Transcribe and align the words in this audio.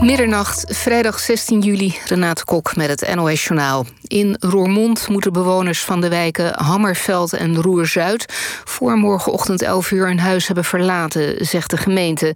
Middernacht, 0.00 0.64
vrijdag 0.68 1.18
16 1.18 1.60
juli, 1.60 1.98
Renate 2.06 2.44
Kok 2.44 2.76
met 2.76 2.88
het 2.88 3.14
NOS 3.14 3.44
Journaal. 3.44 3.86
In 4.06 4.36
Roermond 4.40 5.08
moeten 5.08 5.32
bewoners 5.32 5.84
van 5.84 6.00
de 6.00 6.08
wijken 6.08 6.52
Hammerveld 6.62 7.32
en 7.32 7.62
Roer-Zuid... 7.62 8.24
voor 8.64 8.96
morgenochtend 8.96 9.62
11 9.62 9.90
uur 9.90 10.06
hun 10.06 10.18
huis 10.18 10.46
hebben 10.46 10.64
verlaten, 10.64 11.46
zegt 11.46 11.70
de 11.70 11.76
gemeente. 11.76 12.34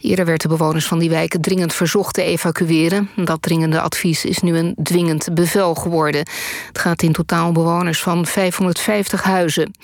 Eerder 0.00 0.24
werd 0.24 0.40
de 0.40 0.48
bewoners 0.48 0.86
van 0.86 0.98
die 0.98 1.10
wijken 1.10 1.40
dringend 1.40 1.74
verzocht 1.74 2.14
te 2.14 2.22
evacueren. 2.22 3.10
Dat 3.16 3.42
dringende 3.42 3.80
advies 3.80 4.24
is 4.24 4.38
nu 4.38 4.56
een 4.56 4.76
dwingend 4.82 5.34
bevel 5.34 5.74
geworden. 5.74 6.26
Het 6.66 6.78
gaat 6.78 7.02
in 7.02 7.12
totaal 7.12 7.52
bewoners 7.52 8.02
van 8.02 8.26
550 8.26 9.22
huizen. 9.22 9.74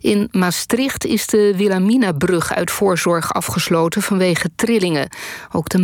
In 0.00 0.28
Maastricht 0.30 1.04
is 1.04 1.26
de 1.26 1.54
Wilhelmina-brug 1.56 2.54
uit 2.54 2.70
voorzorg 2.70 3.34
afgesloten 3.34 4.02
vanwege 4.02 4.50
trillingen. 4.56 5.08
Ook 5.52 5.68
de 5.68 5.78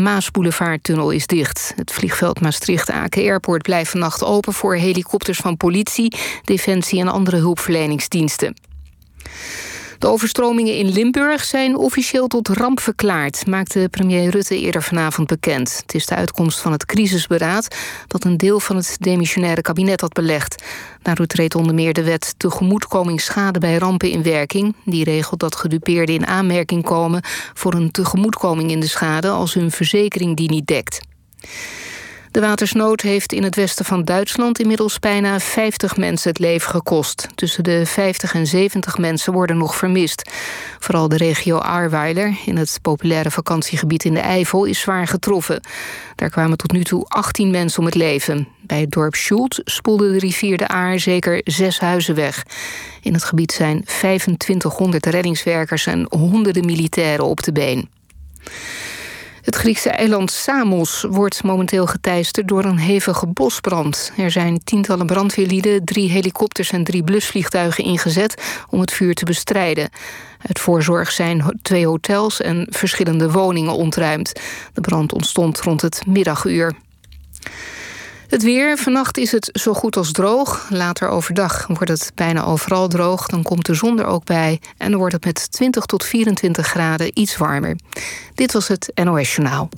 Maasboulevardtunnel 0.77 1.11
is 1.11 1.27
dicht. 1.27 1.73
Het 1.77 1.93
vliegveld 1.93 2.41
Maastricht-Aken 2.41 3.23
Airport 3.23 3.63
blijft 3.63 3.91
vannacht 3.91 4.25
open 4.25 4.53
voor 4.53 4.75
helikopters 4.75 5.39
van 5.39 5.57
politie, 5.57 6.17
defensie 6.45 7.01
en 7.01 7.09
andere 7.09 7.37
hulpverleningsdiensten. 7.37 8.55
De 9.99 10.07
overstromingen 10.07 10.77
in 10.77 10.89
Limburg 10.89 11.45
zijn 11.45 11.77
officieel 11.77 12.27
tot 12.27 12.49
ramp 12.49 12.81
verklaard, 12.81 13.47
maakte 13.47 13.89
premier 13.91 14.31
Rutte 14.31 14.61
eerder 14.61 14.83
vanavond 14.83 15.27
bekend. 15.27 15.79
Het 15.83 15.95
is 15.95 16.07
de 16.07 16.15
uitkomst 16.15 16.59
van 16.59 16.73
het 16.73 16.87
crisisberaad 16.87 17.77
dat 18.07 18.25
een 18.25 18.37
deel 18.37 18.61
van 18.61 18.77
het 18.77 18.97
demissionaire 19.01 19.63
kabinet 19.63 20.01
had 20.01 20.13
belegd. 20.13 20.65
Daardoor 21.03 21.27
treedt 21.27 21.55
onder 21.55 21.75
meer 21.75 21.93
de 21.93 22.03
wet 22.03 22.35
tegemoetkoming 22.37 23.21
schade 23.21 23.59
bij 23.59 23.77
rampen 23.77 24.11
in 24.11 24.23
werking. 24.23 24.75
Die 24.85 25.05
regelt 25.05 25.41
dat 25.41 25.57
gedupeerden 25.57 26.15
in 26.15 26.27
aanmerking 26.27 26.85
komen 26.85 27.23
voor 27.55 27.75
een 27.75 27.91
tegemoetkoming 27.91 28.71
in 28.71 28.81
de 28.81 28.89
schade 28.89 29.29
als 29.29 29.55
hun 29.55 29.71
verzekering 29.71 30.37
die 30.37 30.51
niet 30.51 30.67
dekt. 30.67 31.01
De 32.37 32.43
watersnood 32.43 33.01
heeft 33.01 33.33
in 33.33 33.43
het 33.43 33.57
westen 33.57 33.85
van 33.85 34.05
Duitsland 34.05 34.59
inmiddels 34.59 34.99
bijna 34.99 35.41
50 35.41 35.97
mensen 35.97 36.29
het 36.29 36.39
leven 36.39 36.71
gekost. 36.71 37.27
Tussen 37.35 37.65
de 37.65 37.87
50 37.87 38.35
en 38.35 38.47
70 38.47 38.99
mensen 38.99 39.33
worden 39.33 39.57
nog 39.57 39.77
vermist. 39.77 40.31
Vooral 40.79 41.09
de 41.09 41.17
regio 41.17 41.59
Ahrweiler, 41.59 42.37
in 42.47 42.57
het 42.57 42.79
populaire 42.83 43.31
vakantiegebied 43.31 44.05
in 44.05 44.15
de 44.15 44.21
Eifel, 44.21 44.65
is 44.65 44.81
zwaar 44.81 45.07
getroffen. 45.07 45.61
Daar 46.15 46.31
kwamen 46.31 46.57
tot 46.57 46.73
nu 46.73 46.85
toe 46.85 47.05
18 47.09 47.51
mensen 47.51 47.79
om 47.79 47.85
het 47.85 47.95
leven. 47.95 48.49
Bij 48.61 48.81
het 48.81 48.91
dorp 48.91 49.15
Schult 49.15 49.61
spoelde 49.65 50.13
de 50.13 50.19
rivier 50.19 50.57
de 50.57 50.69
Aar 50.69 50.99
zeker 50.99 51.41
zes 51.45 51.81
huizen 51.81 52.15
weg. 52.15 52.47
In 53.03 53.13
het 53.13 53.25
gebied 53.25 53.53
zijn 53.53 53.85
2500 53.85 55.07
reddingswerkers 55.07 55.87
en 55.87 56.07
honderden 56.11 56.65
militairen 56.65 57.25
op 57.25 57.43
de 57.43 57.53
been. 57.53 57.89
Het 59.47 59.57
Griekse 59.57 59.91
eiland 59.91 60.31
Samos 60.31 61.05
wordt 61.09 61.43
momenteel 61.43 61.87
geteisterd 61.87 62.49
door 62.49 62.65
een 62.65 62.79
hevige 62.79 63.27
bosbrand. 63.27 64.13
Er 64.17 64.31
zijn 64.31 64.61
tientallen 64.65 65.07
brandweerlieden, 65.07 65.85
drie 65.85 66.11
helikopters 66.11 66.71
en 66.71 66.85
drie 66.85 67.05
blusvliegtuigen 67.05 67.85
ingezet 67.85 68.65
om 68.71 68.81
het 68.81 68.93
vuur 68.93 69.15
te 69.15 69.25
bestrijden. 69.25 69.91
Uit 70.47 70.59
voorzorg 70.59 71.11
zijn 71.11 71.59
twee 71.63 71.87
hotels 71.87 72.41
en 72.41 72.67
verschillende 72.71 73.31
woningen 73.31 73.73
ontruimd. 73.73 74.41
De 74.75 74.81
brand 74.81 75.13
ontstond 75.13 75.61
rond 75.61 75.83
het 75.83 76.07
middaguur. 76.07 76.75
Het 78.29 78.43
weer. 78.43 78.79
Vannacht 78.79 79.17
is 79.17 79.33
het 79.33 79.51
zo 79.53 79.73
goed 79.73 79.97
als 79.97 80.13
droog. 80.13 80.67
Later 80.71 81.09
overdag 81.09 81.67
wordt 81.67 81.89
het 81.89 82.13
bijna 82.15 82.45
overal 82.45 82.89
droog. 82.89 83.27
Dan 83.27 83.43
komt 83.43 83.67
de 83.67 83.75
zon 83.75 83.99
er 83.99 84.07
ook 84.07 84.25
bij. 84.25 84.61
En 84.77 84.91
dan 84.91 84.99
wordt 84.99 85.15
het 85.15 85.25
met 85.25 85.53
20 85.53 85.87
tot 85.87 86.05
24 86.05 86.67
graden 86.67 87.11
iets 87.15 87.37
warmer. 87.37 87.77
Dit 88.35 88.53
was 88.53 88.69
het 88.69 88.91
NOS 88.95 89.35
Journaal. 89.35 89.69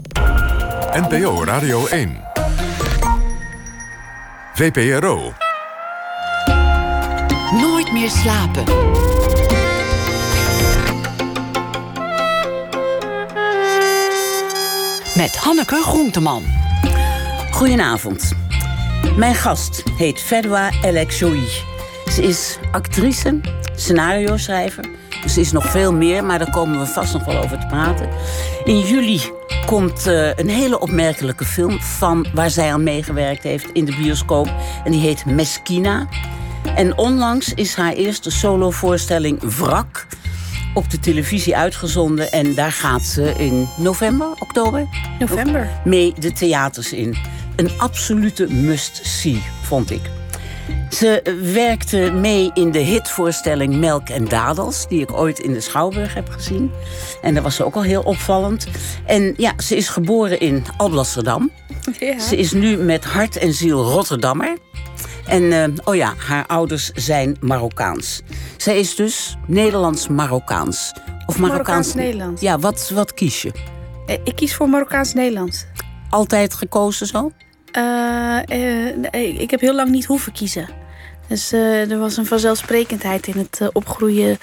NPO 0.93 1.45
Radio 1.45 1.87
1. 1.87 2.21
VPRO. 4.55 5.33
Nooit 7.53 7.93
meer 7.93 8.11
slapen. 8.11 8.65
Met 15.17 15.37
Hanneke 15.37 15.83
Groenteman. 15.83 16.68
Goedenavond. 17.59 18.33
Mijn 19.17 19.35
gast 19.35 19.83
heet 19.97 20.21
Fedwa 20.21 20.71
Elekjoui. 20.83 21.49
Ze 22.13 22.23
is 22.23 22.59
actrice, 22.73 23.41
scenario-schrijver. 23.75 24.85
Dus 25.23 25.35
ze 25.35 25.41
is 25.41 25.53
nog 25.53 25.71
veel 25.71 25.93
meer, 25.93 26.25
maar 26.25 26.39
daar 26.39 26.51
komen 26.51 26.79
we 26.79 26.87
vast 26.87 27.13
nog 27.13 27.25
wel 27.25 27.43
over 27.43 27.59
te 27.59 27.67
praten. 27.67 28.09
In 28.65 28.79
juli 28.79 29.21
komt 29.67 30.07
uh, 30.07 30.37
een 30.37 30.49
hele 30.49 30.81
opmerkelijke 30.81 31.45
film 31.45 31.81
van 31.81 32.27
waar 32.35 32.51
zij 32.51 32.73
aan 32.73 32.83
meegewerkt 32.83 33.43
heeft 33.43 33.71
in 33.73 33.85
de 33.85 33.97
bioscoop. 33.97 34.53
En 34.85 34.93
die 34.93 35.01
heet 35.01 35.25
Meskina. 35.27 36.09
En 36.75 36.99
onlangs 36.99 37.55
is 37.55 37.75
haar 37.75 37.93
eerste 37.93 38.31
solovoorstelling 38.31 39.43
Wrak 39.57 40.07
op 40.75 40.91
de 40.91 40.99
televisie 40.99 41.57
uitgezonden. 41.57 42.33
En 42.33 42.55
daar 42.55 42.73
gaat 42.73 43.03
ze 43.03 43.35
in 43.39 43.69
november, 43.77 44.29
oktober? 44.39 44.87
November. 45.19 45.69
Mee 45.85 46.15
de 46.19 46.33
theaters 46.33 46.93
in 46.93 47.17
een 47.59 47.71
absolute 47.79 48.47
must-see, 48.53 49.43
vond 49.63 49.91
ik. 49.91 50.01
Ze 50.91 51.39
werkte 51.53 52.11
mee 52.13 52.51
in 52.55 52.71
de 52.71 52.79
hitvoorstelling 52.79 53.75
Melk 53.75 54.09
en 54.09 54.25
Dadels, 54.25 54.89
die 54.89 55.01
ik 55.01 55.13
ooit 55.13 55.39
in 55.39 55.53
de 55.53 55.61
Schouwburg 55.61 56.15
heb 56.15 56.29
gezien. 56.29 56.71
En 57.23 57.35
dat 57.35 57.43
was 57.43 57.55
ze 57.55 57.65
ook 57.65 57.75
al 57.75 57.83
heel 57.83 58.03
opvallend. 58.03 58.67
En 59.07 59.35
ja, 59.37 59.53
ze 59.57 59.77
is 59.77 59.89
geboren 59.89 60.41
in 60.41 60.65
Alblasserdam. 60.77 61.51
Ja. 61.99 62.19
Ze 62.19 62.37
is 62.37 62.53
nu 62.53 62.77
met 62.77 63.05
hart 63.05 63.37
en 63.37 63.53
ziel 63.53 63.83
Rotterdammer. 63.83 64.57
En 65.27 65.43
uh, 65.43 65.65
oh 65.85 65.95
ja, 65.95 66.15
haar 66.17 66.47
ouders 66.47 66.91
zijn 66.95 67.37
Marokkaans. 67.41 68.23
Zij 68.57 68.79
is 68.79 68.95
dus 68.95 69.37
Nederlands-Marokkaans. 69.47 70.93
Of 71.27 71.39
Marokkaans-Nederlands. 71.39 72.41
Ja, 72.41 72.59
wat, 72.59 72.91
wat 72.95 73.15
kies 73.15 73.43
je? 73.43 73.53
Eh, 74.07 74.17
ik 74.25 74.37
kies 74.37 74.55
voor 74.55 74.69
Marokkaans-Nederlands. 74.69 75.65
Altijd 76.11 76.55
gekozen 76.55 77.07
zo? 77.07 77.31
Uh, 77.77 78.41
ik 79.41 79.51
heb 79.51 79.61
heel 79.61 79.75
lang 79.75 79.91
niet 79.91 80.05
hoeven 80.05 80.33
kiezen. 80.33 80.69
Dus 81.29 81.53
uh, 81.53 81.91
er 81.91 81.99
was 81.99 82.17
een 82.17 82.27
vanzelfsprekendheid 82.27 83.27
in 83.27 83.39
het 83.39 83.71
opgroeien 83.73 84.39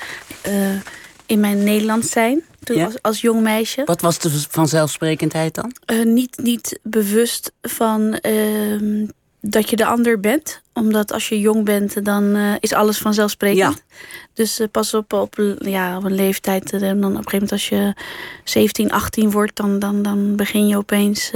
in 1.26 1.40
mijn 1.40 1.64
Nederlands 1.64 2.10
zijn. 2.10 2.44
Toen 2.64 2.82
als, 2.82 3.02
als 3.02 3.22
jong 3.22 3.42
meisje. 3.42 3.82
Wat 3.86 4.02
was 4.02 4.20
de 4.20 4.30
vanzelfsprekendheid 4.50 5.56
dan? 5.56 5.72
niet, 6.14 6.38
niet 6.38 6.80
bewust 6.84 7.52
van 7.62 8.14
ehm, 8.14 9.06
dat 9.42 9.70
je 9.70 9.76
de 9.76 9.86
ander 9.86 10.20
bent. 10.20 10.62
Omdat 10.74 11.14
als 11.14 11.30
je 11.30 11.40
jong 11.40 11.66
bent, 11.66 12.06
dan 12.06 12.36
is 12.60 12.74
alles 12.74 12.98
vanzelfsprekend. 12.98 13.58
Ja. 13.58 13.98
Dus 14.34 14.62
pas 14.72 14.94
op, 14.94 15.14
op, 15.14 15.56
ja, 15.60 15.98
op 15.98 16.04
een 16.04 16.16
leeftijd. 16.16 16.80
dan 16.80 16.82
op 16.82 17.04
een 17.04 17.16
gegeven 17.16 17.32
moment 17.32 17.52
als 17.52 17.70
je 17.70 17.94
17, 18.44 18.92
18 18.92 19.32
wordt, 19.32 19.56
dan, 19.56 19.80
dan, 19.80 20.02
dan 20.02 20.36
begin 20.36 20.68
je 20.68 20.78
opeens 20.78 21.32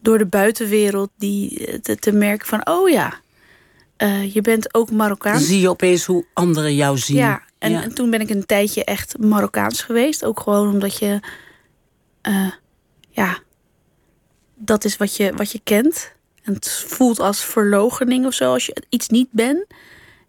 door 0.00 0.18
de 0.18 0.26
buitenwereld 0.26 1.10
die, 1.16 1.66
eh, 1.66 1.78
te, 1.78 1.96
te 1.96 2.12
merken 2.12 2.46
van, 2.46 2.66
oh 2.66 2.88
ja, 2.88 3.20
uh, 3.98 4.34
je 4.34 4.40
bent 4.40 4.74
ook 4.74 4.90
Marokkaans. 4.90 5.46
Zie 5.46 5.60
je 5.60 5.68
opeens 5.68 6.04
hoe 6.04 6.24
anderen 6.32 6.74
jou 6.74 6.98
zien. 6.98 7.16
Ja, 7.16 7.42
en, 7.58 7.82
en, 7.82 7.94
toen 7.94 8.10
ben 8.10 8.20
ik 8.20 8.30
een 8.30 8.46
tijdje 8.46 8.84
echt 8.84 9.18
Marokkaans 9.18 9.82
geweest. 9.82 10.24
Ook 10.24 10.40
gewoon 10.40 10.72
omdat 10.72 10.98
je, 10.98 11.20
uh, 12.28 12.50
ja, 13.10 13.38
dat 14.54 14.84
is 14.84 14.96
wat 14.96 15.16
je, 15.16 15.32
wat 15.36 15.52
je 15.52 15.60
kent. 15.64 16.12
En 16.42 16.54
het 16.54 16.70
voelt 16.86 17.20
als 17.20 17.44
verlogening 17.44 18.26
of 18.26 18.34
zo 18.34 18.52
als 18.52 18.66
je 18.66 18.82
iets 18.88 19.08
niet 19.08 19.28
bent. 19.30 19.66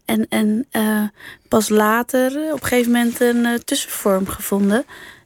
En, 0.05 0.27
en 0.29 0.67
uh, 0.71 1.07
pas 1.47 1.69
later 1.69 2.53
op 2.53 2.61
een 2.61 2.67
gegeven 2.67 2.91
moment 2.91 3.21
een 3.21 3.37
uh, 3.37 3.53
tussenvorm 3.53 4.27
gevonden. 4.27 4.85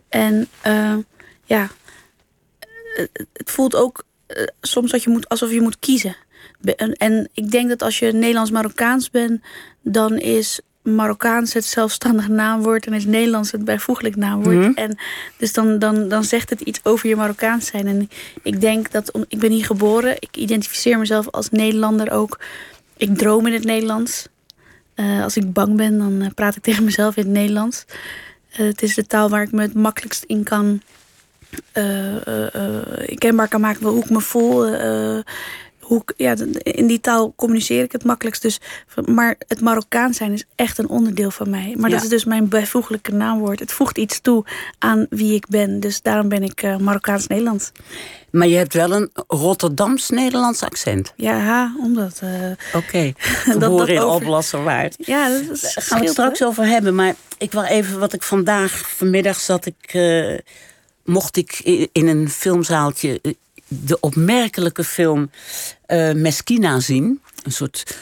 En 0.10 0.48
uh, 0.68 0.96
ja, 1.44 1.70
het 3.34 3.52
voelt 3.52 3.76
ook 3.76 4.04
eh, 4.34 4.48
soms 4.62 4.92
dat 4.92 5.04
je 5.04 5.10
moet, 5.10 5.30
alsof 5.30 5.52
je 5.52 5.62
moet 5.62 5.80
kiezen. 5.80 6.16
En, 6.76 6.94
en 6.94 7.30
ik 7.34 7.52
denk 7.52 7.70
dat 7.70 7.82
als 7.82 8.00
je 8.00 8.12
Nederlands-Marokkaans 8.12 9.10
bent, 9.10 9.42
dan 9.82 10.18
is 10.18 10.60
Marokkaans 10.84 11.54
het 11.54 11.66
zelfstandig 11.66 12.28
naamwoord 12.28 12.86
en 12.86 12.94
is 12.94 13.06
Nederlands 13.06 13.52
het 13.52 13.66
bijvoeglijk 13.66 14.16
naamwoord. 14.16 14.56
Mhm. 14.56 14.72
En 14.76 14.98
dus 15.38 15.54
dan, 15.54 15.80
dan, 15.80 16.08
dan 16.08 16.24
zegt 16.24 16.50
het 16.50 16.62
iets 16.62 16.80
over 16.84 17.10
je 17.10 17.16
Marokkaans 17.16 17.66
zijn. 17.66 17.88
En 17.88 18.10
ik 18.42 18.62
denk 18.62 18.92
dat, 18.92 19.12
ik 19.28 19.40
ben 19.40 19.52
hier 19.52 19.66
geboren, 19.66 20.16
ik 20.20 20.36
identificeer 20.38 21.00
mezelf 21.00 21.30
als 21.32 21.50
Nederlander 21.50 22.12
ook. 22.12 22.40
Ik 22.98 23.18
droom 23.18 23.48
in 23.48 23.54
het 23.54 23.64
Nederlands. 23.64 24.28
Uh, 24.96 25.24
als 25.24 25.38
ik 25.38 25.54
bang 25.54 25.76
ben, 25.76 25.98
dan 25.98 26.22
uh, 26.22 26.28
praat 26.36 26.56
ik 26.56 26.64
tegen 26.64 26.84
mezelf 26.84 27.18
in 27.18 27.24
het 27.24 27.32
Nederlands. 27.32 27.86
Uh, 28.52 28.58
het 28.58 28.82
is 28.82 28.96
de 28.96 29.06
taal 29.06 29.30
waar 29.30 29.42
ik 29.42 29.52
me 29.52 29.62
het 29.62 29.74
makkelijkst 29.74 30.24
in 30.24 30.44
kan 30.44 30.82
kenbaar 33.18 33.48
kan 33.48 33.62
maken 33.62 33.86
hoe 33.88 34.04
ik 34.04 34.10
me 34.10 34.22
voel. 34.22 34.76
hoe, 35.84 36.02
ik- 36.06 36.14
ja, 36.18 36.36
in 36.64 36.88
die 36.88 37.00
taal 37.00 37.34
communiceer 37.36 37.84
ik 37.84 37.92
het 37.92 38.04
makkelijkst. 38.04 38.42
Dus, 38.42 38.60
maar 39.06 39.36
het 39.48 39.62
Marokkaan 39.62 40.14
zijn 40.14 40.32
is 40.32 40.44
echt 40.56 40.78
een 40.78 40.88
onderdeel 40.90 41.32
van 41.32 41.50
mij. 41.50 41.74
Maar 41.78 41.90
Ja. 41.90 41.96
dat 41.96 42.04
is 42.04 42.10
dus 42.10 42.26
mijn 42.26 42.48
bijvoeglijke 42.50 43.12
naamwoord. 43.12 43.60
Het 43.60 43.72
voegt 43.72 43.98
iets 43.98 44.22
toe 44.22 44.46
aan 44.80 45.06
wie 45.10 45.34
ik 45.36 45.48
ben. 45.48 45.80
Dus 45.80 46.02
daarom 46.02 46.30
ben 46.30 46.44
ik 46.44 46.62
eh, 46.62 46.78
Marokkaans-Nederlands. 46.78 47.72
Maar 48.32 48.48
je 48.48 48.56
hebt 48.56 48.74
wel 48.74 48.92
een 48.92 49.10
Rotterdams-Nederlands 49.28 50.62
accent. 50.64 51.14
Ja, 51.16 51.74
omdat... 51.80 52.20
eh, 52.22 52.30
Oké, 52.74 53.04
dat 53.46 53.64
geboren 53.64 53.88
in 53.88 54.00
over- 54.00 54.10
Alblasserwaard. 54.12 54.96
ja, 54.98 55.30
dat 55.30 55.42
is 55.50 55.62
Daar 55.62 55.72
gaan 55.84 55.98
we 56.00 56.04
het 56.04 56.14
straks 56.14 56.44
over 56.44 56.66
hebben. 56.66 56.96
Maar 56.96 57.16
ik 57.38 57.52
wil 57.52 57.64
even 57.64 58.00
wat 58.00 58.14
ik 58.14 58.24
vandaag, 58.24 58.72
vanmiddag 58.96 59.40
zat 59.40 59.66
ik... 59.66 59.76
eh, 59.94 60.38
mocht 61.04 61.38
ik 61.38 61.60
in 61.92 62.08
een 62.08 62.30
filmzaaltje 62.30 63.20
eh, 63.22 63.34
de 63.68 64.00
opmerkelijke 64.00 64.84
film 64.84 65.30
eh 65.86 66.14
Meskina 66.14 66.80
zien. 66.80 67.22
Een 67.44 67.52
soort 67.52 67.98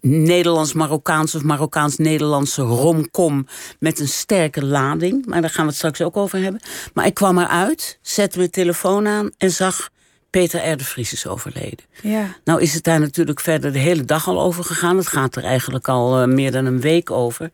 Nederlands-Marokkaans 0.00 1.34
of 1.34 1.42
Marokkaans-Nederlandse 1.42 2.62
romcom 2.62 3.46
met 3.78 4.00
een 4.00 4.08
sterke 4.08 4.64
lading. 4.64 5.26
Maar 5.26 5.40
daar 5.40 5.50
gaan 5.50 5.64
we 5.64 5.68
het 5.68 5.76
straks 5.76 6.02
ook 6.02 6.16
over 6.16 6.38
hebben. 6.42 6.60
Maar 6.94 7.06
ik 7.06 7.14
kwam 7.14 7.38
eruit, 7.38 7.98
zette 8.02 8.38
mijn 8.38 8.50
telefoon 8.50 9.06
aan 9.06 9.30
en 9.38 9.50
zag 9.50 9.90
Peter 10.30 10.72
R. 10.72 10.76
de 10.76 10.84
Vries 10.84 11.12
is 11.12 11.26
overleden. 11.26 11.84
Ja. 12.02 12.36
Nou 12.44 12.60
is 12.60 12.74
het 12.74 12.84
daar 12.84 13.00
natuurlijk 13.00 13.40
verder 13.40 13.72
de 13.72 13.78
hele 13.78 14.04
dag 14.04 14.28
al 14.28 14.40
over 14.40 14.64
gegaan. 14.64 14.96
Het 14.96 15.06
gaat 15.06 15.36
er 15.36 15.44
eigenlijk 15.44 15.88
al 15.88 16.20
eh, 16.20 16.28
meer 16.28 16.52
dan 16.52 16.64
een 16.64 16.80
week 16.80 17.10
over. 17.10 17.50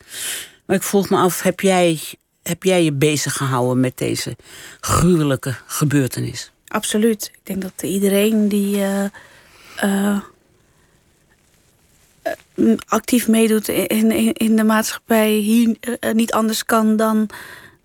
Maar 0.67 0.77
ik 0.77 0.83
vroeg 0.83 1.11
me 1.11 1.17
af, 1.17 1.43
heb 1.43 1.61
jij, 1.61 2.01
heb 2.43 2.63
jij 2.63 2.85
je 2.85 2.93
bezig 2.93 3.37
gehouden 3.37 3.81
met 3.81 3.99
deze 3.99 4.37
gruwelijke 4.81 5.55
gebeurtenis? 5.67 6.53
Absoluut. 6.69 7.31
Ik 7.33 7.41
denk 7.43 7.63
dat 7.63 7.83
iedereen 7.83 8.49
die 8.49 8.77
eh, 8.77 9.05
eh, 9.77 10.19
eh, 12.23 12.33
actief 12.87 13.29
meedoet 13.29 13.69
in, 13.69 14.11
in, 14.11 14.33
in 14.33 14.57
de 14.57 14.65
maatschappij 14.65 15.31
hier 15.31 15.77
niet 16.13 16.33
anders 16.33 16.65
kan 16.65 16.97
dan, 16.97 17.29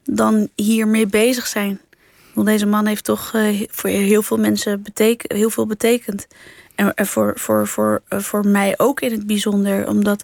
dan 0.04 0.50
hiermee 0.56 1.08
bezig 1.08 1.48
zijn. 1.48 1.82
Want 2.34 2.48
deze 2.48 2.66
man 2.66 2.86
heeft 2.86 3.04
toch 3.04 3.34
voor 3.70 3.90
heel 3.90 4.22
veel 4.22 4.38
mensen 4.38 4.84
heel 5.18 5.50
veel 5.50 5.66
betekend. 5.66 6.28
En, 6.76 6.94
en 6.94 7.08
voor, 7.08 7.34
voor, 7.36 7.68
voor, 7.68 8.02
voor 8.10 8.48
mij 8.48 8.74
ook 8.78 9.02
in 9.02 9.12
het 9.12 9.28
bijzonder, 9.28 9.88
omdat 9.88 10.24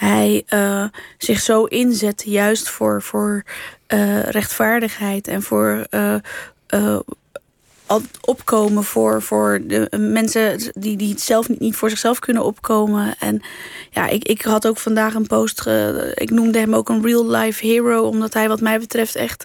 hij 0.00 0.42
eh, 0.46 0.84
zich 1.18 1.40
zo 1.40 1.64
inzet 1.64 2.22
juist 2.26 2.68
voor, 2.68 3.02
voor 3.02 3.42
eh, 3.86 4.22
rechtvaardigheid 4.22 5.28
en 5.28 5.42
voor 5.42 5.86
eh, 5.90 6.98
opkomen 8.20 8.84
voor, 8.84 9.22
voor 9.22 9.60
de 9.66 9.88
mensen 9.98 10.72
die, 10.72 10.96
die 10.96 11.10
het 11.10 11.20
zelf 11.20 11.48
niet, 11.48 11.76
voor 11.76 11.90
zichzelf 11.90 12.18
kunnen 12.18 12.44
opkomen. 12.44 13.14
En 13.18 13.42
ja, 13.90 14.06
ik, 14.08 14.24
ik 14.24 14.42
had 14.42 14.66
ook 14.66 14.78
vandaag 14.78 15.14
een 15.14 15.26
post. 15.26 15.66
Ik 16.14 16.30
noemde 16.30 16.58
hem 16.58 16.74
ook 16.74 16.88
een 16.88 17.02
real 17.02 17.30
life 17.30 17.66
hero, 17.66 18.02
omdat 18.02 18.34
hij, 18.34 18.48
wat 18.48 18.60
mij 18.60 18.78
betreft, 18.78 19.14
echt 19.14 19.44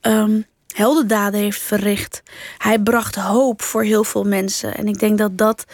ehm, 0.00 0.40
heldendaden 0.74 1.40
heeft 1.40 1.60
verricht. 1.60 2.22
Hij 2.58 2.78
bracht 2.78 3.14
hoop 3.14 3.62
voor 3.62 3.82
heel 3.82 4.04
veel 4.04 4.24
mensen. 4.24 4.76
En 4.76 4.88
ik 4.88 4.98
denk 4.98 5.18
dat 5.18 5.38
dat, 5.38 5.64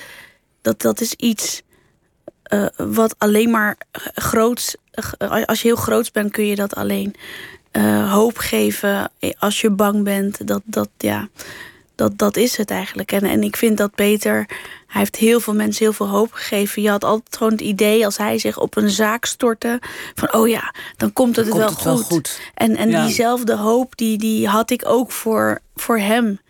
dat, 0.63 0.81
dat 0.81 1.01
is 1.01 1.15
iets 1.15 1.63
eh, 2.47 2.67
wat 2.77 3.15
alleen 3.19 3.51
maar 3.51 3.77
groots. 4.15 4.77
eh, 5.19 5.45
Als 5.45 5.63
je 5.63 5.69
heel 5.69 5.77
groots 5.77 6.11
bent, 6.11 6.33
kun 6.33 6.47
je 6.47 6.57
dat 6.57 6.75
alleen. 6.75 7.15
eh, 7.71 8.13
hoop 8.13 8.39
geven 8.39 9.11
als 9.39 9.61
je 9.61 9.71
bang 9.71 10.05
bent. 10.05 10.47
Dat, 10.47 10.63
dat, 10.65 10.89
ja, 10.99 11.29
dat, 11.95 12.19
dat 12.19 12.37
is 12.37 12.57
het 12.57 12.71
eigenlijk. 12.71 13.13
En, 13.13 13.23
en 13.25 13.43
ik 13.43 13.57
vind 13.57 13.77
dat 13.79 13.95
Peter, 13.95 14.35
hij 14.87 15.01
heeft 15.01 15.17
heel 15.17 15.41
veel 15.41 15.55
mensen 15.55 15.85
heel 15.85 15.93
veel 15.93 16.09
hoop 16.09 16.33
gegeven. 16.33 16.83
Je 16.83 16.91
had 16.91 17.05
altijd 17.05 17.37
gewoon 17.37 17.53
het 17.53 17.61
idee 17.61 18.05
als 18.05 18.17
hij 18.17 18.39
zich 18.39 18.59
op 18.59 18.77
een 18.77 18.91
zaak 18.91 19.25
stortte. 19.25 19.81
Van 20.15 20.33
oh 20.35 20.49
ja, 20.49 20.75
dan 20.97 21.13
komt 21.13 21.37
het, 21.37 21.49
Komt 21.49 21.61
wel, 21.61 21.71
het 21.71 21.83
wel 21.83 21.97
goed. 21.97 22.07
goed. 22.07 22.41
En, 22.55 22.77
en 22.77 22.91
Ja. 22.91 23.05
diezelfde 23.05 23.57
hoop, 23.57 23.97
die, 23.97 24.19
die 24.19 24.49
had 24.49 24.71
ik 24.71 24.83
ook 24.87 25.13
voor, 25.13 25.61
voor 25.75 25.99
hem 25.99 26.41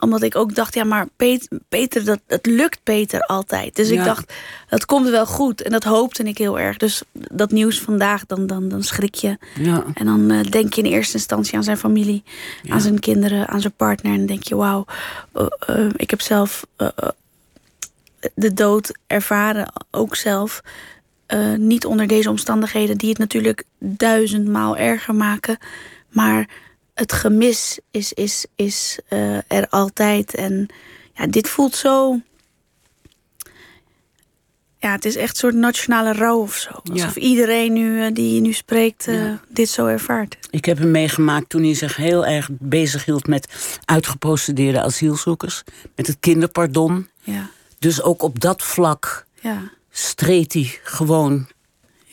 omdat 0.00 0.22
ik 0.22 0.36
ook 0.36 0.54
dacht, 0.54 0.74
ja, 0.74 0.84
maar 0.84 1.08
Pet- 1.16 1.48
Peter, 1.68 2.04
dat, 2.04 2.20
dat 2.26 2.46
lukt 2.46 2.80
Peter 2.82 3.20
altijd. 3.20 3.76
Dus 3.76 3.90
ik 3.90 4.04
dacht, 4.04 4.32
dat 4.68 4.84
komt 4.84 5.08
wel 5.08 5.26
goed. 5.26 5.62
En 5.62 5.70
dat 5.70 5.84
hoopte 5.84 6.22
ik 6.22 6.38
heel 6.38 6.58
erg. 6.58 6.76
Dus 6.76 7.02
dat 7.12 7.50
nieuws 7.50 7.80
vandaag, 7.80 8.26
dan, 8.26 8.46
dan, 8.46 8.68
dan 8.68 8.82
schrik 8.82 9.14
je. 9.14 9.38
Ja. 9.58 9.84
En 9.94 10.06
dan 10.06 10.30
eh, 10.30 10.50
denk 10.50 10.74
je 10.74 10.82
in 10.82 10.92
eerste 10.92 11.16
instantie 11.16 11.56
aan 11.56 11.64
zijn 11.64 11.76
familie, 11.76 12.22
aan 12.68 12.80
zijn 12.80 13.00
kinderen, 13.00 13.48
aan 13.48 13.60
zijn 13.60 13.72
partner. 13.76 14.12
En 14.12 14.18
dan 14.18 14.26
denk 14.26 14.42
je, 14.42 14.56
wauw, 14.56 14.84
eh, 15.32 15.46
eh, 15.66 15.88
ik 15.96 16.10
heb 16.10 16.20
zelf 16.20 16.66
de 18.34 18.52
dood 18.54 18.92
ervaren, 19.06 19.72
ook 19.90 20.16
zelf. 20.16 20.62
Niet 21.56 21.86
onder 21.86 22.06
deze 22.06 22.30
omstandigheden, 22.30 22.96
die 22.96 23.08
het 23.08 23.18
natuurlijk 23.18 23.64
duizendmaal 23.78 24.76
erger 24.76 25.14
maken. 25.14 25.58
Maar 26.08 26.48
het 26.96 27.12
gemis 27.12 27.78
is, 27.90 28.12
is, 28.12 28.46
is 28.54 28.98
eh, 29.08 29.36
er 29.36 29.68
altijd. 29.68 30.34
En 30.34 30.66
ja, 31.14 31.26
dit 31.26 31.48
voelt 31.48 31.74
zo. 31.76 32.20
Ja, 34.78 34.92
het 34.92 35.04
is 35.04 35.16
echt 35.16 35.30
een 35.30 35.36
soort 35.36 35.54
nationale 35.54 36.12
rouw 36.12 36.38
of 36.40 36.54
zo. 36.54 36.70
Alsof 36.92 37.16
iedereen 37.16 37.72
nu, 37.72 38.02
eh, 38.02 38.12
die 38.12 38.34
je 38.34 38.40
nu 38.40 38.52
spreekt, 38.52 39.06
eh, 39.08 39.14
Ja. 39.14 39.40
dit 39.48 39.68
zo 39.68 39.86
ervaart. 39.86 40.36
Ik 40.50 40.64
heb 40.64 40.78
hem 40.78 40.90
meegemaakt 40.90 41.48
toen 41.48 41.62
hij 41.62 41.74
zich 41.74 41.96
heel 41.96 42.26
erg 42.26 42.48
bezig 42.52 43.04
hield 43.04 43.26
met 43.26 43.78
uitgeprocedeerde 43.84 44.82
asielzoekers. 44.82 45.62
Met 45.96 46.06
het 46.06 46.16
kinderpardon. 46.20 47.08
Ja, 47.22 47.50
Dus 47.78 48.02
ook 48.02 48.22
op 48.22 48.40
dat 48.40 48.62
vlak 48.62 49.26
ja, 49.40 49.70
streed 49.90 50.52
hij 50.52 50.78
gewoon 50.82 51.48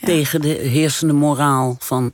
tegen 0.01 0.41
de 0.41 0.47
heersende 0.47 1.13
moraal 1.13 1.75
van 1.80 2.13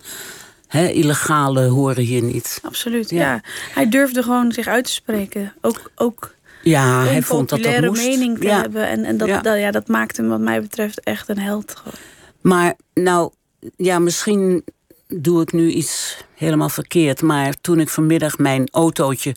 hè, 0.69 0.87
illegale 0.87 1.67
horen 1.67 2.03
hier 2.03 2.21
niet. 2.23 2.59
absoluut. 2.63 3.09
Ja. 3.09 3.19
Ja. 3.19 3.41
Hij 3.73 3.89
durfde 3.89 4.23
gewoon 4.23 4.51
zich 4.51 4.67
uit 4.67 4.85
te 4.85 4.91
spreken. 4.91 5.53
Ook, 5.61 5.91
ook 5.95 6.35
Ja, 6.63 7.03
hij 7.03 7.21
vond 7.21 7.49
dat 7.49 7.63
dat 7.63 7.81
moest. 7.81 8.07
mening 8.07 8.37
te 8.39 8.45
ja. 8.47 8.61
hebben. 8.61 8.87
En, 8.87 9.03
en 9.05 9.17
dat, 9.17 9.27
Ja. 9.27 9.41
dat, 9.41 9.57
ja, 9.59 9.71
dat 9.71 9.87
maakt 9.87 10.17
hem 10.17 10.27
wat 10.29 10.39
mij 10.39 10.61
betreft 10.61 10.99
echt 11.03 11.29
een 11.29 11.39
held. 11.39 11.75
gewoon. 11.75 11.93
Maar 12.41 12.73
nou, 12.93 13.31
ja, 13.75 13.99
misschien 13.99 14.63
doe 15.07 15.41
ik 15.41 15.51
nu 15.51 15.69
iets 15.71 16.17
helemaal 16.35 16.69
verkeerd. 16.69 17.21
Maar 17.21 17.53
toen 17.61 17.79
ik 17.79 17.89
vanmiddag 17.89 18.37
mijn 18.37 18.67
autootje 18.71 19.35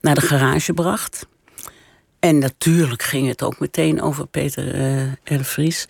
naar 0.00 0.14
de 0.14 0.20
garage 0.20 0.72
bracht. 0.72 1.26
En 2.18 2.38
natuurlijk 2.38 3.02
ging 3.02 3.28
het 3.28 3.42
ook 3.42 3.58
meteen 3.58 4.02
over 4.02 4.26
Peter 4.26 4.74
eh 4.74 5.36
R. 5.38 5.44
Vries. 5.44 5.86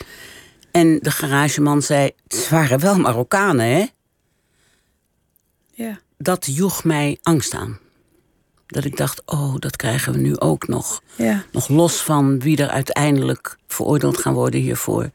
En 0.70 0.99
de 1.02 1.11
garageman 1.11 1.82
zei: 1.82 2.11
Het 2.28 2.49
waren 2.49 2.81
wel 2.81 2.99
Marokkanen, 2.99 3.67
hè? 3.67 3.84
Ja. 5.81 5.99
Dat 6.19 6.47
joeg 6.50 6.85
mij 6.85 7.19
angst 7.23 7.55
aan. 7.55 7.79
Dat 8.67 8.85
ik 8.85 8.97
dacht: 8.97 9.23
Oh, 9.27 9.55
dat 9.59 9.77
krijgen 9.77 10.12
we 10.12 10.19
nu 10.19 10.38
ook 10.38 10.69
nog. 10.69 11.03
Ja. 11.17 11.44
Nog 11.53 11.69
los 11.69 12.03
van 12.03 12.41
wie 12.41 12.56
er 12.56 12.69
uiteindelijk 12.69 13.56
veroordeeld 13.67 14.19
gaan 14.19 14.34
worden 14.34 14.60
hiervoor. 14.60 15.10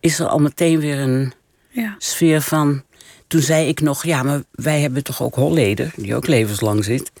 Is 0.00 0.18
er 0.18 0.26
al 0.26 0.38
meteen 0.38 0.80
weer 0.80 0.98
een 0.98 1.32
Ja. 1.68 1.94
sfeer 1.98 2.40
van. 2.42 2.82
Toen 3.26 3.40
zei 3.40 3.68
ik 3.68 3.80
nog, 3.80 4.04
ja, 4.04 4.22
maar 4.22 4.42
wij 4.50 4.80
hebben 4.80 5.04
toch 5.04 5.22
ook 5.22 5.34
Holleder, 5.34 5.92
die 5.96 6.14
ook 6.14 6.26
levenslang 6.26 6.84
zit. 6.84 7.12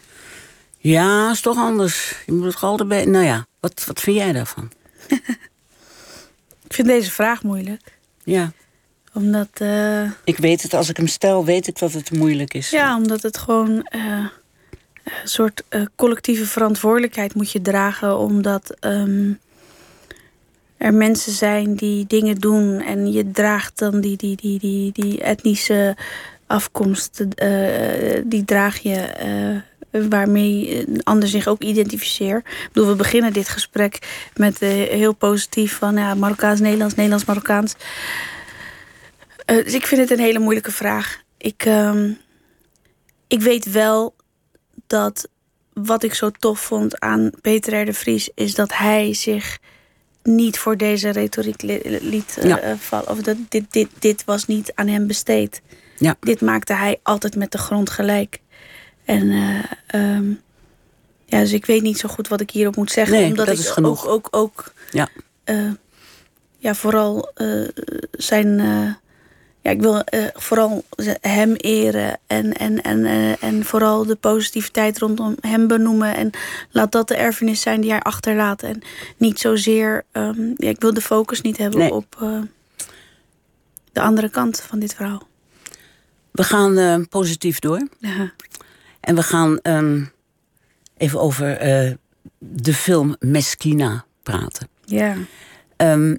Ja, 0.78 1.30
is 1.30 1.40
toch 1.40 1.56
anders. 1.56 2.14
Je 2.26 2.32
moet 2.32 2.44
het 2.54 2.62
altijd 2.62 2.88
bij. 2.88 3.04
Nou 3.04 3.24
ja, 3.24 3.46
wat, 3.60 3.84
wat 3.86 4.00
vind 4.00 4.16
jij 4.16 4.32
daarvan? 4.32 4.70
Ik 6.68 6.74
vind 6.74 6.88
deze 6.88 7.10
vraag 7.10 7.42
moeilijk. 7.42 7.98
Ja, 8.24 8.52
Omdat, 9.16 9.48
eh, 9.52 10.02
ik 10.24 10.36
weet 10.38 10.62
het, 10.62 10.74
als 10.74 10.88
ik 10.88 10.96
hem 10.96 11.06
stel, 11.06 11.44
weet 11.44 11.66
ik 11.66 11.78
dat 11.78 11.92
het 11.92 12.12
moeilijk 12.12 12.54
is. 12.54 12.70
ja, 12.70 12.96
omdat 12.96 13.22
het 13.22 13.38
gewoon 13.38 13.82
eh, 13.82 14.00
een 15.04 15.28
soort 15.28 15.62
eh, 15.68 15.82
collectieve 15.96 16.46
verantwoordelijkheid 16.46 17.34
moet 17.34 17.52
je 17.52 17.62
dragen. 17.62 18.18
Omdat 18.18 18.76
ehm, 18.80 19.32
er 20.76 20.94
mensen 20.94 21.32
zijn 21.32 21.74
die 21.74 22.06
dingen 22.06 22.36
doen 22.36 22.80
en 22.80 23.12
je 23.12 23.30
draagt 23.30 23.78
dan 23.78 24.00
die, 24.00 24.16
die, 24.16 24.36
die, 24.36 24.58
die, 24.58 24.92
die 24.92 25.20
etnische 25.22 25.96
afkomst, 26.46 27.20
eh, 27.34 28.22
die 28.24 28.44
draag 28.44 28.78
je. 28.78 28.94
eh, 28.96 29.56
waarmee 30.08 30.86
een 30.88 31.00
ander 31.04 31.28
zich 31.28 31.46
ook 31.46 31.62
identificeert. 31.62 32.46
Ik 32.46 32.68
bedoel, 32.72 32.88
we 32.88 32.94
beginnen 32.96 33.32
dit 33.32 33.48
gesprek 33.48 33.98
met 34.34 34.62
eh, 34.62 34.68
heel 34.70 35.12
positief 35.12 35.76
van 35.76 35.96
ja, 35.96 36.14
Marokkaans, 36.14 36.60
Nederlands, 36.60 36.94
Nederlands, 36.94 37.24
Marokkaans. 37.24 37.74
Eh, 39.46 39.64
dus 39.64 39.74
ik 39.74 39.86
vind 39.86 40.00
het 40.00 40.10
een 40.18 40.24
hele 40.24 40.38
moeilijke 40.38 40.70
vraag. 40.72 41.22
Ik, 41.38 41.64
ehm, 41.64 42.10
ik 43.26 43.40
weet 43.40 43.70
wel 43.72 44.14
dat 44.86 45.28
wat 45.72 46.02
ik 46.02 46.14
zo 46.14 46.30
tof 46.30 46.60
vond 46.60 47.00
aan 47.00 47.30
Peter 47.40 47.80
R. 47.80 47.84
de 47.84 47.92
Vries... 47.92 48.30
is 48.34 48.54
dat 48.54 48.72
hij 48.76 49.14
zich 49.14 49.58
niet 50.22 50.58
voor 50.58 50.76
deze 50.76 51.10
retoriek 51.10 51.62
li- 51.62 51.98
liet 52.00 52.36
eh, 52.38 52.48
Ja. 52.48 52.58
eh, 52.60 52.74
vallen. 52.78 53.08
Of 53.08 53.22
dat 53.22 53.36
dit, 53.48 53.72
dit, 53.72 53.88
dit 53.98 54.24
was 54.24 54.46
niet 54.46 54.72
aan 54.74 54.86
hem 54.88 55.06
besteed. 55.06 55.60
Ja. 55.98 56.16
Dit 56.20 56.40
maakte 56.40 56.72
hij 56.74 57.00
altijd 57.02 57.36
met 57.36 57.52
de 57.52 57.58
grond 57.58 57.90
gelijk. 57.90 58.38
En 59.04 59.30
eh, 59.30 59.62
ehm, 59.86 60.30
ja, 61.24 61.38
dus 61.38 61.52
ik 61.52 61.66
weet 61.66 61.82
niet 61.82 61.98
zo 61.98 62.08
goed 62.08 62.28
wat 62.28 62.40
ik 62.40 62.50
hierop 62.50 62.76
moet 62.76 62.90
zeggen. 62.90 63.16
Nee, 63.16 63.26
omdat 63.30 63.46
dat 63.46 63.54
ik 63.54 63.60
is 63.60 63.68
genoeg. 63.70 64.06
ook, 64.06 64.12
ook, 64.12 64.28
ook 64.30 64.72
Ja. 64.92 65.08
ja, 66.58 66.74
vooral 66.74 67.32
zijn. 68.12 68.60
Ja, 69.66 69.72
ik 69.72 69.80
wil 69.80 70.00
eh, 70.00 70.24
vooral 70.34 70.84
hem 71.20 71.54
eren 71.54 72.18
en, 72.26 72.52
en, 72.52 72.82
en, 72.82 73.04
eh, 73.04 73.42
en 73.42 73.64
vooral 73.64 74.04
de 74.06 74.14
positiviteit 74.14 74.98
rondom 74.98 75.36
hem 75.40 75.66
benoemen. 75.66 76.16
En 76.16 76.30
laat 76.70 76.92
dat 76.92 77.08
de 77.08 77.16
erfenis 77.16 77.60
zijn 77.60 77.80
die 77.80 77.90
hij 77.90 78.00
achterlaat. 78.00 78.62
En 78.62 78.82
niet 79.16 79.38
zozeer. 79.38 80.04
ehm, 80.12 80.40
ja, 80.56 80.68
ik 80.68 80.80
wil 80.80 80.94
de 80.94 81.00
focus 81.00 81.40
niet 81.40 81.56
hebben 81.56 81.78
Nee. 81.78 81.92
op 81.92 82.16
eh, 82.20 82.40
de 83.92 84.00
andere 84.00 84.28
kant 84.30 84.60
van 84.60 84.78
dit 84.78 84.94
verhaal. 84.94 85.28
We 86.30 86.42
gaan 86.44 87.06
positief 87.08 87.58
door. 87.58 87.88
Ja. 87.98 88.32
En 89.00 89.14
we 89.14 89.22
gaan 89.22 89.58
ehm, 89.62 90.04
even 90.96 91.20
over 91.20 91.58
de 92.38 92.74
film 92.74 93.16
Meskina 93.18 94.04
praten. 94.22 94.68
ja. 94.84 95.14
Ehm, 95.76 96.16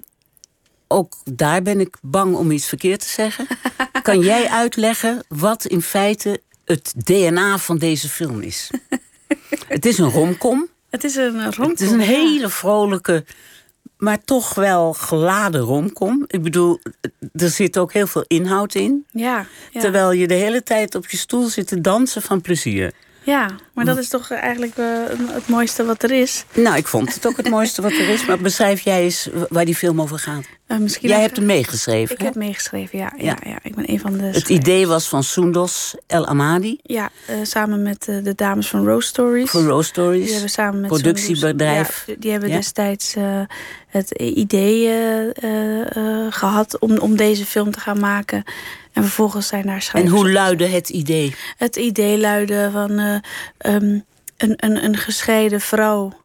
ook 0.88 1.12
daar 1.24 1.62
ben 1.62 1.80
ik 1.80 1.96
bang 2.02 2.36
om 2.36 2.50
iets 2.50 2.66
verkeerd 2.66 3.00
te 3.00 3.08
zeggen. 3.08 3.46
kan 4.02 4.20
jij 4.20 4.48
uitleggen 4.48 5.24
wat 5.28 5.64
in 5.64 5.82
feite 5.82 6.40
het 6.64 6.92
DNA 7.04 7.58
van 7.58 7.78
deze 7.78 8.08
film 8.08 8.40
is? 8.40 8.70
het 9.66 9.86
is 9.86 9.98
een 9.98 10.10
romcom. 10.10 10.68
Het 10.90 11.04
is 11.04 11.14
een 11.14 11.42
romcom. 11.42 11.70
Het 11.70 11.80
is 11.80 11.90
een 11.90 12.00
hele 12.00 12.48
vrolijke, 12.48 13.24
maar 13.96 14.24
toch 14.24 14.54
wel 14.54 14.92
geladen 14.92 15.60
romcom. 15.60 16.24
Ik 16.26 16.42
bedoel, 16.42 16.80
er 17.32 17.50
zit 17.50 17.78
ook 17.78 17.92
heel 17.92 18.06
veel 18.06 18.24
inhoud 18.26 18.74
in. 18.74 19.06
Ja, 19.10 19.46
ja. 19.70 19.80
Terwijl 19.80 20.12
je 20.12 20.26
de 20.26 20.34
hele 20.34 20.62
tijd 20.62 20.94
op 20.94 21.08
je 21.10 21.16
stoel 21.16 21.46
zit 21.46 21.66
te 21.66 21.80
dansen 21.80 22.22
van 22.22 22.40
plezier. 22.40 22.92
Ja, 23.22 23.48
maar 23.74 23.84
dat 23.84 23.98
is 23.98 24.08
toch 24.08 24.30
eigenlijk 24.30 24.76
eh, 24.76 24.86
het 25.32 25.48
mooiste 25.48 25.84
wat 25.84 26.02
er 26.02 26.10
is. 26.10 26.44
Nou, 26.54 26.76
ik 26.76 26.86
vond 26.86 27.14
het 27.14 27.26
ook 27.26 27.36
het 27.36 27.50
mooiste 27.50 27.82
wat 27.82 27.92
er 27.92 28.08
is. 28.08 28.26
Maar 28.26 28.38
beschrijf 28.38 28.80
jij 28.80 29.02
eens 29.02 29.28
waar 29.48 29.64
die 29.64 29.74
film 29.74 30.00
over 30.00 30.18
gaat. 30.18 30.44
Eh, 30.66 30.76
misschien 30.78 31.08
Jij 31.08 31.20
hebt 31.20 31.36
hem 31.36 31.46
meegeschreven. 31.46 32.14
Ik 32.14 32.20
hè? 32.20 32.24
heb 32.26 32.34
meegeschreven, 32.34 32.98
ja. 32.98 33.12
ja. 33.16 33.24
Ja. 33.24 33.36
ja, 33.50 33.58
Ik 33.62 33.74
ben 33.74 33.90
een 33.90 34.00
van 34.00 34.12
de... 34.12 34.18
Het 34.24 34.34
schrijvers. 34.36 34.58
idee 34.58 34.86
was 34.86 35.08
van 35.08 35.22
Soendos 35.22 35.94
El 36.06 36.26
Amadi 36.26 36.78
Ja, 36.82 37.10
eh, 37.26 37.36
samen 37.42 37.82
met 37.82 38.08
eh, 38.08 38.16
de 38.22 38.34
dames 38.34 38.68
van 38.68 38.86
Rose 38.86 39.08
Stories. 39.08 39.50
voor 39.50 39.62
Rose 39.62 39.92
Die 39.92 40.02
Stories. 40.02 40.30
hebben 40.32 40.50
samen 40.50 40.80
met 40.80 40.90
productiebedrijf. 40.90 42.02
Ja, 42.06 42.14
die 42.18 42.30
hebben 42.30 42.48
Ja. 42.48 42.56
destijds 42.56 43.14
eh, 43.14 43.40
het 43.88 44.10
idee 44.10 44.88
eh, 44.88 45.42
eh, 45.42 45.96
eh, 45.96 46.32
gehad 46.32 46.78
om, 46.78 46.98
om 46.98 47.16
deze 47.16 47.46
film 47.46 47.70
te 47.70 47.80
gaan 47.80 48.00
maken. 48.00 48.44
En 48.98 49.04
vervolgens 49.04 49.46
zijn 49.46 49.66
daar 49.66 49.74
En 49.74 49.82
schrijvers. 49.82 50.14
hoe 50.14 50.30
luidde 50.32 50.66
het 50.66 50.88
idee? 50.88 51.34
Het 51.56 51.76
idee 51.76 52.18
luidde 52.18 52.68
van 52.72 52.98
eh, 52.98 53.14
ehm, 53.58 53.98
een, 54.36 54.54
een, 54.56 54.84
een 54.84 54.96
gescheiden 54.96 55.60
vrouw 55.60 56.20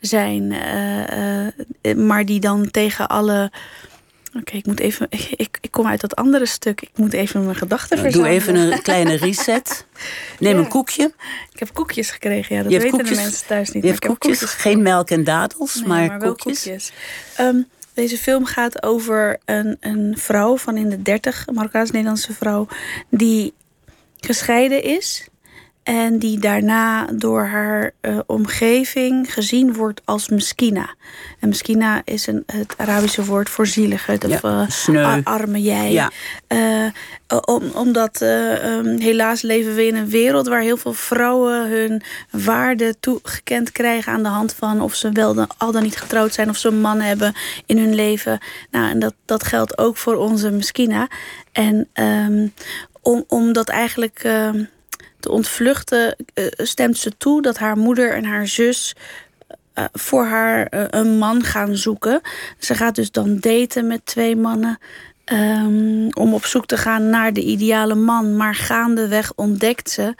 zijn, 0.00 0.52
eh, 0.52 1.46
eh, 1.46 1.96
maar 1.96 2.24
die 2.24 2.40
dan 2.40 2.70
tegen 2.70 3.08
alle. 3.08 3.50
Oké, 4.38 4.56
ik 4.56 4.66
moet 4.66 4.80
even. 4.80 5.06
Ik, 5.10 5.58
ik, 5.60 5.70
kom 5.70 5.86
uit 5.86 6.00
dat 6.00 6.16
andere 6.16 6.46
stuk. 6.46 6.80
Ik 6.80 6.90
moet 6.96 7.12
even 7.12 7.44
mijn 7.44 7.56
gedachten 7.56 7.96
Doe 7.96 8.04
verzamelen. 8.04 8.36
even 8.36 8.54
een 8.54 8.82
kleine 8.82 9.14
reset. 9.16 9.86
Neem 10.38 10.56
Ja. 10.56 10.58
een 10.64 10.68
koekje. 10.68 11.12
Ik 11.52 11.58
heb 11.58 11.74
koekjes 11.74 12.10
gekregen, 12.10 12.56
ja, 12.56 12.62
dat 12.62 12.72
weten 12.72 12.90
koekjes- 12.90 13.16
de 13.16 13.22
mensen 13.22 13.46
thuis 13.46 13.70
niet. 13.70 13.82
Je 13.82 13.88
hebt 13.88 14.06
koekjes. 14.06 14.40
Geen 14.44 14.82
melk 14.82 15.10
en 15.10 15.24
dadels, 15.24 15.74
Nee, 15.74 15.86
maar, 15.86 16.18
wel 16.20 16.34
koekjes. 16.34 16.92
Ehm, 17.36 17.56
deze 17.96 18.18
film 18.18 18.44
gaat 18.44 18.82
over 18.82 19.38
een, 19.44 19.76
een 19.80 20.14
vrouw 20.18 20.56
van 20.56 20.76
in 20.76 20.88
de 20.88 21.02
dertig, 21.02 21.46
een 21.46 21.54
Marokkaans-Nederlandse 21.54 22.32
vrouw, 22.32 22.66
die 23.10 23.54
gescheiden 24.20 24.82
is. 24.82 25.28
En 25.86 26.18
die 26.18 26.38
daarna 26.38 27.04
door 27.12 27.44
haar 27.44 27.90
eh, 28.00 28.18
omgeving 28.26 29.32
gezien 29.32 29.74
wordt 29.74 30.00
als 30.04 30.28
meskina. 30.28 30.94
En 31.40 31.48
meskina 31.48 32.02
is 32.04 32.26
een, 32.26 32.42
het 32.46 32.74
Arabische 32.76 33.24
woord 33.24 33.48
voor 33.48 33.66
zielige. 33.66 34.18
Of 34.28 34.42
Ja, 34.86 35.16
eh, 35.16 35.24
arme 35.24 35.62
jij. 35.62 35.92
Ja. 35.92 36.10
Eh, 36.46 36.86
om, 37.44 37.62
omdat 37.74 38.20
eh, 38.20 38.76
ehm, 38.76 38.98
helaas 38.98 39.42
leven 39.42 39.74
we 39.74 39.86
in 39.86 39.94
een 39.94 40.08
wereld 40.08 40.46
waar 40.46 40.60
heel 40.60 40.76
veel 40.76 40.92
vrouwen 40.92 41.68
hun 41.70 42.02
waarde 42.30 42.94
toegekend 43.00 43.72
krijgen 43.72 44.12
aan 44.12 44.22
de 44.22 44.28
hand 44.28 44.54
van 44.54 44.80
of 44.80 44.94
ze 44.94 45.12
wel 45.12 45.34
dan, 45.34 45.48
al 45.56 45.72
dan 45.72 45.82
niet 45.82 45.96
getrouwd 45.96 46.34
zijn 46.34 46.48
of 46.48 46.56
ze 46.56 46.68
een 46.68 46.80
man 46.80 47.00
hebben 47.00 47.34
in 47.66 47.78
hun 47.78 47.94
leven. 47.94 48.38
Nou, 48.70 48.90
en 48.90 48.98
dat, 48.98 49.14
dat 49.24 49.44
geldt 49.44 49.78
ook 49.78 49.96
voor 49.96 50.14
onze 50.14 50.50
Meskina. 50.50 51.08
En 51.52 51.88
ehm, 51.92 52.46
om, 53.02 53.24
om 53.26 53.52
dat 53.52 53.68
eigenlijk 53.68 54.20
ehm, 54.22 54.64
te 55.26 55.32
ontvluchten, 55.32 56.16
eh, 56.34 56.44
stemt 56.56 56.98
ze 56.98 57.16
toe 57.16 57.42
dat 57.42 57.58
haar 57.58 57.76
moeder 57.76 58.12
en 58.12 58.24
haar 58.24 58.46
zus 58.46 58.94
eh, 59.72 59.84
voor 59.92 60.24
haar 60.24 60.66
eh, 60.66 60.84
een 60.90 61.18
man 61.18 61.42
gaan 61.42 61.76
zoeken. 61.76 62.20
Ze 62.58 62.74
gaat 62.74 62.94
dus 62.94 63.10
dan 63.10 63.38
daten 63.38 63.86
met 63.86 64.06
twee 64.06 64.36
mannen. 64.36 64.78
ehm, 65.24 66.08
om 66.08 66.34
op 66.34 66.44
zoek 66.44 66.66
te 66.66 66.76
gaan 66.76 67.10
naar 67.10 67.32
de 67.32 67.42
ideale 67.42 67.94
man. 67.94 68.36
Maar 68.36 68.54
gaandeweg 68.54 69.32
ontdekt 69.34 69.90
ze 69.90 70.14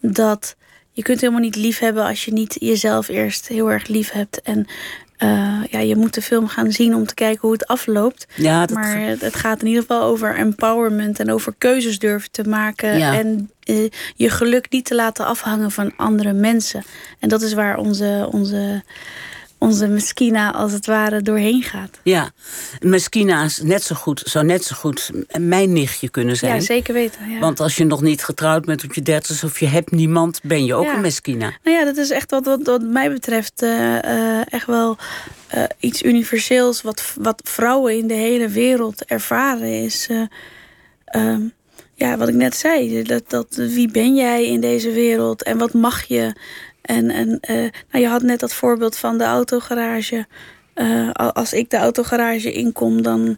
dat 0.00 0.56
je 0.92 1.02
kunt 1.02 1.20
helemaal 1.20 1.40
niet 1.40 1.56
lief 1.56 1.78
hebben 1.78 2.04
als 2.04 2.24
je 2.24 2.32
niet 2.32 2.56
jezelf 2.58 3.08
eerst 3.08 3.48
heel 3.48 3.70
erg 3.70 3.86
lief 3.86 4.10
hebt. 4.10 4.40
En 4.42 4.66
eh, 5.16 5.62
ja, 5.70 5.78
je 5.78 5.96
moet 5.96 6.14
de 6.14 6.22
film 6.22 6.46
gaan 6.46 6.72
zien 6.72 6.94
om 6.94 7.06
te 7.06 7.14
kijken 7.14 7.40
hoe 7.40 7.52
het 7.52 7.66
afloopt. 7.66 8.26
Ja, 8.34 8.66
dat, 8.66 8.76
Maar 8.76 8.96
het 8.98 9.36
gaat 9.36 9.60
in 9.60 9.66
ieder 9.66 9.82
geval 9.82 10.02
over 10.02 10.36
empowerment 10.36 11.20
en 11.20 11.30
over 11.30 11.54
keuzes 11.58 11.98
durven 11.98 12.30
te 12.30 12.48
maken. 12.48 12.98
Ja. 12.98 13.18
En 13.18 13.50
eh, 13.62 13.88
je 14.14 14.30
geluk 14.30 14.70
niet 14.70 14.84
te 14.84 14.94
laten 14.94 15.26
afhangen 15.26 15.70
van 15.70 15.92
andere 15.96 16.32
mensen. 16.32 16.84
En 17.18 17.28
dat 17.28 17.42
is 17.42 17.52
waar 17.52 17.78
onze, 17.78 18.28
onze, 18.32 18.82
onze 19.66 19.86
Meskina 19.88 20.52
als 20.52 20.72
het 20.72 20.86
ware 20.86 21.22
doorheen 21.22 21.62
gaat. 21.62 21.98
ja. 22.02 22.30
Meskina 22.80 23.44
is 23.44 23.60
net 23.62 23.82
zo 23.82 23.94
goed, 23.94 24.22
zou 24.24 24.44
net 24.44 24.64
zo 24.64 24.76
goed 24.76 25.10
mijn 25.38 25.72
nichtje 25.72 26.08
kunnen 26.08 26.36
zijn. 26.36 26.54
Ja, 26.54 26.60
zeker 26.60 26.94
weten. 26.94 27.30
Ja. 27.30 27.38
Want 27.38 27.60
als 27.60 27.76
je 27.76 27.84
nog 27.84 28.02
niet 28.02 28.24
getrouwd 28.24 28.64
bent 28.64 28.84
op 28.84 28.94
je 28.94 29.02
dertigste 29.02 29.46
of 29.46 29.60
je 29.60 29.66
hebt 29.66 29.90
niemand, 29.90 30.40
ben 30.42 30.64
je 30.64 30.74
ook 30.74 30.84
Ja. 30.84 30.94
een 30.94 31.00
Meskina. 31.00 31.52
Nou 31.62 31.76
ja, 31.76 31.84
dat 31.84 31.96
is 31.96 32.10
echt 32.10 32.30
wat, 32.30 32.44
wat, 32.44 32.60
wat 32.62 32.82
mij 32.82 33.10
betreft 33.12 33.62
eh, 33.62 34.38
eh, 34.38 34.42
echt 34.48 34.66
wel 34.66 34.96
eh, 35.48 35.62
iets 35.80 36.02
universeels. 36.02 36.82
Wat, 36.82 37.12
wat 37.20 37.40
vrouwen 37.44 37.96
in 37.98 38.06
de 38.06 38.14
hele 38.14 38.48
wereld 38.48 39.04
ervaren 39.04 39.82
is. 39.84 40.06
eh, 40.10 40.20
ehm, 41.04 41.40
ja, 41.94 42.16
wat 42.16 42.28
ik 42.28 42.34
net 42.34 42.56
zei. 42.56 43.02
Dat, 43.02 43.30
dat, 43.30 43.46
wie 43.54 43.90
ben 43.90 44.14
jij 44.14 44.46
in 44.46 44.60
deze 44.60 44.90
wereld 44.90 45.42
en 45.42 45.58
wat 45.58 45.72
mag 45.72 46.04
je? 46.04 46.34
En, 46.86 47.10
en 47.10 47.38
eh, 47.40 47.54
nou, 47.90 48.04
je 48.04 48.06
had 48.08 48.22
net 48.22 48.40
dat 48.40 48.52
voorbeeld 48.54 48.96
van 48.96 49.18
de 49.18 49.24
autogarage. 49.24 50.26
Eh, 50.74 51.10
al- 51.12 51.32
als 51.32 51.52
ik 51.52 51.70
de 51.70 51.76
autogarage 51.76 52.52
inkom, 52.52 53.02
dan. 53.02 53.36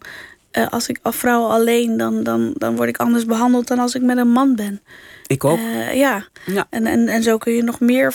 eh, 0.50 0.66
als 0.70 0.88
ik 0.88 0.98
als 1.02 1.16
vrouw 1.16 1.42
alleen, 1.46 1.96
dan, 1.96 2.22
dan, 2.22 2.52
dan 2.56 2.76
word 2.76 2.88
ik 2.88 2.96
anders 2.96 3.24
behandeld 3.24 3.66
dan 3.68 3.78
als 3.78 3.94
ik 3.94 4.02
met 4.02 4.16
een 4.16 4.30
man 4.30 4.56
ben. 4.56 4.80
Ik 5.26 5.44
ook. 5.44 5.58
Ja, 5.94 6.24
ja. 6.46 6.66
en, 6.70 6.86
en, 6.86 7.08
en 7.08 7.22
zo 7.22 7.38
kun 7.38 7.52
je 7.52 7.62
nog 7.62 7.80
meer. 7.80 8.14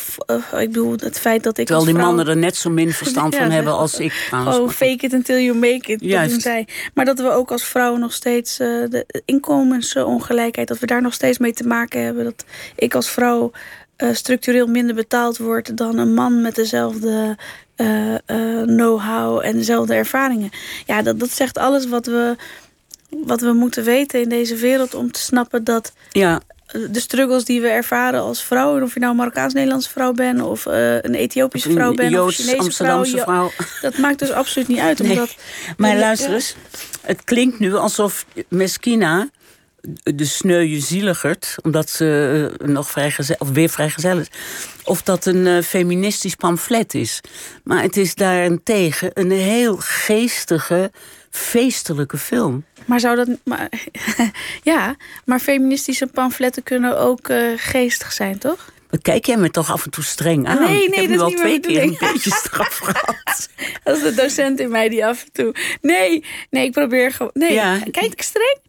ik 0.52 0.72
bedoel, 0.72 0.92
het 0.98 1.20
feit 1.20 1.44
dat 1.44 1.58
ik. 1.58 1.66
Terwijl 1.66 1.86
die 1.86 1.96
vrouw- 1.96 2.06
mannen 2.08 2.28
er 2.28 2.38
net 2.38 2.56
zo 2.56 2.70
min 2.70 2.92
verstand 2.92 3.34
Ja, 3.36 3.40
van 3.40 3.52
hebben 3.52 3.74
als 3.78 4.00
ik. 4.00 4.12
trouwens. 4.28 4.58
Oh, 4.58 4.70
fake 4.70 5.06
it 5.06 5.14
until 5.14 5.38
you 5.38 5.58
make 5.58 5.92
it. 5.92 6.02
Juist. 6.02 6.42
Zij. 6.42 6.68
Maar 6.94 7.06
dat 7.06 7.20
we 7.20 7.30
ook 7.30 7.52
als 7.52 7.64
vrouwen 7.64 8.00
nog 8.00 8.14
steeds 8.14 8.58
de 8.58 9.22
inkomensongelijkheid, 9.26 10.68
dat 10.68 10.80
we 10.80 10.86
daar 10.86 11.02
nog 11.02 11.14
steeds 11.14 11.38
mee 11.38 11.54
te 11.54 11.68
maken 11.68 12.04
hebben. 12.04 12.24
Dat 12.24 12.46
ik 12.76 12.96
als 12.96 13.10
vrouw 13.10 13.52
structureel 14.12 14.68
minder 14.68 14.96
betaald 14.96 15.38
word 15.38 15.78
dan 15.78 15.98
een 15.98 16.14
man 16.14 16.42
met 16.42 16.56
dezelfde 16.56 17.38
eh, 17.76 18.14
eh, 18.14 18.64
know-how 18.66 19.46
en 19.46 19.54
dezelfde 19.54 19.94
ervaringen. 19.94 20.50
Ja, 20.86 21.02
dat, 21.02 21.20
dat 21.20 21.32
zegt 21.32 21.58
alles 21.58 21.88
wat 21.88 22.06
we, 22.06 22.36
wat 23.10 23.42
we 23.42 23.54
moeten 23.54 23.84
weten 23.84 24.22
in 24.22 24.30
deze 24.30 24.56
wereld 24.56 24.94
om 24.94 25.12
te 25.12 25.20
snappen 25.20 25.64
dat 25.64 25.94
ja, 26.12 26.42
de 26.74 27.00
struggles 27.00 27.46
die 27.46 27.62
we 27.62 27.68
ervaren 27.68 28.22
als 28.22 28.44
vrouw, 28.44 28.82
of 28.82 28.94
je 28.94 29.00
nou 29.00 29.12
een 29.12 29.18
Marokkaans-Nederlandse 29.18 29.90
vrouw 29.90 30.14
bent 30.14 30.42
of 30.42 30.66
eh, 30.66 30.96
een 30.96 31.16
Ethiopische 31.16 31.72
vrouw 31.72 31.94
bent 31.94 32.20
of 32.20 32.28
een 32.28 32.34
Chinese 32.34 32.58
Amsterdamse 32.58 33.18
vrouw, 33.18 33.52
dat 33.82 33.98
maakt 33.98 34.20
dus 34.20 34.32
absoluut 34.32 34.68
niet 34.68 34.80
uit. 34.80 35.00
Nee. 35.00 35.12
Omdat, 35.12 35.36
Maar 35.78 35.94
Ja, 35.94 36.00
luister 36.00 36.34
eens, 36.34 36.56
het 37.02 37.24
klinkt 37.24 37.60
nu 37.60 37.76
alsof 37.76 38.26
Meskina 38.48 39.30
de 40.04 40.26
sneuwe 40.26 40.80
zieligert, 40.80 41.56
omdat 41.64 41.90
ze 41.90 42.50
eh, 42.60 42.68
nog 42.68 42.90
vrijgezel, 42.90 43.36
of 43.40 43.50
weer 43.50 43.70
vrijgezel 43.70 44.18
is, 44.20 44.28
of 44.84 45.02
dat 45.02 45.26
een 45.26 45.48
eh, 45.48 45.62
feministisch 45.64 46.36
pamflet 46.36 46.94
is. 46.94 47.22
Maar 47.64 47.82
het 47.82 47.98
is 47.98 48.16
daarentegen 48.16 49.12
een 49.14 49.32
heel 49.32 49.76
geestige, 49.80 50.92
feestelijke 51.30 52.18
film. 52.18 52.66
Maar 52.86 53.00
zou 53.00 53.16
dat. 53.16 53.28
Maar, 53.44 53.70
ja, 54.64 54.96
maar 55.26 55.40
feministische 55.40 56.08
pamfletten 56.08 56.64
kunnen 56.64 56.98
ook 57.00 57.30
eh, 57.30 57.48
geestig 57.56 58.12
zijn, 58.12 58.38
toch? 58.38 58.72
Kijk 59.02 59.26
jij 59.26 59.38
me 59.38 59.50
toch 59.52 59.72
af 59.72 59.86
en 59.86 59.92
toe 59.92 60.04
streng 60.04 60.48
aan? 60.48 60.60
Nee, 60.60 60.68
nee, 60.68 60.84
Ik 60.84 60.94
heb 60.96 60.96
dat 60.96 61.08
nu 61.10 61.14
is 61.16 61.22
al 61.22 61.28
niet 61.28 61.38
twee 61.38 61.60
keer 61.60 61.82
een 61.82 61.98
beetje 62.00 62.32
straf 62.32 62.78
gehad. 62.84 63.50
Dat 63.84 63.98
is 63.98 64.04
de 64.04 64.14
docent 64.16 64.60
in 64.60 64.70
mij 64.72 64.90
die 64.90 65.06
af 65.06 65.24
en 65.24 65.32
toe. 65.32 65.56
Nee, 65.82 66.26
nee, 66.50 66.66
ik 66.66 66.72
probeer 66.72 67.12
gewoon. 67.12 67.32
Nee, 67.34 67.54
Ja. 67.54 67.80
kijk 67.92 68.12
ik 68.14 68.22
streng? 68.22 68.60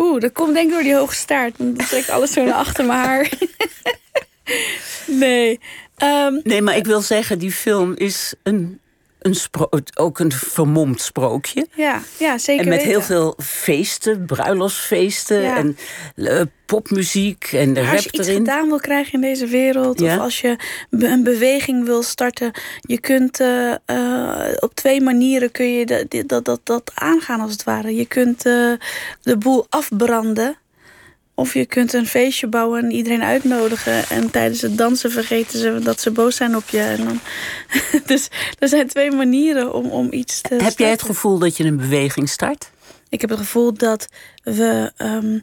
Oeh, 0.00 0.20
dat 0.20 0.32
komt 0.32 0.54
denk 0.54 0.66
ik 0.66 0.72
door 0.72 0.82
die 0.82 0.94
hoge 0.94 1.14
staart. 1.14 1.54
Dan 1.58 1.76
trek 1.76 2.02
ik 2.02 2.08
alles 2.08 2.32
zo 2.32 2.44
naar 2.44 2.54
achter 2.54 2.84
mijn 2.84 2.98
haar. 2.98 3.30
nee. 5.06 5.60
Ehm, 5.96 6.40
Nee, 6.42 6.62
maar 6.62 6.76
ik 6.76 6.86
wil 6.86 7.00
zeggen, 7.00 7.38
die 7.38 7.52
film 7.52 7.94
is 7.96 8.34
een, 8.42 8.80
een 9.20 9.36
ook 9.94 10.18
een 10.18 10.32
vermomd 10.32 11.00
sprookje. 11.00 11.66
ja, 11.74 12.00
ja, 12.18 12.38
zeker 12.38 12.62
En 12.62 12.68
met 12.68 12.78
weten. 12.78 12.92
heel 12.92 13.02
veel 13.02 13.34
feesten, 13.42 14.26
bruiloftsfeesten 14.26 15.42
Ja. 15.42 15.56
en 15.56 15.76
eh, 16.14 16.40
popmuziek 16.66 17.44
en 17.52 17.74
de 17.74 17.80
rap 17.80 17.92
als 17.94 18.04
je 18.04 18.12
iets 18.12 18.28
gedaan 18.28 18.68
wil 18.68 18.78
krijgen 18.80 19.12
in 19.12 19.20
deze 19.20 19.46
wereld... 19.46 20.00
Ja. 20.00 20.14
of 20.14 20.20
als 20.20 20.40
je 20.40 20.56
een 20.90 21.22
beweging 21.22 21.84
wil 21.84 22.02
starten... 22.02 22.50
je 22.80 23.00
kunt 23.00 23.40
eh, 23.40 23.72
eh, 23.84 24.52
op 24.60 24.74
twee 24.74 25.00
manieren 25.00 25.50
kun 25.50 25.72
je 25.72 25.86
dat, 25.86 26.28
dat, 26.28 26.44
dat, 26.44 26.60
dat 26.64 26.92
aangaan 26.94 27.40
als 27.40 27.52
het 27.52 27.64
ware. 27.64 27.94
Je 27.94 28.06
kunt 28.06 28.42
de 28.42 29.36
boel 29.38 29.66
afbranden... 29.68 30.56
Of 31.40 31.54
je 31.54 31.66
kunt 31.66 31.92
een 31.92 32.06
feestje 32.06 32.46
bouwen 32.46 32.84
en 32.84 32.90
iedereen 32.90 33.22
uitnodigen. 33.22 34.08
En 34.08 34.30
tijdens 34.30 34.60
het 34.60 34.78
dansen 34.78 35.10
vergeten 35.10 35.58
ze 35.58 35.78
dat 35.82 36.00
ze 36.00 36.10
boos 36.10 36.36
zijn 36.36 36.56
op 36.56 36.68
je. 36.68 36.80
En 36.80 37.04
dan... 37.04 37.20
dus 38.06 38.28
er 38.58 38.68
zijn 38.68 38.86
twee 38.86 39.10
manieren 39.10 39.74
om, 39.74 39.86
om 39.86 40.12
iets 40.12 40.40
te 40.40 40.54
Heb 40.54 40.78
jij 40.78 40.90
het 40.90 41.02
gevoel 41.02 41.38
dat 41.38 41.56
je 41.56 41.64
een 41.64 41.76
beweging 41.76 42.28
start? 42.28 42.70
Ik 43.08 43.20
heb 43.20 43.30
het 43.30 43.38
gevoel 43.38 43.72
dat 43.72 44.08
we 44.42 44.92
ehm, 44.96 45.38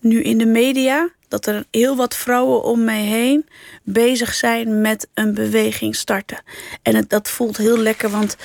nu 0.00 0.22
in 0.22 0.38
de 0.38 0.46
media... 0.46 1.08
dat 1.28 1.46
er 1.46 1.64
heel 1.70 1.96
wat 1.96 2.16
vrouwen 2.16 2.62
om 2.62 2.84
mij 2.84 3.02
heen 3.02 3.48
bezig 3.82 4.34
zijn 4.34 4.80
met 4.80 5.08
een 5.14 5.34
beweging 5.34 5.96
starten. 5.96 6.42
En 6.82 6.94
het, 6.94 7.10
dat 7.10 7.28
voelt 7.28 7.56
heel 7.56 7.78
lekker, 7.78 8.10
want 8.10 8.36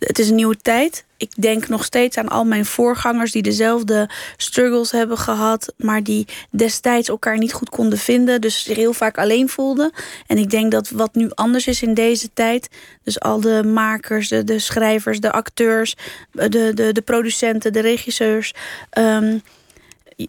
het 0.00 0.18
is 0.18 0.28
een 0.28 0.34
nieuwe 0.34 0.56
tijd. 0.56 1.04
Ik 1.16 1.32
denk 1.36 1.68
nog 1.68 1.84
steeds 1.84 2.16
aan 2.16 2.28
al 2.28 2.44
mijn 2.44 2.64
voorgangers 2.64 3.32
die 3.32 3.42
dezelfde 3.42 4.08
struggles 4.36 4.90
hebben 4.90 5.18
gehad... 5.18 5.72
maar 5.76 6.02
die 6.02 6.26
destijds 6.50 7.08
elkaar 7.08 7.38
niet 7.38 7.52
goed 7.52 7.68
konden 7.68 7.98
vinden... 7.98 8.40
dus 8.40 8.62
zich 8.62 8.76
heel 8.76 8.92
vaak 8.92 9.18
alleen 9.18 9.48
voelden. 9.48 9.92
En 10.26 10.38
ik 10.38 10.50
denk 10.50 10.70
dat 10.70 10.90
wat 10.90 11.14
nu 11.14 11.30
anders 11.34 11.66
is 11.66 11.82
in 11.82 11.94
deze 11.94 12.30
tijd... 12.32 12.68
dus 13.02 13.20
al 13.20 13.40
de 13.40 13.64
makers, 13.64 14.28
de, 14.28 14.44
de 14.44 14.58
schrijvers, 14.58 15.20
de 15.20 15.32
acteurs... 15.32 15.96
de, 16.32 16.48
de, 16.74 16.92
de 16.92 17.02
producenten, 17.04 17.72
de 17.72 17.80
regisseurs... 17.80 18.54
ehm, 18.90 19.38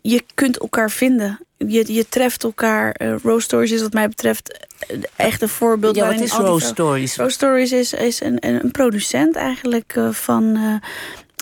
je 0.02 0.24
kunt 0.34 0.58
elkaar 0.58 0.92
vinden. 0.92 1.40
Je, 1.58 1.94
je 1.94 2.10
treft 2.10 2.44
elkaar. 2.44 2.96
Rose 3.24 3.46
Stories 3.46 3.72
is 3.72 3.82
wat 3.82 3.94
mij 3.94 4.08
betreft 4.08 4.68
echt 5.16 5.42
een 5.42 5.50
voorbeeld. 5.50 5.96
Ja, 5.96 6.08
wat 6.08 6.20
is 6.20 6.34
Rose 6.34 6.66
Stories? 6.66 7.16
Rose 7.16 7.34
Stories 7.34 7.72
is, 7.72 7.94
is 7.94 8.22
een, 8.22 8.48
een 8.48 8.72
producent 8.72 9.36
eigenlijk 9.36 9.94
eh, 9.96 10.10
van 10.10 10.56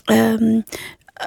eh, 0.05 0.31
ehm, 0.31 0.61
eh, 1.13 1.25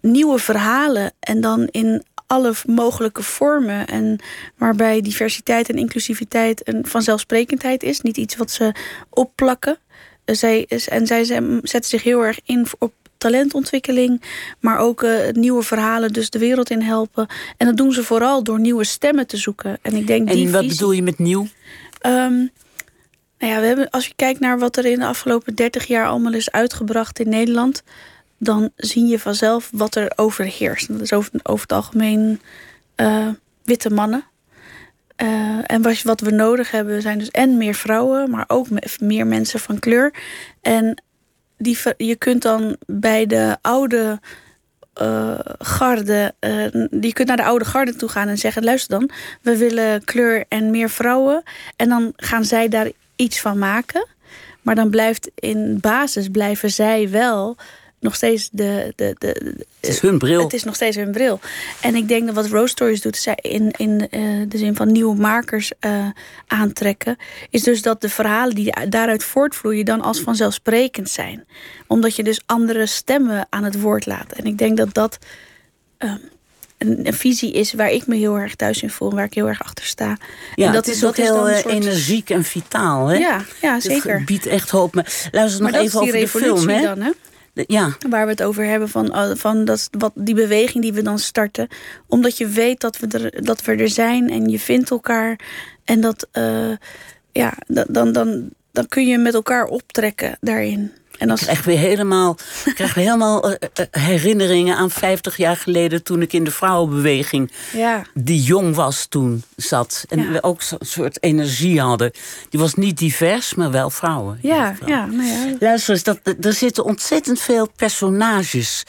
nieuwe 0.00 0.38
verhalen. 0.38 1.12
En 1.20 1.40
dan 1.40 1.66
in 1.70 2.02
alle 2.26 2.52
mogelijke 2.66 3.22
vormen. 3.22 3.86
En 3.86 4.18
waarbij 4.56 5.00
diversiteit 5.00 5.68
en 5.68 5.76
inclusiviteit 5.76 6.68
een 6.68 6.86
vanzelfsprekendheid 6.86 7.82
is. 7.82 8.00
Niet 8.00 8.16
iets 8.16 8.36
wat 8.36 8.50
ze 8.50 8.74
opplakken. 9.10 9.78
Zij 10.24 10.64
is, 10.68 10.88
en 10.88 11.06
zij 11.06 11.24
zetten 11.62 11.90
zich 11.90 12.02
heel 12.02 12.24
erg 12.24 12.40
in 12.44 12.66
op 12.78 12.92
talentontwikkeling, 13.18 14.22
maar 14.60 14.78
ook 14.78 15.02
eh, 15.02 15.32
nieuwe 15.32 15.62
verhalen 15.62 16.12
dus 16.12 16.30
de 16.30 16.38
wereld 16.38 16.70
in 16.70 16.80
helpen. 16.82 17.26
En 17.56 17.66
dat 17.66 17.76
doen 17.76 17.92
ze 17.92 18.04
vooral 18.04 18.42
door 18.42 18.60
nieuwe 18.60 18.84
stemmen 18.84 19.26
te 19.26 19.36
zoeken. 19.36 19.78
En 19.82 19.94
ik 19.94 20.06
denk 20.06 20.28
die 20.28 20.46
En 20.46 20.52
wat 20.52 20.60
visie- 20.62 20.76
bedoel 20.76 20.92
je 20.92 21.02
met 21.02 21.18
nieuw? 21.18 21.46
Ehm, 22.00 22.34
nou 23.38 23.52
ja, 23.52 23.60
we 23.60 23.66
hebben, 23.66 23.90
als 23.90 24.06
je 24.06 24.12
kijkt 24.16 24.40
naar 24.40 24.58
wat 24.58 24.76
er 24.76 24.84
in 24.86 24.98
de 24.98 25.06
afgelopen 25.06 25.54
30 25.54 25.86
jaar 25.86 26.06
allemaal 26.06 26.32
is 26.32 26.50
uitgebracht 26.50 27.18
in 27.18 27.28
Nederland, 27.28 27.82
dan 28.38 28.70
zie 28.76 29.06
je 29.06 29.18
vanzelf 29.18 29.68
wat 29.72 29.94
er 29.94 30.12
overheerst. 30.16 30.88
Dat 30.88 31.00
is 31.00 31.12
over, 31.12 31.32
over 31.42 31.62
het 31.62 31.72
algemeen 31.72 32.40
eh, 32.94 33.28
witte 33.64 33.90
mannen. 33.90 34.24
Eh, 35.16 35.58
en 35.66 35.82
wat, 35.82 36.02
wat 36.02 36.20
we 36.20 36.30
nodig 36.30 36.70
hebben 36.70 37.02
zijn 37.02 37.18
dus 37.18 37.30
en 37.30 37.56
meer 37.56 37.74
vrouwen, 37.74 38.30
maar 38.30 38.44
ook 38.46 38.70
me- 38.70 38.82
meer 39.00 39.26
mensen 39.26 39.60
van 39.60 39.78
kleur. 39.78 40.14
En 40.60 41.02
die, 41.58 41.78
je 41.96 42.16
kunt 42.16 42.42
dan 42.42 42.76
bij 42.86 43.26
de 43.26 43.56
oude 43.60 44.20
eh, 44.92 45.38
garde, 45.58 46.34
eh, 46.38 46.72
je 47.00 47.12
kunt 47.12 47.28
naar 47.28 47.36
de 47.36 47.44
oude 47.44 47.64
garde 47.64 47.94
toe 47.94 48.08
gaan 48.08 48.28
en 48.28 48.38
zeggen: 48.38 48.64
luister 48.64 48.98
dan, 48.98 49.10
we 49.42 49.56
willen 49.56 50.04
kleur 50.04 50.44
en 50.48 50.70
meer 50.70 50.90
vrouwen. 50.90 51.42
En 51.76 51.88
dan 51.88 52.12
gaan 52.16 52.44
zij 52.44 52.68
daar 52.68 52.90
iets 53.16 53.40
van 53.40 53.58
maken. 53.58 54.06
Maar 54.62 54.74
dan 54.74 54.90
blijft 54.90 55.30
in 55.34 55.78
basis 55.80 56.28
blijven 56.28 56.70
zij 56.70 57.10
wel 57.10 57.56
nog 58.00 58.14
steeds 58.14 58.48
de. 58.52 58.92
de, 58.96 59.14
de, 59.18 59.26
Het 59.80 59.90
is 59.90 60.00
hun 60.00 60.18
bril. 60.18 60.42
het 60.42 60.52
is 60.52 60.64
nog 60.64 60.74
steeds 60.74 60.96
hun 60.96 61.10
bril. 61.12 61.40
En 61.80 61.94
ik 61.94 62.08
denk 62.08 62.26
dat 62.26 62.34
wat 62.34 62.46
Rose 62.46 62.66
Stories 62.68 63.00
doet, 63.00 63.16
zij 63.16 63.38
in, 63.40 63.70
in 63.76 64.08
eh, 64.10 64.20
de 64.48 64.58
zin 64.58 64.76
van 64.76 64.92
nieuwe 64.92 65.16
makers 65.16 65.72
eh, 65.80 66.06
aantrekken, 66.46 67.16
is 67.50 67.62
dus 67.62 67.82
dat 67.82 68.00
de 68.00 68.08
verhalen 68.08 68.54
die 68.54 68.72
daaruit 68.88 69.24
voortvloeien 69.24 69.84
dan 69.84 70.00
als 70.00 70.20
vanzelfsprekend 70.20 71.10
zijn. 71.10 71.46
Omdat 71.86 72.16
je 72.16 72.22
dus 72.22 72.40
andere 72.46 72.86
stemmen 72.86 73.46
aan 73.50 73.64
het 73.64 73.80
woord 73.80 74.06
laat. 74.06 74.32
En 74.32 74.44
ik 74.44 74.58
denk 74.58 74.76
dat 74.76 74.94
dat 74.94 75.18
ehm, 75.98 76.16
een, 76.78 77.06
een 77.06 77.14
visie 77.14 77.52
is 77.52 77.72
waar 77.72 77.90
ik 77.90 78.06
me 78.06 78.16
heel 78.16 78.36
erg 78.38 78.54
thuis 78.54 78.82
in 78.82 78.90
voel, 78.90 79.10
waar 79.10 79.24
ik 79.24 79.34
heel 79.34 79.48
erg 79.48 79.62
achter 79.62 79.84
sta. 79.84 80.16
Ja, 80.54 80.66
en 80.66 80.72
dat 80.72 80.86
het 80.86 80.94
is 80.94 81.04
ook 81.04 81.16
heel 81.16 81.48
eh, 81.48 81.56
soort- 81.58 81.74
energiek 81.74 82.30
en 82.30 82.44
vitaal. 82.44 83.06
Hè? 83.06 83.16
Ja, 83.16 83.44
ja, 83.62 83.74
Het 83.74 83.82
zeker. 83.82 84.22
biedt 84.24 84.46
echt 84.46 84.70
hoop. 84.70 84.94
Maar 84.94 85.28
luister 85.32 85.62
Maar 85.62 85.72
nog 85.72 85.80
even 85.80 86.00
over 86.00 86.12
de 86.20 86.28
film. 86.28 86.68
Hè? 86.68 86.80
dan, 86.82 87.00
hè? 87.00 87.10
Ja, 87.66 87.96
Waar 88.10 88.24
we 88.24 88.30
het 88.30 88.42
over 88.42 88.64
hebben 88.64 88.88
van, 88.88 89.12
eh, 89.12 89.30
van 89.34 89.64
dat, 89.64 89.88
wat, 89.98 90.12
die 90.14 90.34
beweging 90.34 90.82
die 90.82 90.92
we 90.92 91.02
dan 91.02 91.18
starten. 91.18 91.68
Omdat 92.06 92.38
je 92.38 92.46
weet 92.46 92.80
dat 92.80 92.98
we 92.98 93.06
er, 93.06 93.44
dat 93.44 93.64
we 93.64 93.72
er 93.74 93.88
zijn 93.88 94.30
en 94.30 94.48
je 94.48 94.58
vindt 94.58 94.90
elkaar. 94.90 95.38
En 95.84 96.00
dat, 96.00 96.28
eh, 96.32 96.72
ja, 97.32 97.52
da- 97.66 97.86
dan, 97.88 98.12
dan, 98.12 98.50
dan 98.72 98.88
kun 98.88 99.06
je 99.06 99.18
met 99.18 99.34
elkaar 99.34 99.64
optrekken 99.64 100.36
daarin. 100.40 100.92
En 101.18 101.30
als, 101.30 101.40
krijg 101.40 101.64
weer 101.64 101.78
helemaal, 101.78 102.36
krijg 102.74 102.94
helemaal 102.94 103.50
eh, 103.50 103.68
eh, 103.74 103.86
herinneringen 103.90 104.76
aan 104.76 104.90
50 104.90 105.36
jaar 105.36 105.56
geleden 105.56 106.02
toen 106.02 106.22
ik 106.22 106.32
in 106.32 106.44
de 106.44 106.50
vrouwenbeweging 106.50 107.52
ja, 107.72 108.02
die 108.14 108.42
jong 108.42 108.74
was 108.74 109.06
toen 109.06 109.42
zat. 109.56 110.04
En 110.08 110.22
Ja. 110.22 110.30
we 110.30 110.42
ook 110.42 110.62
zo'n 110.62 110.78
soort 110.80 111.22
energie 111.22 111.80
hadden. 111.80 112.10
Die 112.50 112.60
was 112.60 112.74
niet 112.74 112.98
divers, 112.98 113.54
maar 113.54 113.70
wel 113.70 113.90
vrouwen. 113.90 114.38
ja, 114.42 114.74
Vrouwen. 114.74 115.12
ja, 115.12 115.16
nou 115.16 115.48
ja. 115.50 115.56
Luister 115.60 115.94
eens, 115.94 116.02
dat, 116.02 116.20
er 116.40 116.52
zitten 116.52 116.84
ontzettend 116.84 117.40
veel 117.40 117.68
personages. 117.76 118.84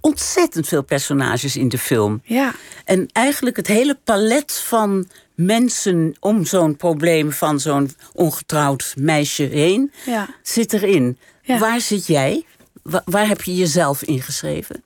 Ontzettend 0.00 0.68
veel 0.68 0.82
personages 0.82 1.56
in 1.56 1.68
de 1.68 1.78
film. 1.78 2.20
Ja, 2.24 2.52
En 2.84 3.08
eigenlijk 3.12 3.56
het 3.56 3.66
hele 3.66 3.98
palet 4.04 4.52
van 4.52 5.08
mensen 5.34 6.14
om 6.20 6.44
zo'n 6.44 6.76
probleem 6.76 7.32
van 7.32 7.60
zo'n 7.60 7.90
ongetrouwd 8.12 8.94
meisje 8.98 9.42
heen 9.42 9.92
ja. 10.06 10.28
zit 10.42 10.72
erin. 10.72 11.18
Ja. 11.42 11.58
Waar 11.58 11.80
zit 11.80 12.06
jij? 12.06 12.44
Wa- 12.82 13.02
waar 13.04 13.28
heb 13.28 13.42
je 13.42 13.54
jezelf 13.56 14.02
ingeschreven? 14.02 14.84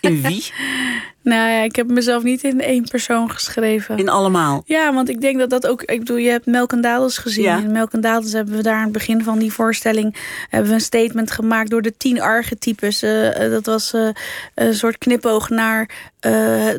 In 0.00 0.22
wie? 0.22 0.44
Nou 1.22 1.50
ja, 1.50 1.62
ik 1.62 1.76
heb 1.76 1.88
mezelf 1.88 2.22
niet 2.22 2.44
in 2.44 2.60
één 2.60 2.88
persoon 2.88 3.30
geschreven. 3.30 3.98
In 3.98 4.08
allemaal. 4.08 4.62
Ja, 4.66 4.94
want 4.94 5.08
ik 5.08 5.20
denk 5.20 5.38
dat 5.38 5.50
dat 5.50 5.66
ook. 5.66 5.82
Ik 5.82 5.98
bedoel, 5.98 6.16
je 6.16 6.30
hebt 6.30 6.46
Melk 6.46 6.72
en 6.72 6.80
Dadels 6.80 7.18
gezien. 7.18 7.44
Ja. 7.44 7.58
In 7.58 7.72
Melk 7.72 7.92
en 7.92 8.00
Dadels 8.00 8.32
hebben 8.32 8.56
we 8.56 8.62
daar 8.62 8.74
aan 8.74 8.82
het 8.82 8.92
begin 8.92 9.24
van 9.24 9.38
die 9.38 9.52
voorstelling. 9.52 10.16
hebben 10.48 10.68
we 10.68 10.74
een 10.74 10.80
statement 10.80 11.30
gemaakt 11.30 11.70
door 11.70 11.82
de 11.82 11.96
tien 11.96 12.20
archetypes. 12.20 13.02
Eh, 13.02 13.44
eh, 13.44 13.50
dat 13.50 13.66
was 13.66 13.92
eh, 13.92 14.08
een 14.54 14.74
soort 14.74 14.98
knipoog 14.98 15.48
naar 15.48 15.90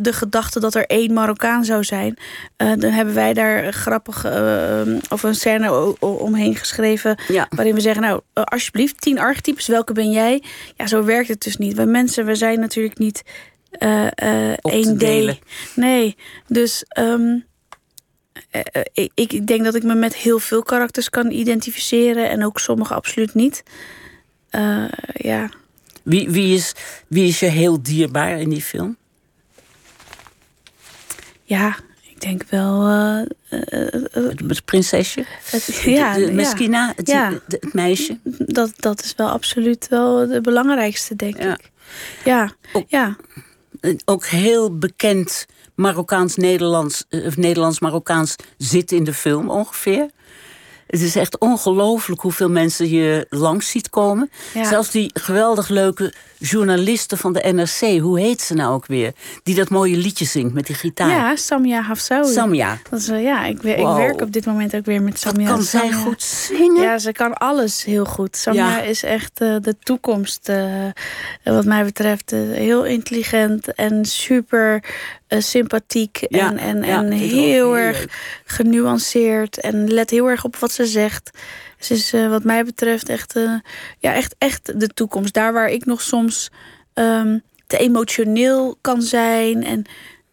de 0.01 0.13
gedachte 0.13 0.59
dat 0.59 0.75
er 0.75 0.85
één 0.85 1.13
Marokkaan 1.13 1.65
zou 1.65 1.83
zijn. 1.83 2.17
Dan 2.57 2.91
hebben 2.91 3.13
wij 3.13 3.33
daar 3.33 3.73
grappig 3.73 4.25
of 5.09 5.23
een 5.23 5.35
scène 5.35 5.95
omheen 5.99 6.55
geschreven. 6.55 7.15
Ja. 7.27 7.47
Waarin 7.49 7.73
we 7.73 7.81
zeggen, 7.81 8.01
nou, 8.01 8.21
alsjeblieft, 8.33 9.01
tien 9.01 9.19
archetypes, 9.19 9.67
welke 9.67 9.93
ben 9.93 10.11
jij? 10.11 10.43
Ja, 10.75 10.87
zo 10.87 11.03
werkt 11.03 11.27
het 11.27 11.43
dus 11.43 11.57
niet. 11.57 11.73
Wij 11.73 11.85
mensen, 11.85 12.25
we 12.25 12.35
zijn 12.35 12.59
natuurlijk 12.59 12.97
niet 12.97 13.23
eh 13.71 14.07
eh 14.51 14.57
Op 14.61 14.71
te 14.71 14.93
1D. 14.93 14.97
delen. 14.97 15.39
Nee, 15.75 16.15
dus 16.47 16.83
eh, 16.87 17.13
eh, 18.51 18.81
ik, 18.93 19.11
ik 19.33 19.47
denk 19.47 19.63
dat 19.63 19.75
ik 19.75 19.83
me 19.83 19.95
met 19.95 20.15
heel 20.15 20.39
veel 20.39 20.63
karakters 20.63 21.09
kan 21.09 21.31
identificeren. 21.31 22.29
En 22.29 22.45
ook 22.45 22.59
sommige 22.59 22.93
absoluut 22.93 23.33
niet. 23.33 23.63
Eh, 24.49 24.85
ja, 25.13 25.49
Wie, 26.03 26.29
wie, 26.29 26.55
is, 26.55 26.73
wie 27.07 27.27
is 27.27 27.39
je 27.39 27.45
heel 27.45 27.81
dierbaar 27.81 28.39
in 28.39 28.49
die 28.49 28.61
film? 28.61 28.97
ja, 31.43 31.75
ik 32.01 32.21
denk 32.21 32.43
wel... 32.49 32.87
eh, 32.87 33.21
eh, 33.49 33.93
eh, 33.93 34.29
Het, 34.47 34.65
prinsesje? 34.65 35.25
het- 35.51 35.81
ja, 35.85 36.13
de, 36.17 36.31
Meskina? 36.31 36.93
Het, 36.95 37.07
Ja. 37.07 37.29
de- 37.29 37.41
het 37.59 37.73
meisje? 37.73 38.19
dat, 38.23 38.73
dat 38.75 39.03
is 39.03 39.13
wel 39.17 39.29
absoluut 39.29 39.87
wel 39.87 40.27
de 40.27 40.41
belangrijkste, 40.41 41.15
denk 41.15 41.37
Ja. 41.43 41.53
ik. 41.53 41.69
Ja, 42.23 42.51
ja, 42.87 43.15
Ook 44.05 44.25
heel 44.25 44.77
bekend 44.77 45.45
Marokkaans-Nederlands... 45.75 47.05
eh, 47.09 47.25
of 47.25 47.37
Nederlands-Marokkaans 47.37 48.35
zit 48.57 48.91
in 48.91 49.03
de 49.03 49.13
film 49.13 49.49
ongeveer. 49.49 50.09
Het 50.91 51.01
is 51.01 51.15
echt 51.15 51.39
ongelooflijk 51.39 52.21
hoeveel 52.21 52.49
mensen 52.49 52.89
je 52.89 53.25
langs 53.29 53.69
ziet 53.69 53.89
komen. 53.89 54.31
Ja. 54.53 54.63
Zelfs 54.63 54.91
die 54.91 55.09
geweldig 55.13 55.67
leuke 55.69 56.13
journaliste 56.37 57.17
van 57.17 57.33
de 57.33 57.51
NRC, 57.53 57.99
hoe 58.01 58.19
heet 58.19 58.41
ze 58.41 58.53
nou 58.53 58.73
ook 58.73 58.85
weer? 58.85 59.11
Die 59.43 59.55
dat 59.55 59.69
mooie 59.69 59.97
liedje 59.97 60.25
zingt 60.25 60.53
met 60.53 60.65
die 60.67 60.75
gitaar. 60.75 61.09
Ja, 61.09 61.35
Samia 61.35 61.81
Hafsaoui. 61.81 62.33
Samia. 62.33 62.77
Dat 62.89 62.99
is, 62.99 63.07
eh, 63.07 63.23
ja, 63.23 63.45
ik, 63.45 63.61
wer- 63.61 63.77
Wow. 63.77 63.91
ik 63.91 63.97
werk 64.05 64.21
op 64.21 64.31
dit 64.31 64.45
moment 64.45 64.75
ook 64.75 64.85
weer 64.85 65.01
met 65.01 65.19
Samia. 65.19 65.47
Kan 65.47 65.61
zij 65.63 65.91
goed 65.91 66.21
zingen? 66.23 66.81
Ja, 66.81 66.97
ze 66.97 67.11
kan 67.11 67.33
alles 67.33 67.83
heel 67.83 68.05
goed. 68.05 68.35
Samia 68.37 68.67
Ja. 68.77 68.81
is 68.81 69.03
echt 69.03 69.41
eh, 69.41 69.55
de 69.61 69.75
toekomst, 69.83 70.49
eh, 70.49 70.65
wat 71.43 71.65
mij 71.65 71.83
betreft. 71.83 72.31
heel 72.31 72.85
intelligent 72.85 73.73
en 73.75 74.05
super 74.05 74.83
eh, 75.31 75.41
sympathiek. 75.41 76.25
Ja, 76.29 76.49
en 76.49 76.57
en, 76.57 76.83
ja, 76.83 77.17
heel 77.17 77.77
erg 77.77 78.05
genuanceerd. 78.45 79.59
En 79.59 79.93
let 79.93 80.09
heel 80.09 80.27
erg 80.29 80.43
op 80.43 80.55
wat 80.55 80.71
ze 80.71 80.85
zegt. 80.85 81.31
Ze 81.79 81.93
is 81.93 82.13
eh, 82.13 82.29
wat 82.29 82.43
mij 82.43 82.65
betreft 82.65 83.09
echt, 83.09 83.35
eh, 83.35 83.53
ja, 83.99 84.13
echt, 84.13 84.35
echt 84.37 84.79
de 84.79 84.87
toekomst. 84.87 85.33
Daar 85.33 85.53
waar 85.53 85.69
ik 85.69 85.85
nog 85.85 86.01
soms 86.01 86.51
ehm, 86.93 87.37
te 87.67 87.77
emotioneel 87.77 88.77
kan 88.81 89.01
zijn. 89.01 89.63
En, 89.63 89.83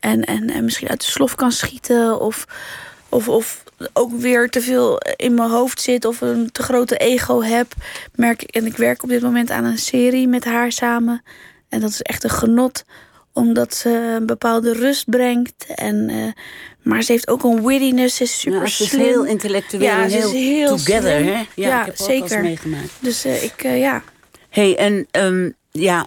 en, 0.00 0.24
en, 0.24 0.50
en 0.50 0.64
misschien 0.64 0.88
uit 0.88 1.00
de 1.00 1.10
slof 1.10 1.34
kan 1.34 1.52
schieten. 1.52 2.20
Of, 2.20 2.44
of, 3.08 3.28
of 3.28 3.62
ook 3.92 4.12
weer 4.12 4.50
te 4.50 4.60
veel 4.60 5.00
in 5.16 5.34
mijn 5.34 5.50
hoofd 5.50 5.80
zit. 5.80 6.04
Of 6.04 6.20
een 6.20 6.52
te 6.52 6.62
grote 6.62 6.96
ego 6.96 7.42
heb. 7.42 7.72
Merk 8.14 8.42
ik, 8.42 8.54
en 8.54 8.66
ik 8.66 8.76
werk 8.76 9.02
op 9.02 9.08
dit 9.08 9.22
moment 9.22 9.50
aan 9.50 9.64
een 9.64 9.78
serie 9.78 10.28
met 10.28 10.44
haar 10.44 10.72
samen. 10.72 11.22
En 11.68 11.80
dat 11.80 11.90
is 11.90 12.02
echt 12.02 12.24
een 12.24 12.30
genot 12.30 12.84
omdat 13.32 13.74
ze 13.74 14.14
een 14.18 14.26
bepaalde 14.26 14.72
rust 14.72 15.10
brengt. 15.10 15.66
En, 15.74 16.08
eh, 16.08 16.16
maar 16.82 17.02
ze 17.02 17.12
heeft 17.12 17.28
ook 17.28 17.42
een 17.44 17.66
wittiness. 17.66 18.16
Ze 18.16 18.22
is 18.22 18.40
super 18.40 18.60
Ja, 18.60 18.66
ze 18.66 18.82
is 18.82 18.88
slim. 18.88 19.00
heel 19.04 19.24
intellectueel 19.24 19.82
Ja, 19.82 20.02
en 20.02 20.10
heel, 20.10 20.30
heel 20.30 20.68
together. 20.76 21.18
slim. 21.20 21.26
Hè? 21.26 21.32
Ja, 21.38 21.46
Ja, 21.54 21.80
ik 21.80 21.86
heb 21.86 22.00
ook 22.00 22.06
zeker. 22.06 22.40
meegemaakt. 22.42 22.90
Dus 23.00 23.24
eh, 23.24 23.42
ik, 23.42 23.62
eh, 23.62 23.78
ja. 23.80 24.02
hey, 24.48 24.76
en 24.76 25.06
ehm, 25.10 25.50
ja, 25.70 26.06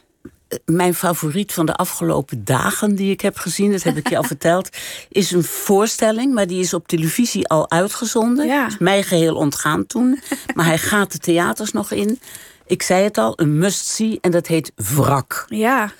mijn 0.66 0.94
favoriet 0.94 1.54
van 1.54 1.66
de 1.66 1.76
afgelopen 1.76 2.46
dagen 2.46 2.96
die 2.96 3.12
ik 3.12 3.22
heb 3.22 3.38
gezien, 3.38 3.72
dat 3.72 3.84
heb 3.84 3.98
ik 3.98 4.10
je 4.10 4.18
al 4.18 4.24
verteld, 4.36 4.70
is 5.10 5.32
een 5.32 5.44
voorstelling, 5.44 6.34
maar 6.34 6.48
die 6.48 6.60
is 6.60 6.74
op 6.74 6.88
televisie 6.88 7.48
al 7.48 7.70
uitgezonden. 7.72 8.46
Ja. 8.48 8.68
Is 8.68 8.78
mij 8.78 9.04
geheel 9.04 9.36
ontgaan 9.36 9.86
toen, 9.86 10.20
maar 10.56 10.66
hij 10.66 10.78
gaat 10.78 11.12
de 11.12 11.18
theaters 11.18 11.72
nog 11.72 11.92
in. 11.92 12.20
Ik 12.66 12.82
zei 12.82 13.04
het 13.04 13.18
al, 13.18 13.34
een 13.40 13.58
must-see 13.58 14.18
en 14.22 14.32
dat 14.32 14.48
heet 14.48 14.72
Wrak. 14.76 15.46
Ja, 15.48 15.92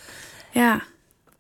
ja. 0.52 0.82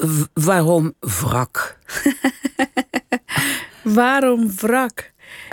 W- 0.07 0.23
waarom 0.45 0.93
wrak? 0.99 1.77
Waarom 3.83 4.55
wrak? 4.55 5.11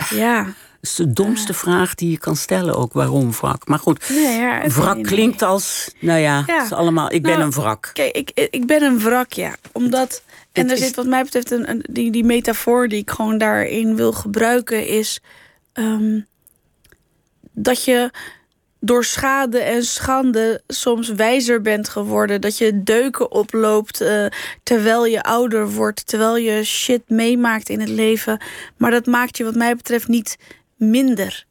Ja. 0.09 0.43
Dat 0.43 0.53
is 0.89 0.95
de 0.95 1.13
domste 1.13 1.53
vraag 1.53 1.95
die 1.95 2.11
je 2.11 2.17
kan 2.17 2.35
stellen 2.35 2.75
ook, 2.75 2.93
waarom 2.93 3.31
wrak? 3.31 3.67
Maar 3.67 3.79
goed, 3.79 4.09
Nee, 4.09 4.37
ja, 4.39 4.67
wrak 4.67 4.85
nee, 4.93 5.03
nee. 5.03 5.03
klinkt 5.13 5.41
als, 5.41 5.91
nou 5.99 6.19
ja, 6.19 6.43
is 6.63 6.71
allemaal, 6.71 7.11
ik 7.11 7.21
ben 7.21 7.31
Nou, 7.31 7.43
een 7.43 7.51
wrak. 7.51 7.89
Kijk, 7.93 8.15
ik, 8.15 8.47
ik 8.51 8.65
ben 8.65 8.81
een 8.83 8.99
wrak, 8.99 9.33
ja. 9.33 9.55
Omdat. 9.71 10.23
En 10.51 10.61
Het 10.61 10.71
er 10.71 10.77
is- 10.77 10.83
zit 10.85 10.95
wat 10.95 11.05
mij 11.05 11.23
betreft 11.23 11.51
een, 11.51 11.69
een- 11.69 11.85
die, 11.89 12.11
die 12.11 12.23
metafoor 12.23 12.87
die 12.87 12.99
ik 12.99 13.09
gewoon 13.11 13.37
daarin 13.37 13.95
wil 13.95 14.11
gebruiken, 14.13 14.87
is 14.87 15.21
ehm, 15.73 16.19
dat 17.51 17.83
je 17.83 18.11
door 18.79 19.03
schade 19.03 19.59
en 19.59 19.83
schande 19.83 20.61
soms 20.67 21.09
wijzer 21.09 21.61
bent 21.61 21.89
geworden. 21.89 22.41
Dat 22.41 22.57
je 22.57 22.83
deuken 22.83 23.31
oploopt 23.31 24.01
eh, 24.01 24.25
terwijl 24.63 25.05
je 25.05 25.23
ouder 25.23 25.71
wordt, 25.71 26.07
terwijl 26.07 26.37
je 26.37 26.63
shit 26.63 27.09
meemaakt 27.09 27.69
in 27.69 27.79
het 27.79 27.89
leven. 27.89 28.41
Maar 28.77 28.91
dat 28.91 29.05
maakt 29.05 29.37
je, 29.37 29.43
wat 29.43 29.55
mij 29.55 29.75
betreft, 29.75 30.07
niet 30.07 30.37
minder. 30.75 31.47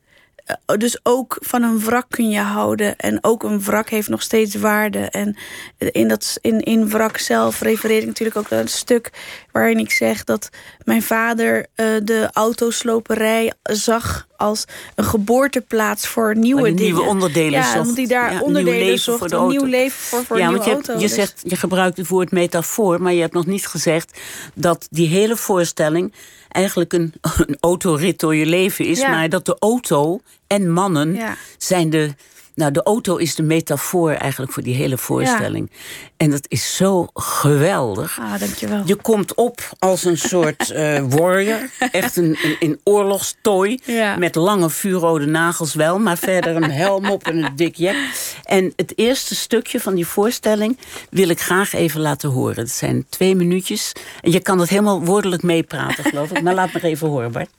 Eh, 0.67 0.77
Dus 0.79 0.99
ook 1.03 1.37
van 1.41 1.63
een 1.63 1.81
wrak 1.81 2.07
kun 2.09 2.31
je 2.31 2.39
houden. 2.41 2.97
En 2.97 3.19
ook 3.25 3.43
een 3.43 3.61
wrak 3.63 3.89
heeft 3.91 4.09
nog 4.09 4.23
steeds 4.23 4.55
waarde. 4.55 4.99
En 4.99 5.37
in, 5.79 6.09
dat, 6.09 6.39
in, 6.41 6.61
in 6.61 6.89
wrak 6.89 7.19
zelf 7.19 7.61
refereer 7.61 8.01
ik 8.01 8.07
natuurlijk 8.07 8.39
ook 8.39 8.49
naar 8.51 8.61
een 8.61 8.69
stuk 8.69 9.11
waarin 9.53 9.79
ik 9.79 9.91
zeg 9.91 10.25
dat 10.25 10.49
mijn 10.85 11.03
vader 11.03 11.67
eh, 11.75 11.87
de 12.03 12.29
autosloperij 12.33 13.53
zag 13.63 14.27
als 14.37 14.65
een 14.95 15.05
geboorteplaats 15.05 16.07
voor 16.07 16.37
nieuwe 16.37 16.63
die 16.63 16.75
dingen. 16.75 16.93
nieuwe 16.93 17.09
onderdelen 17.09 17.53
ja, 17.53 17.73
zocht. 17.73 17.97
hij 17.97 18.07
daar 18.07 18.25
Ja, 18.25 18.31
nieuw 18.39 18.47
onderdelen 18.47 18.99
zocht. 18.99 19.19
voor 19.19 19.29
de 19.29 19.35
een 19.35 19.41
auto. 19.41 19.57
nieuw 19.59 19.67
leven 19.71 19.99
voor, 20.01 20.25
voor 20.25 20.39
ja, 20.39 20.47
een 20.47 20.53
want 20.53 20.65
nieuwe 20.65 20.81
je, 20.81 20.87
hebt- 20.87 20.89
auto. 20.89 21.03
je, 21.03 21.15
zegt, 21.15 21.41
je 21.45 21.57
gebruikt 21.57 21.97
het 21.97 22.09
woord 22.09 22.31
metafoor, 22.31 23.03
maar 23.03 23.13
je 23.13 23.21
hebt 23.21 23.33
nog 23.35 23.47
niet 23.47 23.67
gezegd 23.67 24.21
dat 24.55 24.87
die 24.91 25.09
hele 25.09 25.37
voorstelling 25.37 26.13
eigenlijk 26.49 26.93
een, 26.93 27.13
een 27.47 27.57
autorit 27.61 28.21
door 28.21 28.35
je 28.37 28.47
leven 28.47 28.85
is, 28.85 29.01
Ja. 29.01 29.11
maar 29.11 29.29
dat 29.29 29.47
de 29.47 29.57
auto 29.59 30.21
en 30.47 30.71
mannen 30.71 31.15
Ja. 31.15 31.37
zijn 31.59 31.91
de. 31.91 32.15
Nou, 32.59 32.73
de 32.73 32.83
auto 32.83 33.17
is 33.17 33.35
de 33.35 33.43
metafoor 33.43 34.13
eigenlijk 34.13 34.53
voor 34.53 34.63
die 34.63 34.75
hele 34.75 34.99
voorstelling. 34.99 35.71
En 36.17 36.31
dat 36.31 36.45
is 36.49 36.77
zo 36.77 37.09
geweldig. 37.15 38.19
Ah, 38.21 38.39
dankjewel. 38.39 38.83
Je 38.85 38.95
komt 38.97 39.35
op 39.35 39.71
als 39.79 40.05
een 40.05 40.19
soort 40.19 40.71
eh, 40.73 41.05
warrior. 41.09 41.71
Echt 41.93 42.17
een, 42.17 42.39
een, 42.43 42.57
een 42.59 42.81
oorlogstooi. 42.85 43.79
Ja. 43.85 44.17
Met 44.17 44.35
lange 44.35 44.71
vuurrode 44.71 45.27
nagels 45.27 45.75
wel. 45.75 45.99
Maar 45.99 46.19
verder 46.19 46.57
een 46.57 46.71
helm 46.71 47.11
op 47.11 47.27
en 47.27 47.45
een 47.45 47.57
dik 47.57 47.77
jek. 47.77 47.97
En 48.43 48.73
het 48.77 48.93
eerste 48.97 49.35
stukje 49.35 49.81
van 49.81 49.95
die 49.95 50.07
voorstelling 50.07 50.79
wil 51.11 51.29
ik 51.29 51.41
graag 51.41 51.73
even 51.73 52.01
laten 52.01 52.29
horen. 52.29 52.57
Het 52.57 52.71
zijn 52.71 53.07
twee 53.09 53.35
minuutjes. 53.35 53.93
En 54.21 54.33
je 54.33 54.41
kan 54.41 54.59
het 54.59 54.69
helemaal 54.69 55.05
woordelijk 55.05 55.43
meepraten, 55.43 56.05
geloof 56.05 56.31
ik. 56.31 56.43
Maar 56.43 56.55
laat 56.55 56.73
me 56.73 56.83
even 56.83 57.09
horen, 57.09 57.33
Bart. 57.33 57.58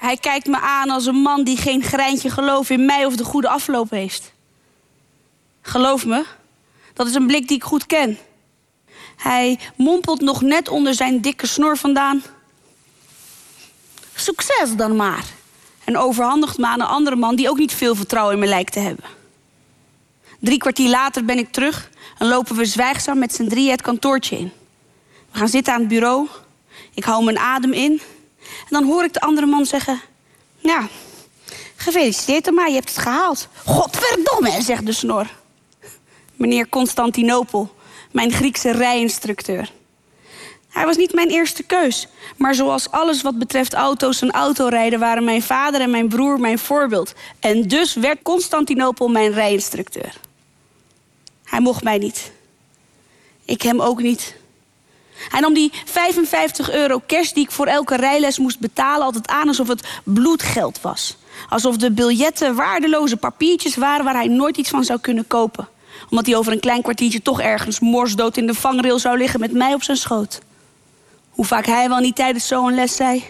Hij 0.00 0.16
kijkt 0.16 0.46
me 0.46 0.60
aan 0.60 0.90
als 0.90 1.06
een 1.06 1.20
man 1.20 1.44
die 1.44 1.56
geen 1.56 1.82
greintje 1.82 2.30
geloof 2.30 2.70
in 2.70 2.84
mij 2.84 3.06
of 3.06 3.16
de 3.16 3.24
goede 3.24 3.48
afloop 3.48 3.90
heeft. 3.90 4.32
Geloof 5.62 6.06
me, 6.06 6.24
dat 6.94 7.06
is 7.06 7.14
een 7.14 7.26
blik 7.26 7.48
die 7.48 7.56
ik 7.56 7.64
goed 7.64 7.86
ken. 7.86 8.18
Hij 9.16 9.58
mompelt 9.76 10.20
nog 10.20 10.40
net 10.40 10.68
onder 10.68 10.94
zijn 10.94 11.20
dikke 11.20 11.46
snor 11.46 11.76
vandaan. 11.76 12.22
Succes 14.14 14.76
dan 14.76 14.96
maar. 14.96 15.24
En 15.84 15.96
overhandigt 15.96 16.58
me 16.58 16.66
aan 16.66 16.80
een 16.80 16.86
andere 16.86 17.16
man 17.16 17.36
die 17.36 17.50
ook 17.50 17.58
niet 17.58 17.74
veel 17.74 17.94
vertrouwen 17.94 18.34
in 18.34 18.40
me 18.40 18.46
lijkt 18.46 18.72
te 18.72 18.80
hebben. 18.80 19.04
Drie 20.38 20.58
kwartier 20.58 20.88
later 20.88 21.24
ben 21.24 21.38
ik 21.38 21.52
terug 21.52 21.90
en 22.18 22.28
lopen 22.28 22.56
we 22.56 22.64
zwijgzaam 22.64 23.18
met 23.18 23.34
z'n 23.34 23.48
drieën 23.48 23.70
het 23.70 23.82
kantoortje 23.82 24.38
in. 24.38 24.52
We 25.30 25.38
gaan 25.38 25.48
zitten 25.48 25.72
aan 25.72 25.80
het 25.80 25.88
bureau. 25.88 26.28
Ik 26.94 27.04
hou 27.04 27.24
mijn 27.24 27.38
adem 27.38 27.72
in. 27.72 28.00
Dan 28.70 28.84
hoor 28.84 29.04
ik 29.04 29.12
de 29.12 29.20
andere 29.20 29.46
man 29.46 29.66
zeggen... 29.66 30.00
Ja, 30.58 30.88
gefeliciteerd 31.76 32.44
dan 32.44 32.54
je 32.54 32.74
hebt 32.74 32.88
het 32.88 32.98
gehaald. 32.98 33.48
Godverdomme, 33.64 34.62
zegt 34.62 34.86
de 34.86 34.92
snor. 34.92 35.26
Meneer 36.34 36.68
Constantinopel, 36.68 37.74
mijn 38.10 38.32
Griekse 38.32 38.70
rijinstructeur. 38.70 39.72
Hij 40.68 40.84
was 40.84 40.96
niet 40.96 41.14
mijn 41.14 41.28
eerste 41.28 41.62
keus. 41.62 42.08
Maar 42.36 42.54
zoals 42.54 42.90
alles 42.90 43.22
wat 43.22 43.38
betreft 43.38 43.74
auto's 43.74 44.22
en 44.22 44.30
autorijden... 44.30 44.98
waren 44.98 45.24
mijn 45.24 45.42
vader 45.42 45.80
en 45.80 45.90
mijn 45.90 46.08
broer 46.08 46.40
mijn 46.40 46.58
voorbeeld. 46.58 47.14
En 47.40 47.68
dus 47.68 47.94
werd 47.94 48.22
Constantinopel 48.22 49.08
mijn 49.08 49.32
rijinstructeur. 49.32 50.14
Hij 51.44 51.60
mocht 51.60 51.82
mij 51.82 51.98
niet. 51.98 52.32
Ik 53.44 53.62
hem 53.62 53.80
ook 53.80 54.02
niet. 54.02 54.34
Hij 55.28 55.40
nam 55.40 55.54
die 55.54 55.72
55 55.84 56.70
euro 56.70 57.02
cash 57.06 57.30
die 57.30 57.44
ik 57.44 57.50
voor 57.50 57.66
elke 57.66 57.96
rijles 57.96 58.38
moest 58.38 58.58
betalen 58.58 59.04
altijd 59.04 59.28
aan 59.28 59.48
alsof 59.48 59.68
het 59.68 59.88
bloedgeld 60.04 60.80
was. 60.80 61.16
Alsof 61.48 61.76
de 61.76 61.90
biljetten 61.90 62.54
waardeloze 62.54 63.16
papiertjes 63.16 63.76
waren 63.76 64.04
waar 64.04 64.14
hij 64.14 64.28
nooit 64.28 64.56
iets 64.56 64.70
van 64.70 64.84
zou 64.84 65.00
kunnen 65.00 65.26
kopen. 65.26 65.68
Omdat 66.10 66.26
hij 66.26 66.36
over 66.36 66.52
een 66.52 66.60
klein 66.60 66.82
kwartiertje 66.82 67.22
toch 67.22 67.40
ergens 67.40 67.80
morsdood 67.80 68.36
in 68.36 68.46
de 68.46 68.54
vangrail 68.54 68.98
zou 68.98 69.18
liggen 69.18 69.40
met 69.40 69.52
mij 69.52 69.74
op 69.74 69.82
zijn 69.82 69.96
schoot. 69.96 70.40
Hoe 71.30 71.44
vaak 71.44 71.66
hij 71.66 71.88
wel 71.88 71.98
niet 71.98 72.16
tijdens 72.16 72.46
zo'n 72.46 72.74
les 72.74 72.96
zei: 72.96 73.24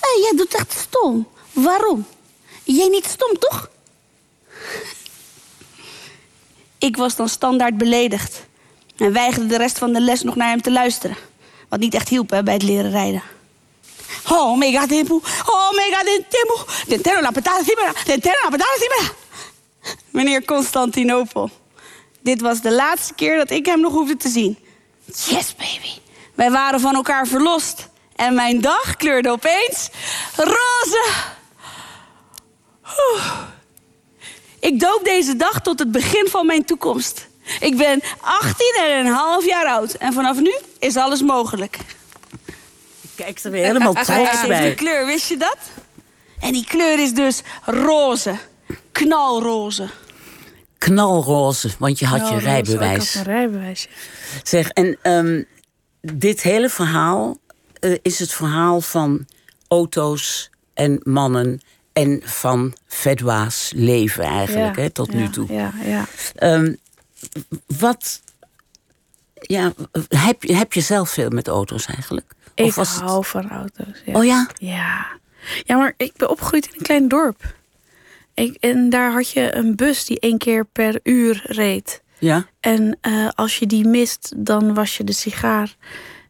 hey, 0.00 0.20
Jij 0.22 0.32
doet 0.36 0.54
echt 0.54 0.72
stom. 0.72 1.28
Waarom? 1.52 2.06
Jij 2.64 2.88
niet 2.88 3.06
stom, 3.06 3.38
toch? 3.38 3.70
Ik 6.78 6.96
was 6.96 7.16
dan 7.16 7.28
standaard 7.28 7.76
beledigd. 7.76 8.46
En 9.02 9.12
weigerde 9.12 9.46
de 9.46 9.56
rest 9.56 9.78
van 9.78 9.92
de 9.92 10.00
les 10.00 10.22
nog 10.22 10.36
naar 10.36 10.48
hem 10.48 10.62
te 10.62 10.70
luisteren. 10.70 11.16
Wat 11.68 11.80
niet 11.80 11.94
echt 11.94 12.08
hielp 12.08 12.28
bij 12.28 12.52
het 12.52 12.62
leren 12.62 12.90
rijden. 12.90 13.22
Oh, 14.30 14.58
mega 14.58 14.86
tempo. 14.86 15.20
Oh, 15.46 15.72
mega 15.72 16.02
tempo. 16.28 16.64
Tentero 16.88 17.20
la 17.20 17.30
patata 17.30 17.64
simera. 17.64 17.92
Tentero 18.04 18.36
la 18.42 18.48
patata 18.50 18.74
simera. 18.78 19.12
Meneer 20.10 20.44
Constantinopel. 20.44 21.50
Dit 22.20 22.40
was 22.40 22.60
de 22.60 22.72
laatste 22.72 23.14
keer 23.14 23.36
dat 23.36 23.50
ik 23.50 23.66
hem 23.66 23.80
nog 23.80 23.92
hoefde 23.92 24.16
te 24.16 24.28
zien. 24.28 24.58
Yes, 25.04 25.54
baby. 25.56 25.98
Wij 26.34 26.50
waren 26.50 26.80
van 26.80 26.94
elkaar 26.94 27.26
verlost. 27.26 27.88
En 28.16 28.34
mijn 28.34 28.60
dag 28.60 28.96
kleurde 28.96 29.30
opeens 29.30 29.90
roze. 30.36 31.12
Ik 34.60 34.80
doop 34.80 35.00
deze 35.04 35.36
dag 35.36 35.60
tot 35.60 35.78
het 35.78 35.92
begin 35.92 36.28
van 36.28 36.46
mijn 36.46 36.64
toekomst. 36.64 37.30
Ik 37.60 37.76
ben 37.76 38.02
18 38.20 38.76
en 38.80 39.06
een 39.06 39.12
half 39.12 39.46
jaar 39.46 39.66
oud. 39.66 39.94
En 39.94 40.12
vanaf 40.12 40.40
nu 40.40 40.54
is 40.78 40.96
alles 40.96 41.22
mogelijk. 41.22 41.78
Kijk 43.14 43.38
er 43.42 43.50
weer 43.50 43.64
helemaal 43.64 43.92
trots 43.92 44.08
heeft 44.08 44.42
de 44.42 44.48
bij. 44.48 44.74
kleur, 44.74 45.06
wist 45.06 45.28
je 45.28 45.36
dat? 45.36 45.58
En 46.40 46.52
die 46.52 46.64
kleur 46.64 46.98
is 46.98 47.14
dus 47.14 47.42
roze. 47.64 48.36
Knalroze. 48.92 49.88
Knalroze, 50.78 51.70
want 51.78 51.98
je 51.98 52.06
had 52.06 52.28
je 52.28 52.38
rijbewijs. 52.38 53.08
Ik 53.08 53.18
had 53.18 53.26
een 53.26 53.32
rijbewijs. 53.32 53.82
ja. 53.82 54.40
Zeg, 54.42 54.68
en 54.68 54.98
ehm, 55.02 55.42
dit 56.00 56.42
hele 56.42 56.68
verhaal 56.68 57.36
eh, 57.80 57.94
is 58.02 58.18
het 58.18 58.32
verhaal 58.32 58.80
van 58.80 59.26
auto's 59.68 60.50
en 60.74 61.00
mannen 61.02 61.60
en 61.92 62.20
van 62.24 62.74
Fedwa's 62.86 63.72
leven 63.74 64.24
eigenlijk, 64.24 64.76
Ja, 64.76 64.82
hè, 64.82 64.90
tot 64.90 65.12
ja, 65.12 65.18
nu 65.18 65.30
toe. 65.30 65.52
Ja, 65.52 65.72
ja. 65.84 66.04
Ehm, 66.34 66.74
wat, 67.66 68.22
ja, 69.34 69.72
heb, 70.08 70.42
je- 70.42 70.54
heb 70.56 70.72
je 70.72 70.80
zelf 70.80 71.10
veel 71.10 71.30
met 71.30 71.48
auto's 71.48 71.86
eigenlijk? 71.86 72.32
Ik 72.54 72.64
Of 72.64 72.76
het- 72.76 72.88
hou 72.88 73.24
van 73.24 73.50
auto's. 73.50 74.02
Ja. 74.04 74.14
Oh 74.18 74.24
ja? 74.24 74.48
Ja. 74.58 75.06
ja, 75.64 75.76
maar 75.76 75.94
ik 75.96 76.12
ben 76.16 76.30
opgegroeid 76.30 76.66
in 76.66 76.72
een 76.76 76.82
klein 76.82 77.08
dorp. 77.08 77.54
Ik, 78.34 78.56
en 78.60 78.90
daar 78.90 79.12
had 79.12 79.30
je 79.30 79.54
een 79.54 79.76
bus 79.76 80.04
die 80.04 80.20
één 80.20 80.38
keer 80.38 80.64
per 80.64 81.00
uur 81.02 81.42
reed. 81.46 82.02
Ja? 82.18 82.46
En 82.60 82.98
eh, 83.00 83.28
als 83.34 83.58
je 83.58 83.66
die 83.66 83.86
mist, 83.86 84.32
dan 84.36 84.74
was 84.74 84.96
je 84.96 85.04
de 85.04 85.12
sigaar. 85.12 85.76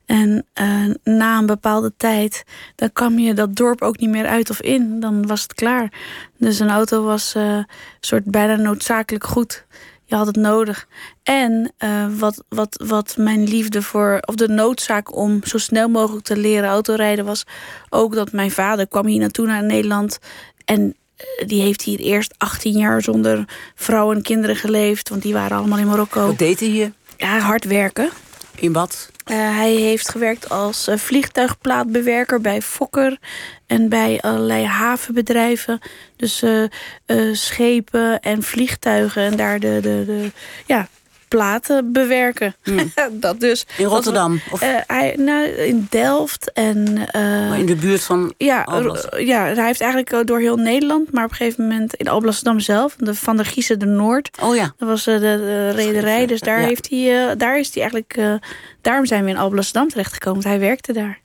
En 0.06 0.46
eh, 0.52 0.84
na 1.04 1.38
een 1.38 1.46
bepaalde 1.46 1.92
tijd, 1.96 2.44
dan 2.74 2.92
kwam 2.92 3.18
je 3.18 3.34
dat 3.34 3.56
dorp 3.56 3.82
ook 3.82 3.98
niet 3.98 4.10
meer 4.10 4.26
uit 4.26 4.50
of 4.50 4.60
in. 4.60 5.00
Dan 5.00 5.26
was 5.26 5.42
het 5.42 5.54
klaar. 5.54 5.92
Dus 6.38 6.58
een 6.58 6.70
auto 6.70 7.02
was 7.04 7.34
eh, 7.34 7.58
soort 8.00 8.24
bijna 8.24 8.56
noodzakelijk 8.56 9.24
goed. 9.26 9.64
Je 10.12 10.18
had 10.18 10.26
het 10.26 10.36
nodig. 10.36 10.86
En 11.22 11.72
eh, 11.76 12.06
wat, 12.18 12.44
wat, 12.48 12.82
wat 12.86 13.14
mijn 13.18 13.44
liefde 13.44 13.82
voor, 13.82 14.18
of 14.20 14.34
de 14.34 14.48
noodzaak 14.48 15.16
om 15.16 15.40
zo 15.44 15.58
snel 15.58 15.88
mogelijk 15.88 16.24
te 16.24 16.36
leren 16.36 16.68
autorijden 16.68 17.24
was 17.24 17.44
ook 17.90 18.14
dat 18.14 18.32
mijn 18.32 18.50
vader 18.50 18.88
kwam 18.88 19.06
hier 19.06 19.20
naartoe 19.20 19.46
naar 19.46 19.62
Nederland. 19.62 20.18
En 20.64 20.96
eh, 21.16 21.48
die 21.48 21.62
heeft 21.62 21.82
hier 21.82 21.98
eerst 21.98 22.34
18 22.38 22.72
jaar 22.72 23.02
zonder 23.02 23.44
vrouw 23.74 24.12
en 24.12 24.22
kinderen 24.22 24.56
geleefd, 24.56 25.08
want 25.08 25.22
die 25.22 25.32
waren 25.32 25.56
allemaal 25.56 25.78
in 25.78 25.86
Marokko. 25.86 26.26
Wat 26.26 26.38
deed 26.38 26.60
hij 26.60 26.68
hier? 26.68 26.92
Ja, 27.16 27.38
hard 27.38 27.64
werken. 27.64 28.10
In 28.62 28.72
wat? 28.72 29.10
Eh, 29.24 29.36
hij 29.36 29.74
heeft 29.74 30.10
gewerkt 30.10 30.48
als 30.48 30.88
eh, 30.88 30.96
vliegtuigplaatbewerker 30.96 32.40
bij 32.40 32.62
Fokker 32.62 33.18
en 33.66 33.88
bij 33.88 34.20
allerlei 34.20 34.64
havenbedrijven. 34.64 35.80
Dus 36.16 36.42
eh, 36.42 37.32
schepen 37.32 38.20
en 38.20 38.42
vliegtuigen 38.42 39.22
en 39.22 39.36
daar 39.36 39.60
de, 39.60 39.78
de, 39.82 40.02
de 40.06 40.30
ja, 40.66 40.88
platen 41.36 41.92
bewerken. 41.92 42.54
dat 43.12 43.40
dus. 43.40 43.66
In 43.76 43.84
Rotterdam? 43.84 44.40
Of 44.50 44.60
Eh, 44.62 44.68
hij, 44.86 45.14
nou, 45.18 45.44
in 45.48 45.86
Delft 45.90 46.52
en 46.52 47.08
eh, 47.10 47.58
in 47.58 47.66
de 47.66 47.74
buurt 47.76 48.02
van 48.02 48.34
ja, 48.36 48.62
Alblas? 48.62 49.06
ja, 49.18 49.44
hij 49.44 49.66
heeft 49.66 49.80
eigenlijk 49.80 50.26
door 50.26 50.38
heel 50.38 50.56
Nederland, 50.56 51.12
maar 51.12 51.24
op 51.24 51.30
een 51.30 51.36
gegeven 51.36 51.62
moment 51.68 51.94
in 51.94 52.08
Alblasserdam 52.08 52.60
zelf, 52.60 52.94
de 52.98 53.14
Van 53.14 53.36
der 53.36 53.46
Giezen 53.46 53.78
de 53.78 53.86
Noord. 53.86 54.30
Oh 54.42 54.56
ja. 54.56 54.74
Dat 54.76 54.88
was 54.88 55.06
eh, 55.06 55.14
de, 55.14 55.20
de 55.20 55.70
rederij, 55.70 56.26
dus 56.26 56.40
daar, 56.40 56.60
Ja. 56.60 56.66
heeft 56.66 56.90
hij, 56.90 57.36
daar 57.36 57.58
is 57.58 57.74
hij 57.74 57.82
eigenlijk. 57.82 58.40
daarom 58.80 59.06
zijn 59.06 59.24
we 59.24 59.30
in 59.30 59.36
Alblasserdam 59.38 59.88
terechtgekomen, 59.88 60.42
want 60.42 60.54
hij 60.54 60.66
werkte 60.66 60.92
daar. 60.92 61.20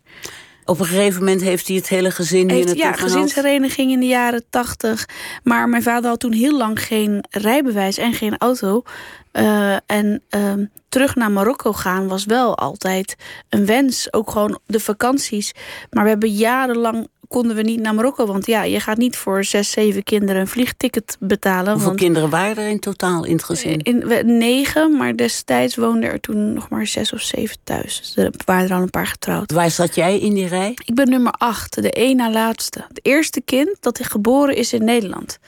Op 0.67 0.79
een 0.79 0.85
gegeven 0.85 1.19
moment 1.19 1.41
heeft 1.41 1.67
hij 1.67 1.75
het 1.75 1.87
hele 1.87 2.11
gezin 2.11 2.49
hier 2.49 2.51
Heeft, 2.51 2.65
naartoe 2.65 2.83
ja, 2.83 2.91
gezinshereniging 2.91 3.91
in 3.91 3.99
de 3.99 4.05
jaren 4.05 4.43
tachtig. 4.49 5.05
Maar 5.43 5.69
mijn 5.69 5.83
vader 5.83 6.09
had 6.09 6.19
toen 6.19 6.31
heel 6.31 6.57
lang 6.57 6.83
geen 6.83 7.25
rijbewijs 7.29 7.97
en 7.97 8.13
geen 8.13 8.37
auto. 8.37 8.83
Eh, 9.31 9.75
en 9.85 10.23
ehm, 10.29 10.65
terug 10.89 11.15
naar 11.15 11.31
Marokko 11.31 11.73
gaan 11.73 12.07
was 12.07 12.25
wel 12.25 12.57
altijd 12.57 13.15
een 13.49 13.65
wens. 13.65 14.13
Ook 14.13 14.31
gewoon 14.31 14.59
de 14.65 14.79
vakanties. 14.79 15.51
Maar 15.89 16.03
we 16.03 16.09
hebben 16.09 16.29
jarenlang 16.29 17.07
konden 17.27 17.55
we 17.55 17.61
niet 17.61 17.79
naar 17.79 17.93
Marokko. 17.95 18.25
Want 18.25 18.45
ja, 18.45 18.63
je 18.63 18.79
gaat 18.79 18.97
niet 18.97 19.15
voor 19.15 19.43
zes, 19.43 19.71
zeven 19.71 20.03
kinderen 20.03 20.41
een 20.41 20.47
vliegticket 20.47 21.17
betalen. 21.19 21.69
Hoeveel 21.71 21.87
want 21.87 21.99
kinderen 21.99 22.29
waren 22.29 22.63
er 22.63 22.69
in 22.69 22.79
totaal 22.79 23.25
in 23.25 23.33
het 23.35 23.43
gezin? 23.43 23.79
in, 23.81 24.07
we- 24.07 24.23
negen, 24.23 24.97
maar 24.97 25.15
destijds 25.15 25.75
woonden 25.75 26.11
er 26.11 26.19
toen 26.19 26.53
nog 26.53 26.69
maar 26.69 26.87
zes 26.87 27.13
of 27.13 27.21
zeven 27.21 27.57
thuis. 27.63 27.97
Dus 27.97 28.15
er 28.25 28.31
waren 28.45 28.69
er 28.69 28.75
al 28.75 28.81
een 28.81 28.89
paar 28.89 29.07
getrouwd. 29.07 29.51
Waar 29.51 29.71
zat 29.71 29.95
jij 29.95 30.19
in 30.19 30.33
die 30.33 30.47
rij? 30.47 30.71
Ik 30.85 30.95
ben 30.95 31.09
nummer 31.09 31.31
acht, 31.31 31.81
de 31.81 31.91
één 31.91 32.15
na 32.15 32.31
laatste. 32.31 32.85
Het 32.87 32.99
eerste 33.01 33.41
kind 33.41 33.77
dat 33.79 33.99
geboren 34.05 34.55
is 34.55 34.73
in 34.73 34.83
Nederland. 34.83 35.39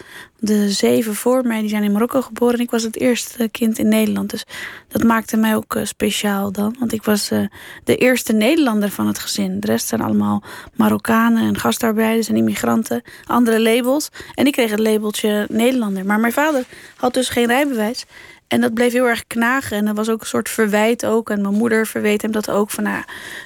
De 0.41 0.71
zeven 0.71 1.15
voor 1.15 1.45
mij 1.45 1.59
die 1.59 1.69
zijn 1.69 1.83
in 1.83 1.91
Marokko 1.91 2.21
geboren 2.21 2.55
en 2.55 2.61
ik 2.63 2.71
was 2.71 2.83
het 2.83 2.97
eerste 2.97 3.49
kind 3.49 3.79
in 3.79 3.87
Nederland. 3.87 4.29
Dus 4.29 4.45
dat 4.87 5.03
maakte 5.03 5.37
mij 5.37 5.55
ook 5.55 5.75
eh, 5.75 5.85
speciaal 5.85 6.51
dan. 6.51 6.75
Want 6.79 6.93
ik 6.93 7.03
was 7.03 7.31
eh, 7.31 7.41
de 7.83 7.95
eerste 7.95 8.33
Nederlander 8.33 8.89
van 8.89 9.07
het 9.07 9.19
gezin. 9.19 9.59
De 9.59 9.67
rest 9.67 9.87
zijn 9.87 10.01
allemaal 10.01 10.43
Marokkanen 10.75 11.43
en 11.43 11.59
gastarbeiders 11.59 12.29
en 12.29 12.35
immigranten. 12.35 13.01
Andere 13.25 13.61
labels. 13.61 14.09
En 14.33 14.45
ik 14.45 14.51
kreeg 14.51 14.71
het 14.71 14.79
labeltje 14.79 15.47
Nederlander. 15.49 16.05
Maar 16.05 16.19
mijn 16.19 16.33
vader 16.33 16.63
had 16.95 17.13
dus 17.13 17.29
geen 17.29 17.47
rijbewijs. 17.47 18.05
En 18.47 18.61
dat 18.61 18.73
bleef 18.73 18.91
heel 18.93 19.07
erg 19.07 19.27
knagen. 19.27 19.77
En 19.77 19.85
dat 19.85 19.95
was 19.95 20.09
ook 20.09 20.21
een 20.21 20.27
soort 20.27 20.49
verwijt 20.49 21.05
ook. 21.05 21.29
En 21.29 21.41
mijn 21.41 21.53
moeder 21.53 21.87
verweet 21.87 22.21
hem 22.21 22.31
dat 22.31 22.49
ook. 22.49 22.69
Van, 22.69 22.83
nou, 22.83 23.03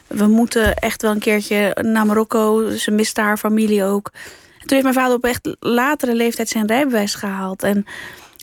we 0.08 0.28
moeten 0.28 0.76
echt 0.76 1.02
wel 1.02 1.12
een 1.12 1.20
keertje 1.20 1.78
naar 1.82 2.06
Marokko. 2.06 2.70
Ze 2.70 2.92
miste 2.92 3.22
haar 3.22 3.38
familie 3.38 3.84
ook. 3.84 4.12
En 4.64 4.70
toen 4.70 4.78
heeft 4.78 4.84
mijn 4.84 5.06
vader 5.06 5.16
op 5.16 5.24
echt 5.24 5.56
latere 5.60 6.16
leeftijd 6.16 6.50
zijn 6.50 6.68
rijbewijs 6.68 7.16
gehaald. 7.16 7.64
En 7.64 7.86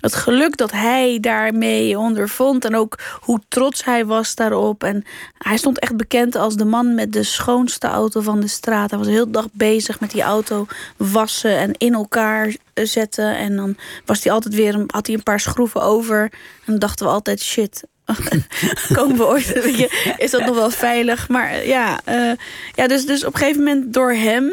het 0.00 0.14
geluk 0.14 0.56
dat 0.56 0.70
hij 0.70 1.18
daarmee 1.20 1.98
ondervond. 1.98 2.64
En 2.64 2.76
ook 2.76 2.98
hoe 3.20 3.40
trots 3.48 3.84
hij 3.84 4.06
was 4.06 4.34
daarop. 4.34 4.84
En 4.84 5.04
hij 5.38 5.56
stond 5.56 5.78
echt 5.78 5.96
bekend 5.96 6.34
als 6.34 6.56
de 6.56 6.64
man 6.64 6.94
met 6.94 7.12
de 7.12 7.22
schoonste 7.22 7.86
auto 7.86 8.20
van 8.20 8.40
de 8.40 8.48
straat. 8.48 8.90
Hij 8.90 8.98
was 8.98 9.08
de 9.08 9.30
dag 9.30 9.48
bezig 9.52 10.00
met 10.00 10.10
die 10.10 10.22
auto 10.22 10.66
wassen 10.96 11.58
en 11.58 11.72
in 11.78 11.94
elkaar 11.94 12.56
zetten. 12.74 13.36
En 13.36 13.56
dan 13.56 13.76
was 14.04 14.24
hij 14.24 14.32
altijd 14.32 14.54
weer 14.54 14.84
had 14.86 15.06
hij 15.06 15.16
een 15.16 15.22
paar 15.22 15.40
schroeven 15.40 15.82
over. 15.82 16.22
En 16.22 16.30
dan 16.64 16.78
dachten 16.78 17.06
we 17.06 17.12
altijd, 17.12 17.40
shit, 17.40 17.82
komen 18.96 19.16
we 19.16 19.26
ooit, 19.26 19.54
is 20.16 20.30
dat 20.30 20.46
nog 20.46 20.54
wel 20.54 20.70
veilig? 20.70 21.28
Maar 21.28 21.66
ja, 21.66 22.00
eh, 22.04 22.32
ja 22.74 22.88
dus, 22.88 23.06
dus 23.06 23.24
op 23.24 23.32
een 23.32 23.38
gegeven 23.38 23.62
moment 23.62 23.94
door 23.94 24.12
hem... 24.12 24.52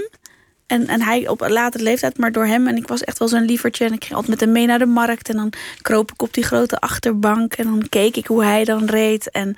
En, 0.68 0.88
en 0.88 1.02
hij 1.02 1.28
op 1.28 1.42
een 1.42 1.52
latere 1.52 1.84
leeftijd, 1.84 2.18
maar 2.18 2.32
door 2.32 2.46
hem. 2.46 2.68
En 2.68 2.78
ik 2.78 2.88
was 2.88 3.04
echt 3.04 3.20
wel 3.20 3.28
zo'n 3.28 3.46
lievertje. 3.46 3.86
En 3.86 3.94
ik 3.94 4.04
ging 4.04 4.14
altijd 4.16 4.32
met 4.32 4.40
hem 4.40 4.52
mee 4.52 4.66
naar 4.66 4.80
de 4.80 4.86
markt. 4.86 5.30
En 5.30 5.36
dan 5.36 5.54
kroop 5.82 6.12
ik 6.12 6.22
op 6.22 6.34
die 6.34 6.44
grote 6.44 6.80
achterbank. 6.80 7.54
En 7.54 7.66
dan 7.66 7.90
keek 7.90 8.16
ik 8.16 8.28
hoe 8.28 8.44
hij 8.44 8.64
dan 8.64 8.86
reed. 8.86 9.32
En, 9.32 9.56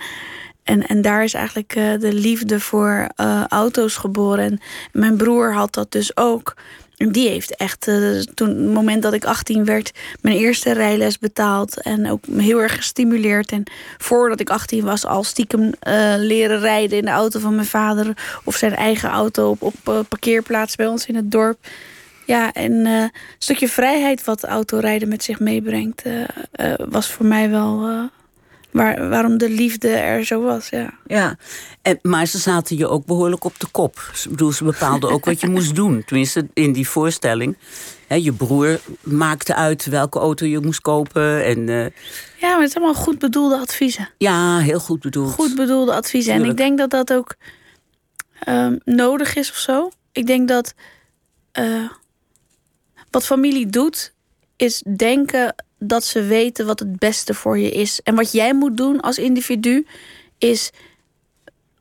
en, 0.63 0.87
en 0.87 1.01
daar 1.01 1.23
is 1.23 1.33
eigenlijk 1.33 1.75
eh, 1.75 1.99
de 1.99 2.13
liefde 2.13 2.59
voor 2.59 3.09
eh, 3.15 3.43
auto's 3.47 3.97
geboren. 3.97 4.43
En 4.43 4.59
mijn 4.91 5.17
broer 5.17 5.53
had 5.53 5.73
dat 5.73 5.91
dus 5.91 6.17
ook. 6.17 6.55
Die 7.07 7.29
heeft 7.29 7.55
echt, 7.55 7.87
eh, 7.87 8.19
toen 8.19 8.47
het 8.47 8.73
moment 8.73 9.01
dat 9.01 9.13
ik 9.13 9.25
18 9.25 9.65
werd, 9.65 9.91
mijn 10.21 10.37
eerste 10.37 10.73
rijles 10.73 11.19
betaald. 11.19 11.81
En 11.81 12.11
ook 12.11 12.23
heel 12.37 12.61
erg 12.61 12.75
gestimuleerd. 12.75 13.51
En 13.51 13.63
voordat 13.97 14.39
ik 14.39 14.49
18 14.49 14.83
was, 14.83 15.05
al 15.05 15.23
stiekem 15.23 15.71
eh, 15.79 16.13
leren 16.17 16.59
rijden 16.59 16.97
in 16.97 17.05
de 17.05 17.11
auto 17.11 17.39
van 17.39 17.55
mijn 17.55 17.67
vader. 17.67 18.17
Of 18.43 18.55
zijn 18.55 18.75
eigen 18.75 19.09
auto 19.09 19.49
op, 19.49 19.61
op 19.61 19.75
eh, 19.83 19.99
parkeerplaats 20.09 20.75
bij 20.75 20.87
ons 20.87 21.05
in 21.05 21.15
het 21.15 21.31
dorp. 21.31 21.57
Ja, 22.25 22.53
en 22.53 22.85
een 22.85 23.11
stukje 23.37 23.69
vrijheid 23.69 24.23
wat 24.23 24.43
autorijden 24.43 25.07
met 25.07 25.23
zich 25.23 25.39
meebrengt, 25.39 26.03
was 26.89 27.11
voor 27.11 27.25
mij 27.25 27.49
wel 27.49 28.09
waar, 28.71 29.09
waarom 29.09 29.37
de 29.37 29.49
liefde 29.49 29.87
er 29.87 30.25
zo 30.25 30.41
was. 30.41 30.69
Ja. 30.69 30.93
Ja, 31.07 31.37
en, 31.81 31.99
maar 32.01 32.25
ze 32.25 32.37
zaten 32.37 32.77
je 32.77 32.87
ook 32.87 33.05
behoorlijk 33.05 33.43
op 33.43 33.59
de 33.59 33.67
kop. 33.71 34.11
Ik 34.23 34.29
bedoel, 34.29 34.51
ze 34.51 34.63
bepaalden 34.63 35.11
ook 35.11 35.25
wat 35.25 35.41
je 35.41 35.49
moest 35.57 35.75
doen. 35.75 36.03
Tenminste, 36.05 36.47
in 36.53 36.73
die 36.73 36.87
voorstelling. 36.87 37.57
Je 38.07 38.33
broer 38.33 38.79
maakte 39.01 39.55
uit 39.55 39.85
welke 39.85 40.19
auto 40.19 40.45
je 40.45 40.59
moest 40.59 40.81
kopen. 40.81 41.45
En 41.45 41.69
eh, 41.69 41.85
ja, 42.37 42.51
maar 42.51 42.61
het 42.61 42.71
zijn 42.71 42.83
allemaal 42.83 43.03
goed 43.03 43.19
bedoelde 43.19 43.57
adviezen. 43.57 44.09
ja, 44.17 44.59
heel 44.59 44.79
goed 44.79 44.99
bedoeld. 44.99 45.33
Goed 45.33 45.55
bedoelde 45.55 45.93
adviezen. 45.93 46.33
En 46.33 46.45
ik 46.45 46.57
denk 46.57 46.77
dat 46.77 46.89
dat 46.89 47.13
ook 47.13 47.35
ehm, 48.39 48.75
nodig 48.85 49.35
is 49.35 49.49
of 49.49 49.57
zo. 49.57 49.89
Ik 50.11 50.27
denk 50.27 50.47
dat 50.47 50.73
eh, 51.51 51.89
wat 53.11 53.25
familie 53.25 53.67
doet, 53.67 54.13
is 54.55 54.83
denken 54.95 55.55
dat 55.79 56.03
ze 56.03 56.21
weten 56.21 56.65
wat 56.65 56.79
het 56.79 56.99
beste 56.99 57.33
voor 57.33 57.57
je 57.57 57.71
is. 57.71 58.01
En 58.03 58.15
wat 58.15 58.31
jij 58.31 58.53
moet 58.53 58.77
doen 58.77 58.99
als 58.99 59.17
individu, 59.17 59.85
is 60.37 60.71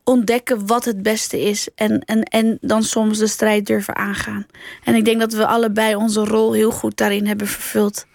ontdekken 0.03 0.67
wat 0.67 0.85
het 0.85 1.01
beste 1.01 1.41
is. 1.41 1.67
En, 1.75 1.99
en, 1.99 2.23
en 2.23 2.57
dan 2.61 2.83
soms 2.83 3.17
de 3.17 3.27
strijd 3.27 3.65
durven 3.65 3.95
aangaan. 3.95 4.45
En 4.83 4.95
ik 4.95 5.05
denk 5.05 5.19
dat 5.19 5.33
we 5.33 5.45
allebei 5.45 5.95
onze 5.95 6.25
rol 6.25 6.53
heel 6.53 6.71
goed 6.71 6.97
daarin 6.97 7.27
hebben 7.27 7.47
vervuld. 7.47 8.05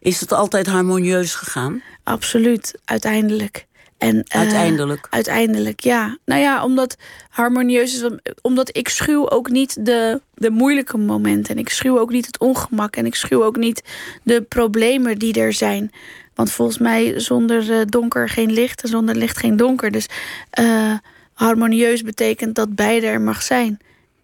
Is 0.00 0.20
het 0.20 0.32
altijd 0.32 0.66
harmonieus 0.66 1.34
gegaan? 1.34 1.82
Absoluut, 2.04 2.74
uiteindelijk. 2.84 3.66
En, 3.98 4.22
eh, 4.28 4.40
Uiteindelijk. 4.40 5.06
uiteindelijk, 5.10 5.80
ja. 5.80 6.18
Nou 6.24 6.40
ja, 6.40 6.64
omdat 6.64 6.96
harmonieus 7.28 7.94
is. 7.94 8.10
Omdat 8.42 8.76
ik 8.76 8.88
schuw 8.88 9.30
ook 9.30 9.50
niet 9.50 9.84
de, 9.86 10.20
de 10.34 10.50
moeilijke 10.50 10.98
momenten. 10.98 11.54
En 11.54 11.60
ik 11.60 11.68
schuw 11.68 11.98
ook 11.98 12.10
niet 12.10 12.26
het 12.26 12.38
ongemak. 12.38 12.96
En 12.96 13.06
ik 13.06 13.14
schuw 13.14 13.44
ook 13.44 13.56
niet 13.56 13.82
de 14.22 14.42
problemen 14.42 15.18
die 15.18 15.40
er 15.40 15.52
zijn. 15.52 15.90
Want 16.34 16.52
volgens 16.52 16.78
mij 16.78 17.20
zonder 17.20 17.72
eh, 17.72 17.80
donker 17.86 18.28
geen 18.28 18.52
licht 18.52 18.82
en 18.82 18.88
zonder 18.88 19.14
licht 19.14 19.38
geen 19.38 19.56
donker. 19.56 19.90
Dus 19.90 20.06
eh, 20.50 20.92
harmonieus 21.32 22.02
betekent 22.02 22.54
dat 22.54 22.74
beide 22.74 23.06
er 23.06 23.20
mag 23.20 23.42
zijn. 23.42 23.78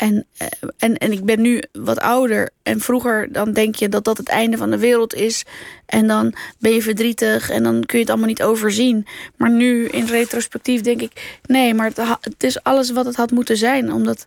En, 0.05 0.27
eh, 0.37 0.47
en, 0.79 0.97
en 0.97 1.12
ik 1.12 1.25
ben 1.25 1.40
nu 1.40 1.62
wat 1.73 1.99
ouder. 1.99 2.51
En 2.62 2.81
vroeger 2.81 3.33
dan 3.33 3.53
denk 3.53 3.75
je 3.75 3.88
dat 3.88 4.05
dat 4.05 4.17
het 4.17 4.29
einde 4.29 4.57
van 4.57 4.71
de 4.71 4.79
wereld 4.79 5.14
is. 5.14 5.45
En 5.87 6.07
dan 6.07 6.35
ben 6.59 6.73
je 6.73 6.83
verdrietig 6.83 7.51
en 7.51 7.62
dan 7.62 7.85
kun 7.85 7.99
je 7.99 8.05
het 8.05 8.09
allemaal 8.09 8.29
niet 8.29 8.43
overzien. 8.43 9.07
Maar 9.37 9.51
nu 9.51 9.87
in 9.87 10.07
retrospectief 10.07 10.81
denk 10.81 11.01
ik... 11.01 11.38
nee, 11.47 11.75
maar 11.75 11.93
het, 12.21 12.43
is 12.43 12.62
alles 12.62 12.90
wat 12.90 13.05
het 13.05 13.17
had 13.17 13.31
moeten 13.31 13.57
zijn. 13.57 13.93
Omdat 13.93 14.27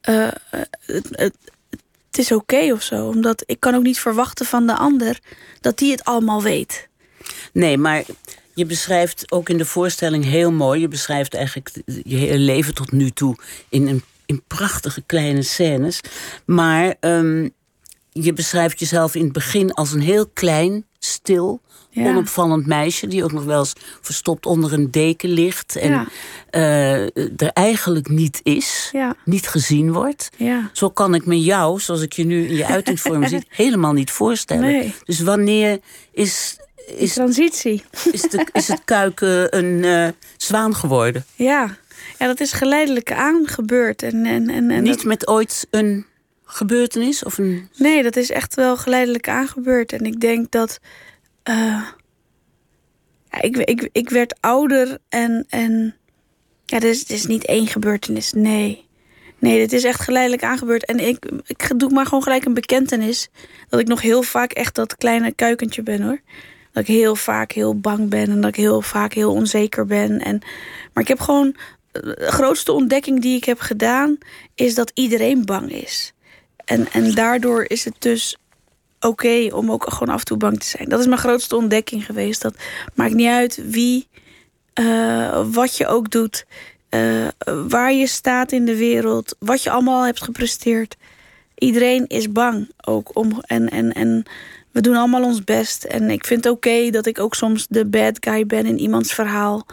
eh, 0.00 0.28
het, 1.10 1.36
is 2.10 2.32
oké 2.32 2.72
of 2.72 2.82
zo. 2.82 3.06
Omdat 3.06 3.42
ik 3.46 3.60
kan 3.60 3.74
ook 3.74 3.82
niet 3.82 4.00
verwachten 4.00 4.46
van 4.46 4.66
de 4.66 4.74
ander... 4.74 5.18
dat 5.60 5.78
die 5.78 5.90
het 5.90 6.04
allemaal 6.04 6.42
weet. 6.42 6.88
Nee, 7.52 7.78
maar 7.78 8.04
je 8.54 8.66
beschrijft 8.66 9.32
ook 9.32 9.48
in 9.48 9.56
de 9.58 9.64
voorstelling 9.64 10.24
heel 10.24 10.52
mooi. 10.52 10.80
Je 10.80 10.88
beschrijft 10.88 11.34
eigenlijk 11.34 11.70
je 12.04 12.16
hele 12.16 12.38
leven 12.38 12.74
tot 12.74 12.92
nu 12.92 13.10
toe 13.10 13.36
in, 13.68 13.86
een, 13.86 14.02
in 14.26 14.42
prachtige 14.46 15.02
kleine 15.06 15.42
scènes. 15.42 16.00
Maar 16.44 16.94
ehm, 17.00 17.48
je 18.12 18.32
beschrijft 18.32 18.78
jezelf 18.78 19.14
in 19.14 19.24
het 19.24 19.32
begin 19.32 19.72
als 19.72 19.92
een 19.92 20.00
heel 20.00 20.26
klein, 20.26 20.84
stil, 20.98 21.60
Ja. 21.90 22.08
onopvallend 22.08 22.66
meisje. 22.66 23.06
die 23.06 23.24
ook 23.24 23.32
nog 23.32 23.44
wel 23.44 23.58
eens 23.58 23.72
verstopt 24.00 24.46
onder 24.46 24.72
een 24.72 24.90
deken 24.90 25.28
ligt. 25.28 25.76
En 25.76 25.90
Ja. 25.90 26.06
eh, 26.50 27.02
er 27.16 27.50
eigenlijk 27.52 28.08
niet 28.08 28.40
is, 28.42 28.88
Ja. 28.92 29.16
niet 29.24 29.48
gezien 29.48 29.92
wordt. 29.92 30.28
Zo 30.72 30.90
kan 30.90 31.14
ik 31.14 31.26
me 31.26 31.40
jou, 31.42 31.80
zoals 31.80 32.00
ik 32.00 32.12
je 32.12 32.24
nu 32.24 32.46
in 32.46 32.54
je 32.54 32.66
uitingsvorm 32.66 33.26
zie, 33.28 33.46
helemaal 33.48 33.92
niet 33.92 34.10
voorstellen. 34.10 34.62
Nee. 34.72 34.94
Dus 35.04 35.20
wanneer 35.20 35.78
is, 36.12 36.56
is, 36.86 37.12
transitie. 37.12 37.84
is, 38.12 38.20
de, 38.22 38.46
is 38.52 38.68
het 38.68 38.80
kuiken 38.84 39.56
een 39.56 39.84
eh, 39.84 40.08
zwaan 40.36 40.74
geworden? 40.74 41.24
Ja. 41.34 41.76
ja, 42.18 42.26
dat 42.26 42.40
is 42.40 42.52
geleidelijk 42.52 43.12
aangebeurd. 43.12 44.02
En, 44.02 44.26
en, 44.26 44.48
en, 44.50 44.70
en 44.70 44.82
niet 44.82 44.94
dat- 44.96 45.04
met 45.04 45.26
ooit 45.28 45.66
een 45.70 46.06
gebeurtenis? 46.44 47.24
Of 47.24 47.38
een... 47.38 47.68
Nee, 47.76 48.02
dat 48.02 48.16
is 48.16 48.30
echt 48.30 48.54
wel 48.54 48.76
geleidelijk 48.76 49.28
aangebeurd. 49.28 49.92
En 49.92 50.04
ik 50.06 50.20
denk 50.20 50.50
dat. 50.50 50.78
eh, 51.42 51.82
ja, 53.30 53.40
ik, 53.40 53.56
ik, 53.56 53.88
ik 53.92 54.10
werd 54.10 54.34
ouder 54.40 54.98
en. 55.08 55.46
en 55.48 55.96
ja, 56.66 56.78
het 56.78 57.10
is 57.10 57.26
niet 57.26 57.44
één 57.44 57.66
gebeurtenis. 57.66 58.32
Nee. 58.32 58.86
Nee, 59.38 59.58
dit 59.58 59.72
is 59.72 59.84
echt 59.84 60.00
geleidelijk 60.00 60.42
aangebeurd. 60.42 60.84
En 60.84 61.00
ik, 61.00 61.24
ik 61.46 61.70
doe 61.76 61.90
maar 61.90 62.04
gewoon 62.06 62.22
gelijk 62.22 62.44
een 62.44 62.54
bekentenis. 62.54 63.28
Dat 63.68 63.80
ik 63.80 63.86
nog 63.86 64.00
heel 64.00 64.22
vaak 64.22 64.52
echt 64.52 64.74
dat 64.74 64.96
kleine 64.96 65.32
kuikentje 65.32 65.82
ben 65.82 66.02
hoor. 66.02 66.20
Dat 66.74 66.82
ik 66.82 66.94
heel 66.94 67.16
vaak 67.16 67.52
heel 67.52 67.80
bang 67.80 68.08
ben 68.08 68.30
en 68.30 68.40
dat 68.40 68.50
ik 68.50 68.56
heel 68.56 68.82
vaak 68.82 69.12
heel 69.12 69.32
onzeker 69.32 69.86
ben. 69.86 70.20
En, 70.20 70.38
maar 70.92 71.02
ik 71.02 71.08
heb 71.08 71.20
gewoon. 71.20 71.56
De 71.92 72.16
grootste 72.18 72.72
ontdekking 72.72 73.22
die 73.22 73.36
ik 73.36 73.44
heb 73.44 73.60
gedaan 73.60 74.18
is 74.54 74.74
dat 74.74 74.90
iedereen 74.94 75.44
bang 75.44 75.70
is. 75.70 76.12
En, 76.64 76.92
en 76.92 77.14
daardoor 77.14 77.64
is 77.64 77.84
het 77.84 77.94
dus 77.98 78.36
oké 79.00 79.48
om 79.52 79.70
ook 79.70 79.92
gewoon 79.92 80.14
af 80.14 80.18
en 80.20 80.26
toe 80.26 80.36
bang 80.36 80.60
te 80.60 80.66
zijn. 80.66 80.88
Dat 80.88 81.00
is 81.00 81.06
mijn 81.06 81.18
grootste 81.18 81.56
ontdekking 81.56 82.06
geweest. 82.06 82.42
Dat 82.42 82.54
maakt 82.94 83.14
niet 83.14 83.28
uit 83.28 83.62
wie, 83.70 84.08
eh, 84.72 85.46
wat 85.52 85.76
je 85.76 85.86
ook 85.86 86.10
doet, 86.10 86.46
eh, 86.88 87.28
waar 87.68 87.92
je 87.92 88.06
staat 88.06 88.52
in 88.52 88.64
de 88.64 88.76
wereld, 88.76 89.36
wat 89.38 89.62
je 89.62 89.70
allemaal 89.70 90.04
hebt 90.04 90.22
gepresteerd. 90.22 90.96
Iedereen 91.58 92.06
is 92.06 92.32
bang 92.32 92.70
ook 92.84 93.16
om. 93.16 93.40
En, 93.46 93.68
en, 93.68 93.92
en 93.92 94.24
we 94.74 94.80
doen 94.80 94.96
allemaal 94.96 95.24
ons 95.24 95.44
best. 95.44 95.84
En 95.84 96.10
ik 96.10 96.26
vind 96.26 96.44
het 96.44 96.52
oké 96.52 96.90
dat 96.90 97.06
ik 97.06 97.20
ook 97.20 97.34
soms 97.34 97.66
de 97.68 97.86
bad 97.86 98.16
guy 98.20 98.46
ben 98.46 98.66
in 98.66 98.78
iemands 98.78 99.14
verhaal. 99.14 99.66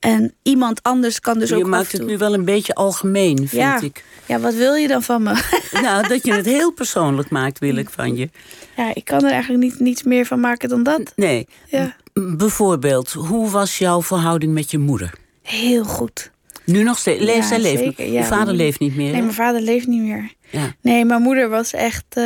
En 0.00 0.34
iemand 0.42 0.82
anders 0.82 1.20
kan 1.20 1.38
dus 1.38 1.48
je 1.48 1.54
ook 1.54 1.62
af 1.62 1.68
maakt 1.68 1.92
het 1.92 2.06
nu 2.06 2.18
wel 2.18 2.34
een 2.34 2.44
beetje 2.44 2.74
algemeen, 2.74 3.36
vind 3.36 3.50
ja. 3.50 3.80
ik. 3.80 4.04
Ja, 4.26 4.40
wat 4.40 4.54
wil 4.54 4.74
je 4.74 4.88
dan 4.88 5.02
van 5.02 5.22
me? 5.22 5.42
Nou, 5.82 6.08
dat 6.08 6.26
je 6.26 6.32
het 6.32 6.44
heel 6.44 6.72
persoonlijk 6.72 7.30
maakt, 7.30 7.58
wil 7.58 7.76
ik 7.76 7.90
van 7.90 8.16
je. 8.16 8.28
ja, 8.76 8.94
ik 8.94 9.04
kan 9.04 9.24
er 9.24 9.30
eigenlijk 9.30 9.62
niet, 9.62 9.80
niets 9.80 10.02
meer 10.02 10.26
van 10.26 10.40
maken 10.40 10.68
dan 10.68 10.82
dat. 10.82 11.12
Nee. 11.16 11.48
Ja. 11.66 11.96
Bijvoorbeeld, 12.12 13.12
hoe 13.12 13.50
was 13.50 13.78
jouw 13.78 14.02
verhouding 14.02 14.52
met 14.52 14.70
je 14.70 14.78
moeder? 14.78 15.14
Heel 15.42 15.84
goed. 15.84 16.30
Nu 16.64 16.82
nog 16.82 16.98
steeds. 16.98 17.20
Leeft 17.24 17.36
Ja, 17.36 17.42
zij 17.46 17.60
leeft 17.60 17.78
zeker, 17.82 18.12
ja. 18.12 18.24
vader 18.24 18.54
leeft 18.54 18.80
niet 18.80 18.96
meer. 18.96 19.06
Nee, 19.06 19.14
hè? 19.14 19.20
mijn 19.20 19.34
vader 19.34 19.60
leeft 19.60 19.86
niet 19.86 20.02
meer. 20.02 20.32
Ja. 20.50 20.74
Nee, 20.80 21.04
mijn 21.04 21.22
moeder 21.22 21.48
was 21.48 21.72
echt 21.72 22.04
eh, 22.08 22.22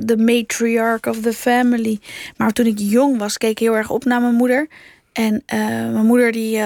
de 0.00 0.16
matriarch 0.16 1.06
of 1.08 1.20
the 1.20 1.32
family. 1.32 1.98
Maar 2.36 2.52
toen 2.52 2.66
ik 2.66 2.78
jong 2.78 3.18
was, 3.18 3.38
keek 3.38 3.50
ik 3.50 3.58
heel 3.58 3.76
erg 3.76 3.90
op 3.90 4.04
naar 4.04 4.20
mijn 4.20 4.34
moeder. 4.34 4.68
En 5.12 5.42
eh, 5.46 5.58
mijn 5.68 6.06
moeder 6.06 6.32
die 6.32 6.60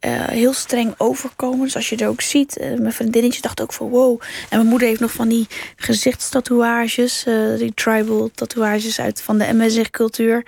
eh, 0.00 0.26
heel 0.26 0.52
streng 0.52 0.94
overkomen. 0.96 1.64
Dus 1.64 1.76
als 1.76 1.88
je 1.88 1.96
er 1.96 2.08
ook 2.08 2.20
ziet, 2.20 2.58
eh, 2.58 2.74
mijn 2.74 2.92
vriendinnetje 2.92 3.40
dacht 3.40 3.60
ook 3.60 3.72
van 3.72 3.88
wow. 3.88 4.20
En 4.20 4.56
mijn 4.56 4.66
moeder 4.66 4.88
heeft 4.88 5.00
nog 5.00 5.12
van 5.12 5.28
die 5.28 5.46
gezichtstatoeages, 5.76 7.24
eh, 7.26 7.56
die 7.58 7.74
tribal 7.74 8.30
tatoeages 8.34 9.00
uit 9.00 9.22
van 9.22 9.38
de 9.38 9.52
MSG-cultuur. 9.52 10.44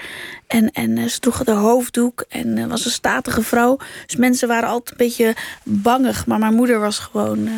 En, 0.46 0.70
en 0.70 1.10
ze 1.10 1.18
droeg 1.18 1.44
de 1.44 1.52
hoofddoek 1.52 2.24
en 2.28 2.68
was 2.68 2.84
een 2.84 2.90
statige 2.90 3.42
vrouw. 3.42 3.78
Dus 4.06 4.16
mensen 4.16 4.48
waren 4.48 4.68
altijd 4.68 4.90
een 4.90 5.06
beetje 5.06 5.34
bangig. 5.62 6.26
Maar 6.26 6.38
mijn 6.38 6.54
moeder 6.54 6.80
was 6.80 6.98
gewoon 6.98 7.48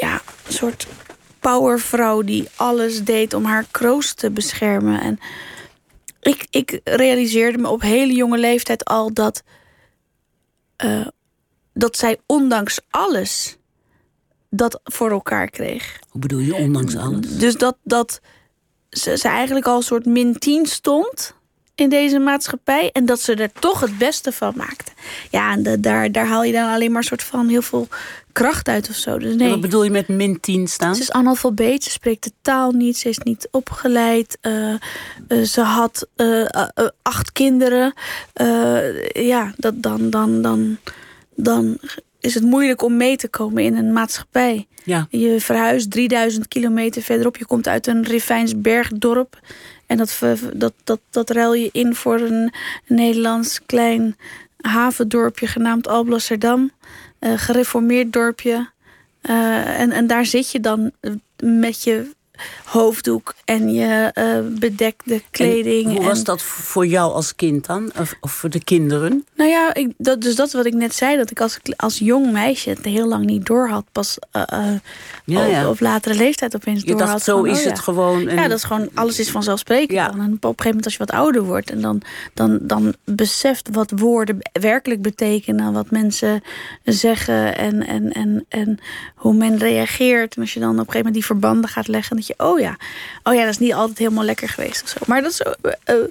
ja, 0.00 0.20
een 0.46 0.52
soort 0.52 0.86
powervrouw 1.40 2.22
die 2.22 2.48
alles 2.56 3.04
deed 3.04 3.34
om 3.34 3.44
haar 3.44 3.64
kroost 3.70 4.16
te 4.16 4.30
beschermen. 4.30 5.00
En 5.00 5.18
ik, 6.20 6.46
ik 6.50 6.80
realiseerde 6.84 7.58
me 7.58 7.68
op 7.68 7.80
hele 7.80 8.12
jonge 8.12 8.38
leeftijd 8.38 8.84
al 8.84 9.12
dat, 9.12 9.42
eh, 10.82 11.06
dat 11.72 11.96
zij 11.96 12.18
ondanks 12.26 12.80
alles 12.90 13.56
dat 14.50 14.80
voor 14.84 15.10
elkaar 15.10 15.50
kreeg. 15.50 15.98
Hoe 16.08 16.20
bedoel 16.20 16.38
je, 16.38 16.54
ondanks 16.54 16.96
alles? 16.96 17.38
Dus 17.38 17.56
dat, 17.56 17.76
dat 17.82 18.20
ze, 18.90 19.16
ze 19.16 19.28
eigenlijk 19.28 19.66
al 19.66 19.76
een 19.76 19.82
soort 19.82 20.06
min 20.06 20.38
10 20.38 20.66
stond 20.66 21.34
in 21.82 21.88
deze 21.88 22.18
maatschappij. 22.18 22.90
En 22.92 23.06
dat 23.06 23.20
ze 23.20 23.34
er 23.34 23.52
toch 23.60 23.80
het 23.80 23.98
beste 23.98 24.32
van 24.32 24.52
maakte. 24.56 24.92
Ja, 25.30 25.52
en 25.52 25.62
da- 25.62 25.76
daar, 25.76 26.12
daar 26.12 26.26
haal 26.26 26.42
je 26.44 26.52
dan 26.52 26.72
alleen 26.72 26.88
maar 26.92 27.00
een 27.00 27.06
soort 27.08 27.22
van 27.22 27.48
heel 27.48 27.62
veel 27.62 27.88
kracht 28.32 28.68
uit 28.68 28.88
of 28.88 28.94
zo. 28.96 29.18
Dus 29.18 29.34
nee. 29.34 29.50
Wat 29.50 29.60
bedoel 29.60 29.84
je 29.84 29.90
met 29.90 30.08
min 30.08 30.40
10 30.40 30.68
staan? 30.68 30.94
Ze 30.94 31.00
is 31.02 31.12
analfabeet, 31.12 31.84
ze 31.84 31.90
spreekt 31.90 32.24
de 32.24 32.32
taal 32.42 32.70
niet, 32.72 32.96
ze 32.96 33.08
is 33.08 33.18
niet 33.18 33.48
opgeleid. 33.50 34.38
eh, 34.40 34.72
eh, 34.72 34.78
ze 35.44 35.60
had 35.60 36.06
eh, 36.16 36.44
acht 37.02 37.32
kinderen. 37.32 37.92
Ja, 39.12 39.52
dat, 39.56 39.82
dan, 39.82 40.10
dan, 40.10 40.42
dan, 40.42 40.78
dan 41.34 41.78
is 42.22 42.34
het 42.34 42.42
moeilijk 42.42 42.82
om 42.82 42.96
mee 42.96 43.16
te 43.16 43.28
komen 43.28 43.62
in 43.62 43.76
een 43.76 43.92
maatschappij. 43.92 44.66
Ja. 44.84 45.06
Je 45.10 45.40
verhuist 45.40 45.90
3000 45.90 46.48
kilometer 46.48 47.02
verderop. 47.02 47.36
Je 47.36 47.46
komt 47.46 47.68
uit 47.68 47.86
een 47.86 48.04
Rivijnsbergdorp. 48.04 49.40
En 49.86 49.96
dat, 49.96 50.18
dat, 50.54 50.72
dat, 50.84 51.00
dat 51.10 51.30
ruil 51.30 51.54
je 51.54 51.68
in 51.72 51.94
voor 51.94 52.20
een 52.20 52.52
Nederlands 52.86 53.60
klein 53.66 54.16
havendorpje 54.60 55.46
genaamd 55.46 55.88
Alblasserdam. 55.88 56.70
Een 57.18 57.38
gereformeerd 57.38 58.12
dorpje. 58.12 58.70
Eh, 59.20 59.80
en, 59.80 59.90
en 59.90 60.06
daar 60.06 60.26
zit 60.26 60.50
je 60.50 60.60
dan 60.60 60.90
met 61.42 61.82
je 61.82 62.10
hoofddoek 62.72 63.34
en 63.44 63.72
je 63.72 64.10
eh, 64.14 64.38
bedekte 64.58 65.22
kleding. 65.30 65.86
En 65.88 65.96
hoe 65.96 66.04
was 66.04 66.24
dat 66.24 66.42
voor 66.42 66.86
jou 66.86 67.12
als 67.12 67.34
kind 67.34 67.66
dan? 67.66 67.92
Of, 67.98 68.14
of 68.20 68.32
voor 68.32 68.50
de 68.50 68.64
kinderen? 68.64 69.24
nou 69.42 69.50
ja, 69.50 69.74
ik, 69.74 69.92
dat, 69.96 70.20
dus 70.20 70.34
dat 70.34 70.46
is 70.46 70.52
wat 70.52 70.66
ik 70.66 70.74
net 70.74 70.94
zei. 70.94 71.16
Dat 71.16 71.30
ik 71.30 71.40
als, 71.40 71.58
als 71.76 71.98
jong 71.98 72.32
meisje 72.32 72.70
het 72.70 72.84
heel 72.84 73.08
lang 73.08 73.24
niet 73.24 73.46
door 73.46 73.68
had. 73.68 73.84
Pas 73.92 74.18
eh, 74.30 74.42
Ja, 75.24 75.44
op, 75.44 75.50
ja. 75.50 75.68
op 75.68 75.80
latere 75.80 76.14
leeftijd 76.14 76.54
opeens 76.54 76.84
door 76.84 76.98
dacht, 76.98 77.10
had. 77.10 77.22
zo 77.22 77.38
van, 77.38 77.48
is 77.48 77.58
oh 77.58 77.64
het 77.64 77.78
gewoon. 77.78 78.28
En 78.28 78.36
Ja, 78.36 78.48
dat 78.48 78.58
is 78.58 78.64
gewoon, 78.64 78.88
alles 78.94 79.18
is 79.18 79.30
vanzelfsprekend. 79.30 79.98
En 79.98 80.08
op 80.08 80.18
een 80.18 80.38
gegeven 80.40 80.64
moment 80.64 80.84
als 80.84 80.92
je 80.92 80.98
wat 80.98 81.10
ouder 81.10 81.42
wordt... 81.42 81.70
en 81.70 81.80
dan, 81.80 82.02
dan, 82.34 82.58
dan 82.62 82.94
beseft 83.04 83.68
wat 83.72 83.92
woorden 83.96 84.38
werkelijk 84.52 85.02
betekenen... 85.02 85.72
wat 85.72 85.90
mensen 85.90 86.42
zeggen 86.84 87.56
en, 87.56 87.86
en, 87.86 88.12
en, 88.12 88.44
en 88.48 88.78
hoe 89.14 89.34
men 89.34 89.58
reageert. 89.58 90.34
En 90.36 90.40
als 90.42 90.54
je 90.54 90.60
dan 90.60 90.70
op 90.70 90.78
een 90.78 90.84
gegeven 90.84 91.06
moment 91.06 91.14
die 91.14 91.26
verbanden 91.26 91.70
gaat 91.70 91.88
leggen... 91.88 92.16
dat 92.16 92.26
je, 92.26 92.34
oh 92.36 92.60
ja, 92.62 92.76
oh 93.22 93.34
ja, 93.34 93.40
dat 93.40 93.50
is 93.50 93.58
niet 93.58 93.74
altijd 93.74 93.98
helemaal 93.98 94.24
lekker 94.24 94.48
geweest 94.48 94.82
of 94.82 94.88
zo. 94.88 94.98
Maar 95.06 95.22
dat 95.22 95.30
is... 95.30 95.40
eh, 95.40 95.72
eh, 95.84 96.04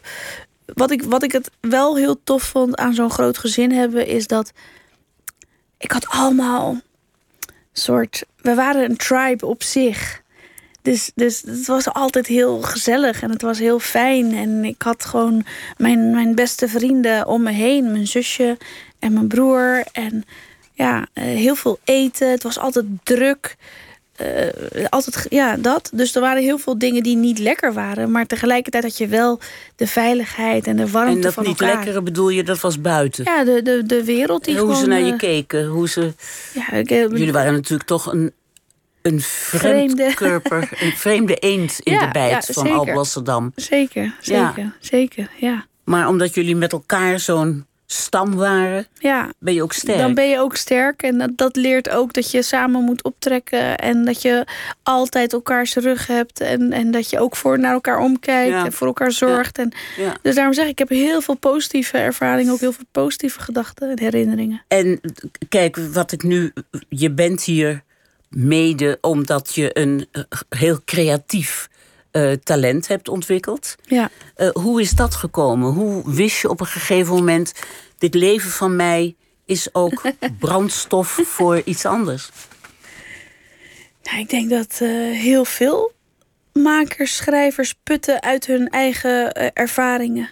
wat, 0.65 0.91
ik, 0.91 1.03
wat 1.03 1.23
ik 1.23 1.31
het 1.31 1.51
wel 1.59 1.97
heel 1.97 2.23
tof 2.23 2.43
vond 2.43 2.75
aan 2.75 2.93
zo'n 2.93 3.11
groot 3.11 3.37
gezin 3.37 3.71
hebben... 3.71 4.07
is 4.07 4.27
dat 4.27 4.51
ik 5.77 5.91
had 5.91 6.07
allemaal 6.07 6.79
soort... 7.73 8.23
We 8.37 8.55
waren 8.55 8.89
een 8.89 8.97
tribe 8.97 9.45
op 9.45 9.63
zich... 9.63 10.19
Dus, 10.83 11.11
dus 11.15 11.41
het 11.41 11.67
was 11.67 11.93
altijd 11.93 12.27
heel 12.27 12.61
gezellig 12.61 13.21
en 13.21 13.29
het 13.29 13.41
was 13.41 13.59
heel 13.59 13.79
fijn. 13.79 14.35
En 14.35 14.65
ik 14.65 14.81
had 14.81 15.05
gewoon 15.05 15.45
mijn, 15.77 16.11
mijn 16.11 16.35
beste 16.35 16.67
vrienden 16.67 17.27
om 17.27 17.43
me 17.43 17.51
heen. 17.51 17.91
Mijn 17.91 18.07
zusje 18.07 18.57
en 18.99 19.13
mijn 19.13 19.27
broer. 19.27 19.83
En 19.91 20.23
ja, 20.73 21.07
eh, 21.13 21.23
heel 21.23 21.55
veel 21.55 21.79
eten. 21.83 22.31
Het 22.31 22.43
was 22.43 22.59
altijd 22.59 22.85
druk. 23.03 23.55
Eh, 24.15 24.85
altijd, 24.89 25.25
ja, 25.29 25.55
dat. 25.57 25.89
Dus 25.93 26.15
er 26.15 26.21
waren 26.21 26.43
heel 26.43 26.57
veel 26.57 26.77
dingen 26.77 27.03
die 27.03 27.15
niet 27.15 27.39
lekker 27.39 27.73
waren. 27.73 28.11
Maar 28.11 28.25
tegelijkertijd 28.25 28.83
had 28.83 28.97
je 28.97 29.07
wel 29.07 29.39
de 29.75 29.87
veiligheid 29.87 30.67
en 30.67 30.75
de 30.77 30.89
warmte 30.89 31.15
en 31.15 31.21
dat 31.21 31.33
van 31.33 31.43
niet 31.43 31.61
elkaar. 31.61 31.75
lekkere 31.75 32.01
bedoel 32.01 32.29
je, 32.29 32.43
dat 32.43 32.59
was 32.59 32.81
buiten. 32.81 33.23
Ja, 33.23 33.43
de, 33.43 33.61
de, 33.61 33.83
de 33.85 34.03
wereld 34.03 34.43
die 34.45 34.53
En 34.55 34.59
hoe 34.59 34.69
gewoon... 34.69 34.83
ze 34.83 34.89
naar 34.89 35.01
je 35.05 35.11
eh, 35.11 35.17
keken. 35.17 35.65
Hoe 35.65 35.89
ze, 35.89 36.13
ja, 36.53 36.71
ik, 36.71 36.91
eh, 36.91 36.97
jullie 37.01 37.31
waren 37.31 37.53
natuurlijk 37.53 37.89
toch 37.89 38.11
een 38.13 38.31
een 39.01 39.21
Vreemde. 39.21 40.11
vreemde 40.15 40.41
een 40.85 40.91
vreemde 40.91 41.35
eend 41.35 41.79
in 41.79 41.93
Ja, 41.93 42.05
de 42.05 42.11
bijt 42.11 42.47
ja, 42.47 42.53
van. 42.53 42.71
Alblasserdam. 42.71 43.51
Zeker, 43.55 44.15
Ja. 44.21 44.53
zeker, 44.53 44.75
zeker, 44.79 45.29
ja. 45.37 45.65
Maar 45.83 46.07
omdat 46.07 46.33
jullie 46.33 46.55
met 46.55 46.71
elkaar 46.71 47.19
zo'n 47.19 47.65
stam 47.91 48.35
waren, 48.35 48.87
Ja, 48.99 49.31
ben 49.39 49.53
je 49.53 49.63
ook 49.63 49.73
sterk. 49.73 49.97
dan 49.97 50.13
ben 50.13 50.29
je 50.29 50.39
ook 50.39 50.55
sterk. 50.55 51.01
En 51.03 51.17
dat, 51.17 51.29
dat 51.35 51.55
leert 51.55 51.89
ook 51.89 52.13
dat 52.13 52.31
je 52.31 52.41
samen 52.41 52.83
moet 52.83 53.03
optrekken. 53.03 53.77
En 53.77 54.05
dat 54.05 54.21
je 54.21 54.45
altijd 54.83 55.33
elkaars 55.33 55.75
rug 55.75 56.07
hebt. 56.07 56.39
En, 56.39 56.71
en 56.71 56.91
dat 56.91 57.09
je 57.09 57.19
ook 57.19 57.35
voor 57.35 57.59
naar 57.59 57.73
elkaar 57.73 57.99
omkijkt. 57.99 58.51
Ja. 58.51 58.65
En 58.65 58.73
voor 58.73 58.87
elkaar 58.87 59.11
zorgt. 59.11 59.57
En, 59.57 59.71
Ja. 59.97 60.17
dus 60.21 60.35
daarom 60.35 60.53
zeg 60.53 60.65
ik, 60.65 60.71
ik 60.71 60.79
heb 60.79 60.89
heel 60.89 61.21
veel 61.21 61.35
positieve 61.35 61.97
ervaringen. 61.97 62.53
Ook 62.53 62.59
heel 62.59 62.71
veel 62.73 62.85
positieve 62.91 63.39
gedachten 63.39 63.89
en 63.89 63.99
herinneringen. 63.99 64.61
En 64.67 64.99
kijk, 65.49 65.77
wat 65.93 66.11
ik 66.11 66.23
nu. 66.23 66.53
Je 66.89 67.11
bent 67.11 67.43
hier 67.43 67.83
mede 68.29 68.97
omdat 69.01 69.55
je 69.55 69.69
een 69.79 70.07
eh, 70.11 70.23
heel 70.49 70.79
creatief 70.85 71.69
eh, 72.11 72.31
talent 72.31 72.87
hebt 72.87 73.09
ontwikkeld. 73.09 73.75
Ja. 73.83 74.09
Eh, 74.35 74.49
hoe 74.49 74.81
is 74.81 74.91
dat 74.91 75.15
gekomen? 75.15 75.73
Hoe 75.73 76.13
wist 76.13 76.41
je 76.41 76.49
op 76.49 76.59
een 76.59 76.65
gegeven 76.65 77.13
moment. 77.13 77.53
Dit 77.97 78.13
leven 78.13 78.49
van 78.49 78.75
mij 78.75 79.15
is 79.45 79.73
ook 79.73 80.01
brandstof 80.39 81.19
voor 81.23 81.61
iets 81.65 81.85
anders? 81.85 82.29
Nou, 84.03 84.19
ik 84.19 84.29
denk 84.29 84.49
dat 84.49 84.79
eh, 84.81 84.89
heel 85.11 85.45
veel 85.45 85.91
makers, 86.53 87.15
schrijvers 87.15 87.73
putten 87.83 88.21
uit 88.21 88.45
hun 88.45 88.67
eigen 88.67 89.33
ervaringen. 89.53 90.29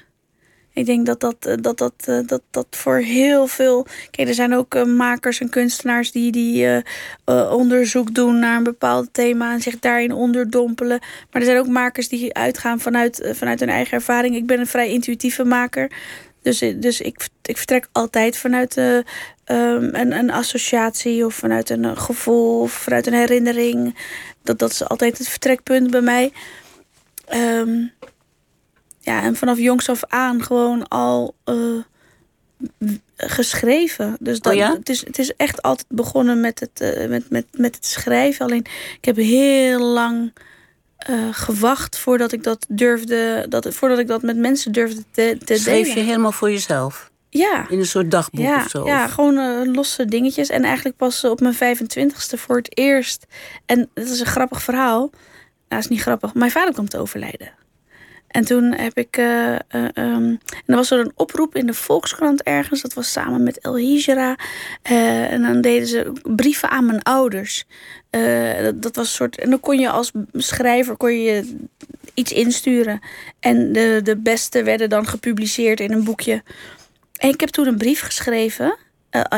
Ik 0.79 0.85
denk 0.85 1.05
dat 1.05 1.19
dat, 1.19 1.35
eh, 1.39 1.53
dat, 1.61 1.77
dat, 1.77 1.93
eh, 2.05 2.19
dat, 2.25 2.41
dat 2.51 2.67
voor 2.69 2.97
heel 2.97 3.47
veel. 3.47 3.85
Kijk, 4.11 4.27
er 4.27 4.33
zijn 4.33 4.55
ook 4.55 4.75
eh, 4.75 4.83
makers 4.83 5.39
en 5.39 5.49
kunstenaars 5.49 6.11
die, 6.11 6.31
die 6.31 6.83
onderzoek 7.49 8.13
doen 8.13 8.39
naar 8.39 8.57
een 8.57 8.63
bepaald 8.63 9.07
thema 9.11 9.53
en 9.53 9.61
zich 9.61 9.79
daarin 9.79 10.13
onderdompelen. 10.13 10.99
Maar 10.99 11.41
er 11.41 11.47
zijn 11.47 11.59
ook 11.59 11.67
makers 11.67 12.07
die 12.07 12.33
uitgaan 12.33 12.79
vanuit, 12.79 13.29
vanuit 13.33 13.59
hun 13.59 13.69
eigen 13.69 13.93
ervaring. 13.93 14.35
Ik 14.35 14.45
ben 14.45 14.59
een 14.59 14.67
vrij 14.67 14.89
intuïtieve 14.89 15.43
maker. 15.43 15.91
Dus, 16.41 16.59
dus 16.75 17.01
ik, 17.01 17.27
ik 17.41 17.57
vertrek 17.57 17.87
altijd 17.91 18.37
vanuit 18.37 18.77
eh, 18.77 18.97
ehm, 19.43 19.89
een, 19.91 20.11
een 20.11 20.31
associatie 20.31 21.25
of 21.25 21.35
vanuit 21.35 21.69
een 21.69 21.97
gevoel 21.97 22.61
of 22.61 22.71
vanuit 22.71 23.07
een 23.07 23.13
herinnering. 23.13 23.95
Dat, 24.43 24.59
dat 24.59 24.71
is 24.71 24.83
altijd 24.83 25.17
het 25.17 25.29
vertrekpunt 25.29 25.91
bij 25.91 26.01
mij. 26.01 26.31
Ehm, 27.25 27.85
ja, 28.99 29.21
en 29.21 29.35
vanaf 29.35 29.57
jongs 29.57 29.89
af 29.89 30.03
aan 30.07 30.43
gewoon 30.43 30.87
al 30.87 31.35
w- 32.77 32.87
geschreven. 33.17 34.17
Dus 34.19 34.39
dat, 34.39 34.53
Oh 34.53 34.59
ja? 34.59 34.73
het, 34.73 34.89
is, 34.89 35.05
het 35.05 35.19
is 35.19 35.35
echt 35.35 35.61
altijd 35.61 35.87
begonnen 35.89 36.39
met 36.39 36.59
het, 36.59 36.81
eh, 36.81 37.07
met, 37.09 37.29
met, 37.29 37.45
met 37.51 37.75
het 37.75 37.85
schrijven. 37.85 38.45
Alleen 38.45 38.65
ik 38.97 39.05
heb 39.05 39.15
heel 39.15 39.79
lang 39.83 40.33
eh, 40.97 41.27
gewacht 41.31 41.97
voordat 41.97 42.31
ik 42.31 42.43
dat 42.43 42.65
durfde, 42.69 43.45
dat, 43.49 43.73
voordat 43.73 43.99
ik 43.99 44.07
dat 44.07 44.21
met 44.21 44.37
mensen 44.37 44.71
durfde 44.71 45.03
te, 45.11 45.37
te 45.45 45.55
Schreef 45.57 45.83
delen. 45.85 45.97
je 45.97 46.03
helemaal 46.03 46.31
voor 46.31 46.51
jezelf? 46.51 47.11
Ja. 47.29 47.69
In 47.69 47.79
een 47.79 47.85
soort 47.85 48.11
dagboek 48.11 48.41
Ja, 48.45 48.63
of 48.63 48.69
zo? 48.69 48.85
ja 48.85 49.07
gewoon 49.07 49.71
losse 49.73 50.05
dingetjes. 50.05 50.49
En 50.49 50.63
eigenlijk 50.63 50.97
pas 50.97 51.23
op 51.23 51.39
mijn 51.39 51.55
25ste 51.55 52.39
voor 52.39 52.55
het 52.57 52.77
eerst. 52.77 53.25
En 53.65 53.89
dat 53.93 54.07
is 54.07 54.19
een 54.19 54.25
grappig 54.25 54.61
verhaal. 54.61 55.09
Nou, 55.69 55.81
is 55.81 55.87
niet 55.87 56.01
grappig. 56.01 56.33
Mijn 56.33 56.51
vader 56.51 56.73
kwam 56.73 56.89
te 56.89 56.97
overlijden. 56.97 57.51
En 58.29 58.45
toen 58.45 58.73
heb 58.73 58.97
ik. 58.97 59.17
ehm, 59.17 59.63
en 59.93 60.39
er 60.65 60.75
was 60.75 60.91
er 60.91 60.99
een 60.99 61.11
oproep 61.15 61.55
in 61.55 61.65
de 61.65 61.73
Volkskrant 61.73 62.43
ergens. 62.43 62.81
Dat 62.81 62.93
was 62.93 63.11
samen 63.11 63.43
met 63.43 63.59
El 63.59 63.77
Hijra. 63.77 64.35
Eh, 64.81 65.31
en 65.31 65.41
dan 65.41 65.61
deden 65.61 65.87
ze 65.87 66.11
brieven 66.23 66.69
aan 66.69 66.85
mijn 66.85 67.01
ouders. 67.03 67.65
Dat, 68.63 68.81
dat 68.81 68.95
was 68.95 69.07
een 69.07 69.13
soort. 69.15 69.37
En 69.39 69.49
dan 69.49 69.59
kon 69.59 69.79
je 69.79 69.89
als 69.89 70.11
schrijver 70.33 70.97
kon 70.97 71.19
je 71.21 71.55
iets 72.13 72.31
insturen. 72.31 72.99
En 73.39 73.73
de, 73.73 73.99
de 74.03 74.17
beste 74.17 74.63
werden 74.63 74.89
dan 74.89 75.07
gepubliceerd 75.07 75.79
in 75.79 75.91
een 75.91 76.03
boekje. 76.03 76.43
En 77.17 77.29
ik 77.29 77.39
heb 77.39 77.49
toen 77.49 77.67
een 77.67 77.77
brief 77.77 78.01
geschreven. 78.01 78.77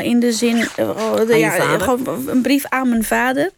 in 0.01 0.19
de 0.19 0.31
zin. 0.31 0.57
oh, 0.77 1.15
de- 1.15 1.25
ja, 1.37 1.49
gewoon 1.79 2.29
een 2.29 2.41
brief 2.41 2.65
aan 2.65 2.89
mijn 2.89 3.03
vader. 3.03 3.49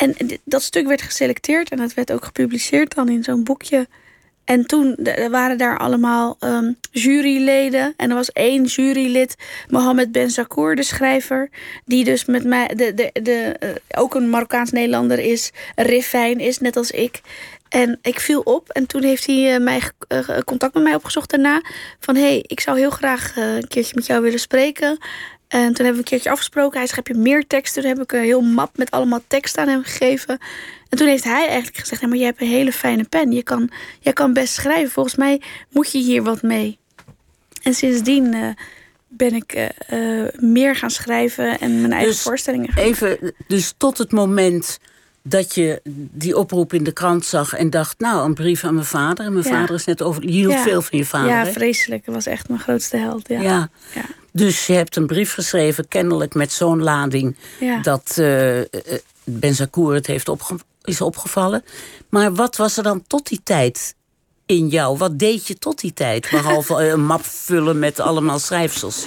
En 0.00 0.14
dat 0.44 0.62
stuk 0.62 0.86
werd 0.86 1.02
geselecteerd 1.02 1.70
en 1.70 1.76
dat 1.76 1.94
werd 1.94 2.12
ook 2.12 2.24
gepubliceerd 2.24 2.94
dan 2.94 3.08
in 3.08 3.24
zo'n 3.24 3.44
boekje. 3.44 3.88
En 4.44 4.66
toen 4.66 4.96
waren 5.30 5.58
daar 5.58 5.78
allemaal 5.78 6.36
ehm, 6.38 6.72
juryleden. 6.90 7.94
En 7.96 8.10
er 8.10 8.16
was 8.16 8.32
één 8.32 8.64
jurylid, 8.64 9.36
Mohammed 9.68 10.12
Ben 10.12 10.30
Zakour, 10.30 10.76
de 10.76 10.82
schrijver. 10.82 11.50
Die 11.84 12.04
dus 12.04 12.24
met 12.24 12.44
mij, 12.44 12.66
de, 12.66 12.94
de, 12.94 13.10
de, 13.22 13.56
eh, 13.58 13.68
ook 14.00 14.14
een 14.14 14.30
Marokkaans-Nederlander 14.30 15.18
is. 15.18 15.50
Rifijn 15.74 16.40
is, 16.40 16.58
net 16.58 16.76
als 16.76 16.90
ik. 16.90 17.20
En 17.68 17.98
ik 18.02 18.20
viel 18.20 18.40
op 18.40 18.68
en 18.68 18.86
toen 18.86 19.02
heeft 19.02 19.26
hij 19.26 19.54
eh, 19.54 19.60
mij, 19.60 19.80
eh, 20.08 20.38
contact 20.44 20.74
met 20.74 20.82
mij 20.82 20.94
opgezocht 20.94 21.30
daarna. 21.30 21.62
Van 21.98 22.14
hé, 22.14 22.22
hey, 22.22 22.44
ik 22.46 22.60
zou 22.60 22.78
heel 22.78 22.90
graag 22.90 23.36
een 23.36 23.68
keertje 23.68 23.94
met 23.94 24.06
jou 24.06 24.22
willen 24.22 24.40
spreken. 24.40 24.98
En 25.50 25.66
toen 25.66 25.84
hebben 25.84 25.92
we 25.92 25.98
een 25.98 26.04
keertje 26.04 26.30
afgesproken. 26.30 26.78
Hij 26.78 26.88
schreef 26.88 27.08
je 27.08 27.14
meer 27.14 27.46
teksten. 27.46 27.82
Toen 27.82 27.90
heb 27.90 28.02
ik 28.02 28.12
een 28.12 28.20
heel 28.20 28.40
map 28.40 28.76
met 28.76 28.90
allemaal 28.90 29.20
tekst 29.26 29.58
aan 29.58 29.68
hem 29.68 29.82
gegeven. 29.82 30.38
En 30.88 30.98
toen 30.98 31.06
heeft 31.06 31.24
hij 31.24 31.46
eigenlijk 31.46 31.76
gezegd: 31.76 32.00
nee, 32.00 32.10
maar 32.10 32.18
je 32.18 32.24
hebt 32.24 32.40
een 32.40 32.46
hele 32.46 32.72
fijne 32.72 33.04
pen. 33.04 33.32
Je 33.32 33.42
kan, 33.42 33.70
jij 34.00 34.12
kan 34.12 34.32
best 34.32 34.54
schrijven. 34.54 34.90
Volgens 34.90 35.14
mij 35.14 35.40
moet 35.70 35.92
je 35.92 35.98
hier 35.98 36.22
wat 36.22 36.42
mee. 36.42 36.78
En 37.62 37.74
sindsdien 37.74 38.34
eh, 38.34 38.48
ben 39.08 39.34
ik 39.34 39.52
eh, 39.52 40.22
eh, 40.22 40.28
meer 40.38 40.76
gaan 40.76 40.90
schrijven 40.90 41.58
en 41.58 41.80
mijn 41.80 41.92
eigen 41.92 42.10
Dus 42.10 42.22
voorstellingen 42.22 42.72
gaan 42.72 42.84
Even, 42.84 43.34
dus 43.46 43.74
tot 43.76 43.98
het 43.98 44.12
moment 44.12 44.78
dat 45.22 45.54
je 45.54 45.80
die 46.12 46.36
oproep 46.36 46.72
in 46.72 46.84
de 46.84 46.92
krant 46.92 47.24
zag 47.24 47.54
en 47.54 47.70
dacht, 47.70 47.98
nou, 47.98 48.24
een 48.24 48.34
brief 48.34 48.64
aan 48.64 48.74
mijn 48.74 48.86
vader. 48.86 49.24
En 49.26 49.32
mijn 49.32 49.44
Ja. 49.44 49.50
vader 49.50 49.74
is 49.74 49.84
net 49.84 50.02
over. 50.02 50.22
Je 50.22 50.30
hield 50.30 50.52
Ja. 50.52 50.62
veel 50.62 50.82
van 50.82 50.98
je 50.98 51.04
vader. 51.04 51.28
Ja, 51.28 51.46
vreselijk. 51.46 52.04
Dat 52.04 52.14
was 52.14 52.26
echt 52.26 52.48
mijn 52.48 52.60
grootste 52.60 52.96
held. 52.96 53.28
Ja. 53.28 53.40
ja. 53.40 53.68
Ja. 53.94 54.04
Dus 54.40 54.66
je 54.66 54.72
hebt 54.72 54.96
een 54.96 55.06
brief 55.06 55.32
geschreven, 55.34 55.88
kennelijk 55.88 56.34
met 56.34 56.52
zo'n 56.52 56.82
lading, 56.82 57.36
Ja. 57.60 57.80
dat 57.82 58.12
eh 58.16 58.60
eh, 58.60 58.66
Ben 59.24 59.54
Zakour 59.54 59.94
het 59.94 60.06
heeft 60.06 60.28
opge- 60.28 60.58
is 60.82 61.00
opgevallen. 61.00 61.64
Maar 62.08 62.34
wat 62.34 62.56
was 62.56 62.76
er 62.76 62.82
dan 62.82 63.04
tot 63.06 63.28
die 63.28 63.40
tijd 63.44 63.94
in 64.46 64.68
jou? 64.68 64.98
Wat 64.98 65.18
deed 65.18 65.46
je 65.46 65.58
tot 65.58 65.80
die 65.80 65.92
tijd? 65.92 66.28
Behalve 66.30 66.76
eh, 66.82 66.88
een 66.88 67.04
map 67.04 67.24
vullen 67.24 67.78
met 67.78 68.00
allemaal 68.00 68.38
schrijfsels. 68.38 69.06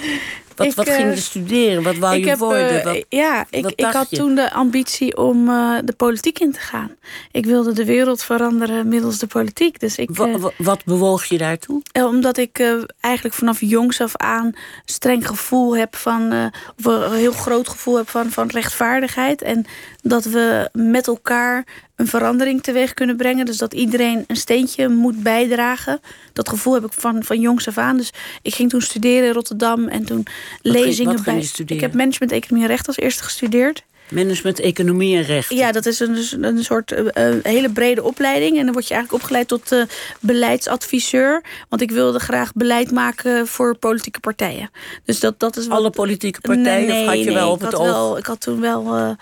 Wat, 0.56 0.66
Ik, 0.66 0.74
wat 0.74 0.88
ging 0.88 1.08
eh, 1.08 1.14
je 1.14 1.20
studeren? 1.20 1.82
Wat 1.82 1.96
wou 1.96 2.16
je 2.16 2.28
heb, 2.28 2.38
worden? 2.38 2.78
eh, 2.78 2.84
Wat- 2.84 3.04
ja, 3.08 3.46
ik, 3.50 3.72
ik 3.74 3.84
had 3.84 4.10
je? 4.10 4.16
toen 4.16 4.34
de 4.34 4.52
ambitie 4.52 5.16
om 5.16 5.48
eh, 5.48 5.74
de 5.84 5.92
politiek 5.92 6.38
in 6.38 6.52
te 6.52 6.58
gaan. 6.60 6.90
Ik 7.32 7.46
wilde 7.46 7.72
de 7.72 7.84
wereld 7.84 8.22
veranderen 8.22 8.88
middels 8.88 9.18
de 9.18 9.26
politiek. 9.26 9.80
Dus 9.80 9.96
ik, 9.96 10.10
wa- 10.16 10.38
wa- 10.38 10.50
wat 10.58 10.84
bewoog 10.84 11.24
je 11.24 11.38
daartoe? 11.38 11.82
Omdat 11.92 12.36
ik 12.36 12.58
eigenlijk 13.00 13.34
vanaf 13.34 13.60
jongs 13.60 14.00
af 14.00 14.16
aan 14.16 14.46
een 14.46 14.54
streng 14.84 15.26
gevoel 15.26 15.76
heb 15.76 15.96
van, 15.96 16.50
of 16.78 16.84
een 16.84 17.12
heel 17.12 17.32
groot 17.32 17.68
gevoel 17.68 17.96
heb 17.96 18.08
van, 18.10 18.30
van 18.30 18.48
rechtvaardigheid. 18.48 19.42
En 19.42 19.64
dat 20.06 20.24
we 20.24 20.68
met 20.72 21.06
elkaar 21.06 21.66
een 21.96 22.06
verandering 22.06 22.62
teweeg 22.62 22.94
kunnen 22.94 23.16
brengen. 23.16 23.46
Dus 23.46 23.56
dat 23.58 23.74
iedereen 23.74 24.24
een 24.26 24.36
steentje 24.36 24.88
moet 24.88 25.22
bijdragen. 25.22 26.00
Dat 26.32 26.48
gevoel 26.48 26.74
heb 26.74 26.84
ik 26.84 26.92
van, 26.92 27.24
van 27.24 27.40
jongs 27.40 27.68
af 27.68 27.78
aan. 27.78 27.96
Dus 27.96 28.12
ik 28.42 28.54
ging 28.54 28.70
toen 28.70 28.80
studeren 28.80 29.26
in 29.26 29.32
Rotterdam 29.32 29.88
en 29.88 30.04
toen 30.04 30.26
lezingen 30.62 31.18
ging 31.18 31.56
bij. 31.66 31.76
Ik 31.76 31.80
heb 31.80 31.94
management, 31.94 32.32
economie 32.32 32.64
en 32.64 32.70
recht 32.70 32.86
als 32.86 32.96
eerste 32.96 33.22
gestudeerd. 33.22 33.84
Management, 34.08 34.60
economie 34.60 35.16
en 35.16 35.22
recht. 35.22 35.50
Ja, 35.50 35.72
dat 35.72 35.86
is 35.86 36.00
een, 36.00 36.14
dus 36.14 36.32
een 36.40 36.64
soort 36.64 36.92
eh, 36.92 37.28
eh, 37.28 37.34
hele 37.42 37.70
brede 37.70 38.02
opleiding. 38.02 38.58
En 38.58 38.64
dan 38.64 38.72
word 38.72 38.88
je 38.88 38.94
eigenlijk 38.94 39.22
opgeleid 39.22 39.48
tot 39.48 39.72
eh, 39.72 39.82
beleidsadviseur. 40.20 41.42
Want 41.68 41.82
ik 41.82 41.90
wilde 41.90 42.18
graag 42.18 42.52
beleid 42.52 42.90
maken 42.90 43.46
voor 43.46 43.76
politieke 43.76 44.20
partijen. 44.20 44.70
Dus 45.04 45.20
dat, 45.20 45.40
dat 45.40 45.56
is 45.56 45.66
wat... 45.66 45.78
Alle 45.78 45.90
politieke 45.90 46.40
partijen? 46.40 46.88
Nee, 46.88 47.00
of 47.02 47.06
had 47.08 47.18
je 47.18 47.24
nee, 47.24 47.34
wel 47.34 47.50
op 47.50 47.60
het 47.60 47.74
oog? 47.74 47.84
Wel, 47.84 48.18
ik 48.18 48.26
had 48.26 48.40
toen 48.40 48.60
wel 48.60 49.16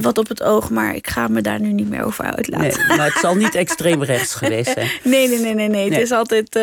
wat 0.00 0.18
op 0.18 0.28
het 0.28 0.42
oog, 0.42 0.70
maar 0.70 0.94
ik 0.94 1.06
ga 1.08 1.28
me 1.28 1.40
daar 1.40 1.60
nu 1.60 1.72
niet 1.72 1.88
meer 1.88 2.04
over 2.04 2.24
uitlaten. 2.24 2.86
Nee, 2.88 2.96
maar 2.96 3.06
het 3.06 3.18
zal 3.20 3.34
niet 3.34 3.54
extreem 3.54 4.02
rechts 4.02 4.34
geweest 4.34 4.72
zijn. 4.72 4.88
Nee, 5.02 5.28
nee, 5.28 5.38
nee, 5.38 5.54
nee, 5.54 5.68
nee. 5.68 5.90
Het 5.90 6.00
is 6.02 6.10
altijd 6.10 6.54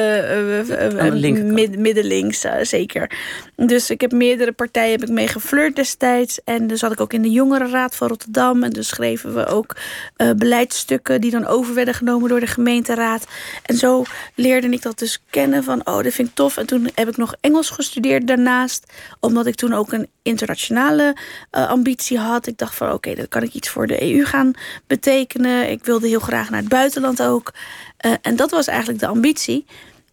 linkerkant. 1.11 1.51
mid- 1.53 1.77
middenlinks, 1.77 2.45
zeker. 2.61 3.11
Dus 3.65 3.89
ik 3.89 4.01
heb 4.01 4.11
meerdere 4.11 4.51
partijen 4.51 4.91
heb 4.91 5.09
ik 5.09 5.09
mee 5.09 5.27
geflirt 5.27 5.75
destijds. 5.75 6.39
En 6.43 6.67
dus 6.67 6.79
zat 6.79 6.91
ik 6.91 6.99
ook 6.99 7.13
in 7.13 7.21
de 7.21 7.31
jongerenraad 7.31 7.95
van 7.95 8.07
Rotterdam. 8.07 8.63
En 8.63 8.69
dus 8.69 8.87
schreven 8.87 9.35
we 9.35 9.45
ook 9.45 9.75
eh, 10.15 10.31
beleidsstukken 10.31 11.21
die 11.21 11.31
dan 11.31 11.45
over 11.45 11.73
werden 11.73 11.93
genomen 11.93 12.29
door 12.29 12.39
de 12.39 12.47
gemeenteraad. 12.47 13.27
En 13.63 13.75
zo 13.75 14.03
leerde 14.35 14.69
ik 14.69 14.81
dat 14.81 14.99
dus 14.99 15.21
kennen 15.29 15.63
van, 15.63 15.87
oh, 15.87 16.03
dat 16.03 16.13
vind 16.13 16.27
ik 16.27 16.35
tof. 16.35 16.57
En 16.57 16.65
toen 16.65 16.89
heb 16.95 17.07
ik 17.07 17.17
nog 17.17 17.35
Engels 17.41 17.69
gestudeerd 17.69 18.27
daarnaast. 18.27 18.93
Omdat 19.19 19.45
ik 19.45 19.55
toen 19.55 19.73
ook 19.73 19.91
een 19.91 20.09
internationale 20.21 21.15
eh, 21.51 21.69
ambitie 21.69 22.17
had. 22.17 22.47
Ik 22.47 22.57
dacht 22.57 22.75
van, 22.75 22.91
oké, 22.91 23.15
dan 23.15 23.27
kan 23.27 23.43
ik 23.43 23.53
iets 23.53 23.69
voor 23.69 23.87
de 23.87 24.13
EU 24.13 24.25
gaan 24.25 24.51
betekenen. 24.87 25.69
Ik 25.69 25.85
wilde 25.85 26.07
heel 26.07 26.19
graag 26.19 26.49
naar 26.49 26.59
het 26.59 26.69
buitenland 26.69 27.21
ook. 27.21 27.53
Eh, 27.97 28.11
en 28.21 28.35
dat 28.35 28.51
was 28.51 28.67
eigenlijk 28.67 28.99
de 28.99 29.07
ambitie. 29.07 29.65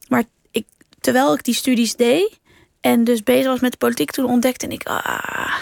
Maar 0.08 0.24
ik, 0.50 0.66
terwijl 1.00 1.34
ik 1.34 1.44
die 1.44 1.54
studies 1.54 1.96
deed 1.96 2.42
en 2.84 3.04
dus 3.04 3.22
bezig 3.22 3.46
was 3.46 3.60
met 3.60 3.70
de 3.72 3.78
politiek, 3.78 4.10
toen 4.10 4.24
ontdekte 4.24 4.66
ik, 4.66 4.82
ah, 4.84 5.54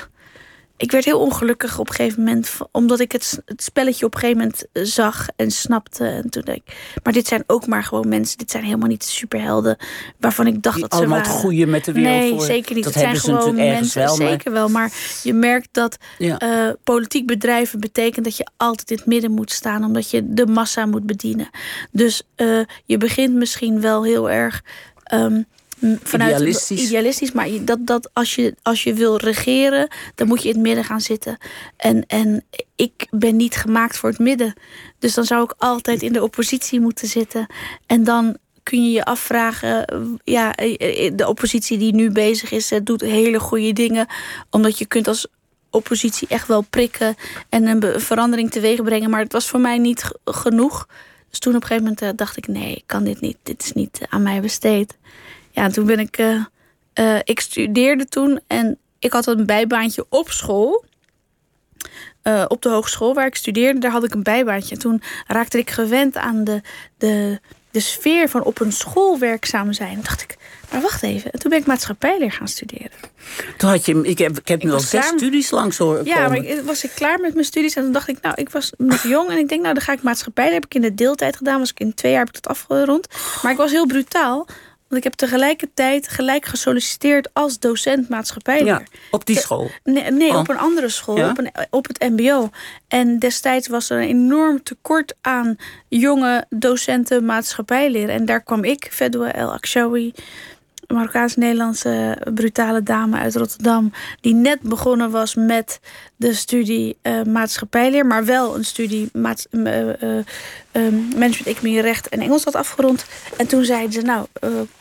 ik 0.76 0.90
werd 0.90 1.04
heel 1.04 1.20
ongelukkig 1.20 1.78
op 1.78 1.88
een 1.88 1.94
gegeven 1.94 2.22
moment. 2.22 2.50
Omdat 2.72 3.00
ik 3.00 3.12
het, 3.12 3.42
het 3.44 3.62
spelletje 3.62 4.06
op 4.06 4.14
een 4.14 4.20
gegeven 4.20 4.42
moment 4.42 4.66
eh, 4.72 4.82
zag 4.84 5.26
en 5.36 5.50
snapte. 5.50 6.04
En 6.06 6.30
toen 6.30 6.42
dacht 6.44 6.56
ik, 6.58 6.96
maar 7.02 7.12
dit 7.12 7.26
zijn 7.26 7.44
ook 7.46 7.66
maar 7.66 7.84
gewoon 7.84 8.08
mensen. 8.08 8.38
Dit 8.38 8.50
zijn 8.50 8.64
helemaal 8.64 8.88
niet 8.88 9.04
superhelden 9.04 9.76
waarvan 10.18 10.46
ik 10.46 10.62
dacht 10.62 10.74
Die 10.76 10.84
dat 10.84 10.92
ze 10.92 10.98
allemaal 10.98 11.18
waren. 11.18 11.32
het 11.32 11.40
goede 11.40 11.66
met 11.66 11.84
de 11.84 11.92
wereld 11.92 12.14
Nee, 12.20 12.30
voor. 12.30 12.44
zeker 12.44 12.74
niet. 12.74 12.84
Dat 12.84 12.94
het 12.94 13.02
zijn 13.02 13.16
gewoon 13.16 13.54
mensen. 13.54 14.04
wel, 14.04 14.16
maar- 14.16 14.28
Zeker 14.28 14.52
wel. 14.52 14.68
Maar 14.68 14.92
je 15.22 15.32
merkt 15.34 15.68
dat 15.72 15.96
Ja. 16.18 16.38
eh, 16.38 16.68
politiek 16.84 17.26
bedrijven 17.26 17.80
betekent 17.80 18.24
dat 18.24 18.36
je 18.36 18.46
altijd 18.56 18.90
in 18.90 18.96
het 18.96 19.06
midden 19.06 19.30
moet 19.30 19.52
staan. 19.52 19.84
Omdat 19.84 20.10
je 20.10 20.32
de 20.34 20.46
massa 20.46 20.86
moet 20.86 21.06
bedienen. 21.06 21.50
Dus 21.90 22.22
eh, 22.34 22.60
je 22.84 22.96
begint 22.98 23.34
misschien 23.34 23.80
wel 23.80 24.04
heel 24.04 24.30
erg. 24.30 24.62
ehm, 25.02 25.42
vanuit 26.03 26.30
Idealistisch. 26.30 26.83
idealistisch, 26.83 27.33
maar 27.33 27.49
dat, 27.61 27.87
dat 27.87 28.11
als, 28.12 28.35
je, 28.35 28.55
als 28.62 28.83
je 28.83 28.95
wil 28.95 29.16
regeren, 29.16 29.89
dan 30.14 30.26
moet 30.26 30.43
je 30.43 30.49
in 30.49 30.55
het 30.55 30.62
midden 30.62 30.85
gaan 30.85 31.01
zitten. 31.01 31.37
En, 31.76 32.07
en 32.07 32.45
ik 32.76 33.07
ben 33.11 33.37
niet 33.37 33.57
gemaakt 33.57 33.97
voor 33.97 34.09
het 34.09 34.18
midden. 34.18 34.55
Dus 34.99 35.14
dan 35.14 35.24
zou 35.24 35.45
ik 35.45 35.55
altijd 35.59 36.03
in 36.03 36.12
de 36.12 36.22
oppositie 36.22 36.80
moeten 36.80 37.09
zitten. 37.09 37.47
En 37.87 38.05
dan 38.05 38.37
kun 38.62 38.85
je 38.85 38.91
je 38.91 39.05
afvragen, 39.05 39.85
eh, 39.85 39.99
ja, 40.24 40.55
eh, 40.55 41.07
eh, 41.07 41.12
de 41.16 41.28
oppositie 41.28 41.78
die 41.78 41.95
nu 41.95 42.11
bezig 42.11 42.51
is, 42.51 42.70
eh, 42.70 42.80
doet 42.85 43.01
hele 43.01 43.39
goede 43.41 43.72
dingen. 43.72 44.07
Omdat 44.51 44.78
je 44.78 44.87
kunt 44.87 45.09
als 45.09 45.26
oppositie 45.70 46.28
echt 46.28 46.49
wel 46.49 46.61
prikken 46.61 47.14
en 47.49 47.66
een 47.66 48.01
verandering 48.01 48.51
teweeg 48.51 48.83
brengen. 48.83 49.11
Maar 49.11 49.20
het 49.20 49.33
was 49.33 49.49
voor 49.49 49.61
mij 49.61 49.78
niet 49.78 50.11
genoeg. 50.24 50.87
Dus 51.33 51.41
toen 51.41 51.55
op 51.55 51.61
een 51.62 51.66
gegeven 51.66 51.89
moment 51.89 52.03
eh, 52.03 52.16
dacht 52.16 52.37
ik, 52.37 52.47
nee, 52.47 52.74
ik 52.74 52.83
kan 52.87 53.05
dit 53.05 53.20
niet. 53.20 53.37
Dit 53.43 53.62
is 53.62 53.72
niet 53.72 53.99
eh, 53.99 54.07
aan 54.11 54.22
mij 54.22 54.41
besteed. 54.41 54.97
Ja, 55.53 55.62
en 55.62 55.72
toen 55.72 55.86
ben 55.86 55.98
ik, 55.98 56.18
eh, 56.18 56.44
eh, 56.92 57.20
ik 57.24 57.40
studeerde 57.40 58.07
toen 58.07 58.40
en 58.46 58.78
ik 58.98 59.12
had 59.12 59.26
een 59.26 59.46
bijbaantje 59.46 60.07
op 60.09 60.30
school. 60.30 60.84
Eh, 62.22 62.44
op 62.48 62.62
de 62.62 62.68
hogeschool 62.68 63.14
waar 63.14 63.26
ik 63.26 63.34
studeerde, 63.34 63.78
daar 63.78 63.90
had 63.90 64.05
ik 64.05 64.14
een 64.14 64.22
bijbaantje. 64.22 64.74
En 64.74 64.80
toen 64.80 65.03
raakte 65.26 65.59
ik 65.59 65.70
gewend 65.70 66.16
aan 66.16 66.44
de, 66.44 66.61
de, 66.98 67.40
de 67.70 67.80
sfeer 67.80 68.28
van 68.28 68.42
op 68.42 68.61
een 68.61 68.72
school 68.72 69.18
werkzaam 69.18 69.72
zijn. 69.72 69.94
Toen 69.94 70.03
dacht 70.03 70.22
ik, 70.22 70.36
maar 70.70 70.80
wacht 70.80 71.03
even. 71.03 71.32
En 71.32 71.38
toen 71.38 71.50
ben 71.50 71.61
ik 71.61 71.66
maatschappijleer 71.66 72.32
gaan 72.32 72.48
studeren. 72.48 72.90
Toen 73.57 73.70
had 73.70 73.86
je, 73.86 74.03
ik 74.03 74.18
heb, 74.18 74.38
ik 74.38 74.48
heb 74.48 74.62
nu 74.62 74.72
al 74.72 74.80
zes 74.80 74.90
klaar 74.90 75.18
studies 75.18 75.50
langs 75.50 75.78
horen 75.78 76.05
Ja, 76.05 76.28
maar 76.28 76.36
ik, 76.36 76.62
was 76.64 76.84
ik 76.84 76.90
klaar 76.94 77.20
met 77.20 77.34
mijn 77.34 77.46
studies. 77.46 77.74
En 77.74 77.82
toen 77.82 77.92
dacht 77.92 78.09
ik, 78.09 78.20
nou, 78.20 78.34
ik 78.38 78.50
was 78.50 78.72
nog 78.76 79.03
jong. 79.03 79.30
En 79.30 79.38
ik 79.38 79.48
denk, 79.48 79.62
nou, 79.62 79.74
dan 79.74 79.82
ga 79.82 79.92
ik 79.92 80.03
maatschappij. 80.03 80.53
heb 80.53 80.64
ik 80.64 80.74
in 80.74 80.82
de 80.82 80.94
deeltijd 80.94 81.36
gedaan. 81.36 81.59
Was 81.59 81.70
ik 81.70 81.80
in 81.80 81.94
twee 81.94 82.12
jaar 82.12 82.24
heb 82.24 82.36
ik 82.36 82.42
dat 82.42 82.53
afgerond. 82.53 83.07
Maar 83.42 83.53
ik 83.53 83.59
was 83.59 83.70
heel 83.70 83.86
brutaal. 83.86 84.46
Want 84.93 85.05
ik 85.05 85.11
heb 85.11 85.20
tegelijkertijd 85.28 86.09
gelijk 86.09 86.45
gesolliciteerd 86.47 87.28
als 87.32 87.59
docent 87.59 88.09
maatschappijleer. 88.09 88.66
ja, 88.66 88.82
op 89.11 89.26
die 89.26 89.38
school. 89.38 89.70
Nee, 89.84 90.11
nee 90.11 90.30
Oh. 90.30 90.38
op 90.38 90.49
een 90.49 90.59
andere 90.59 90.88
school, 90.88 91.16
Ja? 91.16 91.30
op, 91.30 91.38
een, 91.38 91.51
op 91.70 91.86
het 91.88 91.99
MBO. 92.01 92.51
En 92.88 93.18
destijds 93.18 93.68
was 93.68 93.90
er 93.90 94.01
een 94.03 94.09
enorm 94.09 94.62
tekort 94.62 95.14
aan 95.20 95.57
jonge 95.88 96.45
docenten 96.51 97.24
maatschappijleer. 97.24 98.09
En 98.09 98.24
daar 98.24 98.43
kwam 98.43 98.64
ik, 98.64 98.88
Fedwa 98.90 99.32
El 99.32 99.53
Akshawi, 99.53 100.12
Marokkaans-Nederlandse 100.93 102.18
brutale 102.34 102.82
dame 102.82 103.18
uit 103.18 103.36
Rotterdam, 103.36 103.93
die 104.20 104.34
net 104.34 104.61
begonnen 104.61 105.11
was 105.11 105.34
met 105.34 105.80
de 106.16 106.34
studie 106.34 106.97
eh, 107.03 107.22
maatschappijleer, 107.22 108.07
maar 108.07 108.24
wel 108.24 108.55
een 108.57 108.64
studie 108.64 109.09
maats- 109.12 109.47
eh, 109.51 110.18
eh, 110.18 110.24
management, 111.16 111.47
economie, 111.47 111.80
recht 111.80 112.09
en 112.09 112.20
Engels 112.20 112.45
had 112.45 112.55
afgerond. 112.55 113.05
En 113.36 113.47
toen 113.47 113.64
zeiden 113.64 113.93
ze, 113.93 114.01
nou, 114.01 114.26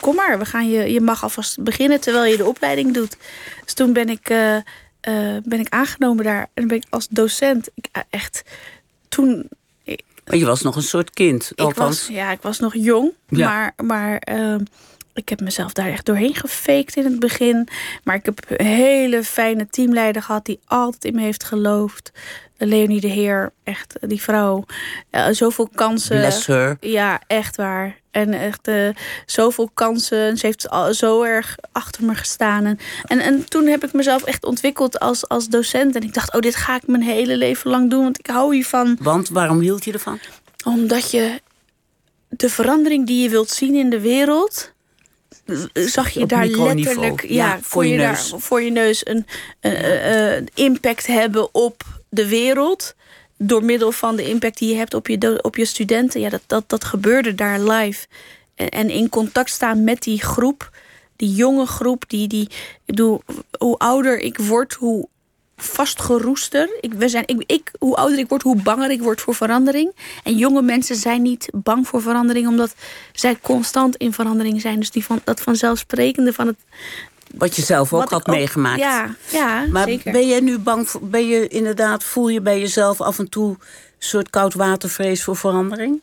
kom 0.00 0.14
maar, 0.14 0.38
we 0.38 0.44
gaan 0.44 0.70
je, 0.70 0.92
je 0.92 1.00
mag 1.00 1.22
alvast 1.22 1.62
beginnen 1.62 2.00
terwijl 2.00 2.24
je 2.30 2.36
de 2.36 2.44
opleiding 2.46 2.94
doet. 2.94 3.16
Dus 3.64 3.74
toen 3.74 3.92
ben 3.92 4.08
ik, 4.08 4.22
ben 5.44 5.60
ik 5.60 5.68
aangenomen 5.68 6.24
daar 6.24 6.48
en 6.54 6.66
ben 6.68 6.76
ik 6.76 6.84
als 6.90 7.08
docent, 7.08 7.68
ik, 7.74 7.86
echt, 8.10 8.42
toen 9.08 9.48
Maar 10.24 10.36
je 10.36 10.44
was 10.44 10.62
nog 10.62 10.76
een 10.76 10.82
soort 10.82 11.10
kind. 11.10 11.50
ik 11.54 11.60
Althans, 11.60 11.98
was, 12.06 12.16
ja, 12.16 12.30
ik 12.30 12.42
was 12.42 12.58
nog 12.58 12.74
jong, 12.74 13.12
Ja. 13.28 13.48
maar, 13.48 13.72
maar 13.86 14.16
ehm, 14.18 14.60
ik 15.14 15.28
heb 15.28 15.40
mezelf 15.40 15.72
daar 15.72 15.88
echt 15.88 16.06
doorheen 16.06 16.34
gefaked 16.34 16.96
in 16.96 17.04
het 17.04 17.18
begin. 17.18 17.68
Maar 18.04 18.16
ik 18.16 18.24
heb 18.24 18.38
een 18.46 18.66
hele 18.66 19.24
fijne 19.24 19.66
teamleider 19.66 20.22
gehad 20.22 20.44
die 20.44 20.60
altijd 20.64 21.04
in 21.04 21.14
me 21.14 21.20
heeft 21.20 21.44
geloofd. 21.44 22.12
Leonie 22.56 23.00
de 23.00 23.08
Heer, 23.08 23.52
echt 23.64 23.96
die 24.00 24.22
vrouw. 24.22 24.64
Ja, 25.10 25.32
zoveel 25.32 25.68
kansen. 25.74 26.18
bless 26.18 26.46
her. 26.46 26.76
Ja, 26.80 27.20
echt 27.26 27.56
waar. 27.56 28.00
En 28.10 28.32
echt 28.32 28.68
eh, 28.68 28.88
zoveel 29.26 29.70
kansen. 29.74 30.36
Ze 30.36 30.46
heeft 30.46 30.70
al 30.70 30.94
zo 30.94 31.22
erg 31.22 31.56
achter 31.72 32.04
me 32.04 32.14
gestaan. 32.14 32.64
En, 32.64 32.78
en, 33.06 33.20
en 33.20 33.48
toen 33.48 33.66
heb 33.66 33.84
ik 33.84 33.92
mezelf 33.92 34.24
echt 34.24 34.44
ontwikkeld 34.44 35.00
als, 35.00 35.28
als 35.28 35.48
docent. 35.48 35.96
En 35.96 36.02
ik 36.02 36.14
dacht, 36.14 36.34
oh, 36.34 36.40
dit 36.40 36.56
ga 36.56 36.76
ik 36.76 36.86
mijn 36.86 37.02
hele 37.02 37.36
leven 37.36 37.70
lang 37.70 37.90
doen. 37.90 38.02
Want 38.02 38.18
ik 38.18 38.26
hou 38.26 38.54
hiervan 38.54 38.96
Want 39.00 39.28
waarom 39.28 39.60
hield 39.60 39.84
je 39.84 39.92
ervan? 39.92 40.18
omdat 40.64 41.10
je 41.10 41.40
de 42.28 42.48
verandering 42.48 43.06
die 43.06 43.22
je 43.22 43.28
wilt 43.28 43.50
zien 43.50 43.74
in 43.74 43.90
de 43.90 44.00
wereld. 44.00 44.71
Zag 45.72 46.10
je 46.10 46.26
daar 46.26 46.46
letterlijk 46.46 47.22
Ja, 47.22 47.28
ja, 47.28 47.58
voor 47.62 47.86
je 47.86 47.98
daar- 47.98 48.24
voor 48.36 48.62
je 48.62 48.70
neus 48.70 49.06
een, 49.06 49.26
impact 50.54 51.06
hebben 51.06 51.54
op 51.54 51.82
de 52.08 52.28
wereld. 52.28 52.94
Door 53.36 53.64
middel 53.64 53.92
van 53.92 54.16
de 54.16 54.28
impact 54.28 54.58
die 54.58 54.68
je 54.68 54.76
hebt 54.76 54.94
op 54.94 55.06
je, 55.08 55.38
op 55.42 55.56
je 55.56 55.64
studenten. 55.64 56.20
Ja, 56.20 56.28
dat, 56.28 56.42
dat, 56.46 56.64
dat 56.66 56.84
gebeurde 56.84 57.34
daar 57.34 57.60
live. 57.60 58.06
En, 58.54 58.68
en 58.68 58.90
in 58.90 59.08
contact 59.08 59.50
staan 59.50 59.84
met 59.84 60.02
die 60.02 60.22
groep. 60.22 60.70
Die 61.16 61.34
jonge 61.34 61.66
groep. 61.66 62.04
Die, 62.06 62.28
die, 62.28 62.42
ik 62.42 62.80
bedoel, 62.84 63.22
hoe 63.58 63.78
ouder 63.78 64.18
ik 64.18 64.38
word, 64.38 64.72
hoe 64.72 65.08
vastgeroester. 65.56 66.68
Ik, 66.80 66.92
we 66.92 67.08
zijn, 67.08 67.24
ik, 67.26 67.42
ik, 67.46 67.70
hoe 67.78 67.96
ouder 67.96 68.18
ik 68.18 68.28
word, 68.28 68.42
hoe 68.42 68.62
banger 68.62 68.90
ik 68.90 69.02
word 69.02 69.20
voor 69.20 69.34
verandering. 69.34 69.92
En 70.22 70.36
jonge 70.36 70.62
mensen 70.62 70.96
zijn 70.96 71.22
niet 71.22 71.48
bang 71.54 71.88
voor 71.88 72.02
verandering, 72.02 72.48
omdat 72.48 72.74
zij 73.12 73.38
constant 73.42 73.96
in 73.96 74.12
verandering 74.12 74.60
zijn. 74.60 74.78
Dus 74.78 74.90
die 74.90 75.04
van, 75.04 75.20
dat 75.24 75.40
vanzelfsprekende 75.40 76.32
van 76.32 76.46
het. 76.46 76.56
Wat 77.34 77.56
je 77.56 77.62
zelf 77.62 77.92
ook 77.92 78.10
had 78.10 78.26
meegemaakt. 78.26 78.80
Ja, 78.80 79.14
ja 79.30 79.66
maar 79.70 79.86
zeker. 79.86 80.12
ben 80.12 80.28
jij 80.28 80.40
nu 80.40 80.58
bang 80.58 80.88
voor, 80.88 81.00
ben 81.02 81.26
je 81.26 81.48
inderdaad, 81.48 82.04
voel 82.04 82.28
je 82.28 82.40
bij 82.40 82.60
jezelf 82.60 83.00
af 83.00 83.18
en 83.18 83.28
toe 83.28 83.48
een 83.48 83.58
soort 83.98 84.30
koudwatervrees 84.30 85.24
voor 85.24 85.36
verandering? 85.36 86.00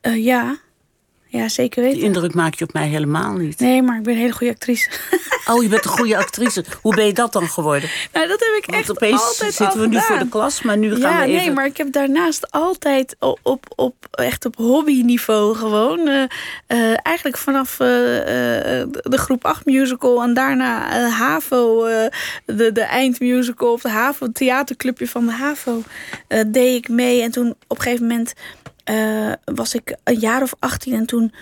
Eh, 0.00 0.24
ja. 0.24 0.58
Ja, 1.28 1.48
zeker 1.48 1.82
Die 1.82 1.92
weten. 1.92 2.06
indruk 2.06 2.34
maak 2.34 2.54
je 2.54 2.64
op 2.64 2.72
mij 2.72 2.88
helemaal 2.88 3.32
niet. 3.32 3.58
Nee, 3.60 3.82
maar 3.82 3.96
ik 3.96 4.02
ben 4.02 4.12
een 4.14 4.20
hele 4.20 4.32
goede 4.32 4.52
actrice. 4.52 4.90
Oh, 5.50 5.62
je 5.62 5.68
bent 5.68 5.84
een 5.84 5.90
goede 5.90 6.16
actrice. 6.16 6.64
Hoe 6.82 6.94
ben 6.94 7.06
je 7.06 7.12
dat 7.12 7.32
dan 7.32 7.48
geworden? 7.48 7.90
nou, 8.12 8.28
dat 8.28 8.40
heb 8.40 8.62
ik 8.62 8.70
Want 8.70 8.78
echt 8.78 8.90
opeens 8.90 9.22
altijd 9.22 9.54
zitten 9.54 9.80
we 9.80 9.86
nu 9.86 10.00
voor 10.00 10.18
de 10.18 10.28
klas, 10.28 10.62
maar 10.62 10.76
nu 10.78 10.90
gaan 10.90 11.00
ja, 11.00 11.18
we 11.18 11.24
even... 11.24 11.36
nee, 11.36 11.52
maar 11.52 11.66
ik 11.66 11.76
heb 11.76 11.92
daarnaast 11.92 12.50
altijd 12.50 13.16
op, 13.18 13.38
op, 13.42 13.64
op 13.76 13.94
echt 14.10 14.44
op 14.44 14.56
hobbyniveau 14.56 15.54
gewoon. 15.56 16.08
eh, 16.08 16.22
eh, 16.66 16.96
eigenlijk 17.02 17.36
vanaf 17.38 17.72
eh, 17.80 17.86
de 19.02 19.18
groep 19.18 19.44
8 19.44 19.64
musical 19.64 20.22
en 20.22 20.34
daarna 20.34 21.08
HAVO, 21.08 21.84
de, 22.44 22.72
de 22.72 22.82
eindmusical 22.82 23.72
of 23.72 23.82
de 23.82 23.88
HAVO, 23.88 24.26
het 24.26 24.34
theaterclubje 24.34 25.08
van 25.08 25.26
de 25.26 25.32
HAVO, 25.32 25.82
deed 26.46 26.76
ik 26.76 26.88
mee. 26.88 27.22
En 27.22 27.30
toen 27.30 27.54
op 27.66 27.76
een 27.76 27.82
gegeven 27.82 28.06
moment 28.06 28.32
eh, 28.88 29.32
was 29.44 29.74
ik 29.74 29.96
een 30.04 30.18
jaar 30.18 30.42
of 30.42 30.54
18 30.58 30.94
en 30.94 31.06
toen 31.06 31.32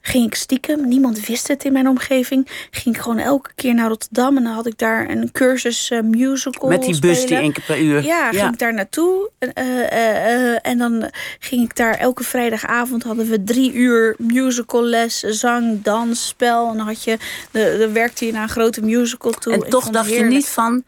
ging 0.00 0.26
ik 0.26 0.34
stiekem, 0.34 0.88
niemand 0.88 1.26
wist 1.26 1.48
het 1.48 1.64
in 1.64 1.72
mijn 1.72 1.88
omgeving, 1.88 2.48
ging 2.70 2.94
ik 2.94 3.02
gewoon 3.02 3.18
elke 3.18 3.50
keer 3.54 3.74
naar 3.74 3.88
Rotterdam 3.88 4.36
en 4.36 4.42
dan 4.42 4.52
had 4.52 4.66
ik 4.66 4.78
daar 4.78 5.10
een 5.10 5.32
cursus 5.32 5.90
eh, 5.90 6.00
musical 6.00 6.68
Met 6.68 6.82
die 6.82 7.00
bus 7.00 7.26
die 7.26 7.36
één 7.36 7.52
keer 7.52 7.64
per 7.64 7.80
uur. 7.80 8.02
Ja, 8.02 8.30
ging 8.30 8.52
ik 8.52 8.58
daar 8.58 8.74
naartoe. 8.74 9.30
En, 9.38 9.54
eh, 9.54 10.66
en 10.66 10.78
dan 10.78 11.10
ging 11.38 11.62
ik 11.62 11.76
daar 11.76 11.94
elke 11.94 12.24
vrijdagavond 12.24 13.02
hadden 13.02 13.28
we 13.28 13.44
drie 13.44 13.72
uur 13.72 14.14
musical 14.18 14.82
les, 14.82 15.18
zang, 15.18 15.82
dans, 15.82 16.26
spel. 16.26 16.70
En 16.70 16.76
dan 16.76 16.86
had 16.86 17.04
je, 17.04 17.16
de, 17.50 17.90
werkte 17.92 18.26
je 18.26 18.32
naar 18.32 18.42
een 18.42 18.48
grote 18.48 18.82
musical 18.82 19.32
toe. 19.32 19.52
En 19.52 19.58
Ik 19.58 19.70
toch 19.70 19.88
dacht 19.88 20.10
je 20.10 20.24
niet 20.24 20.48
van, 20.48 20.84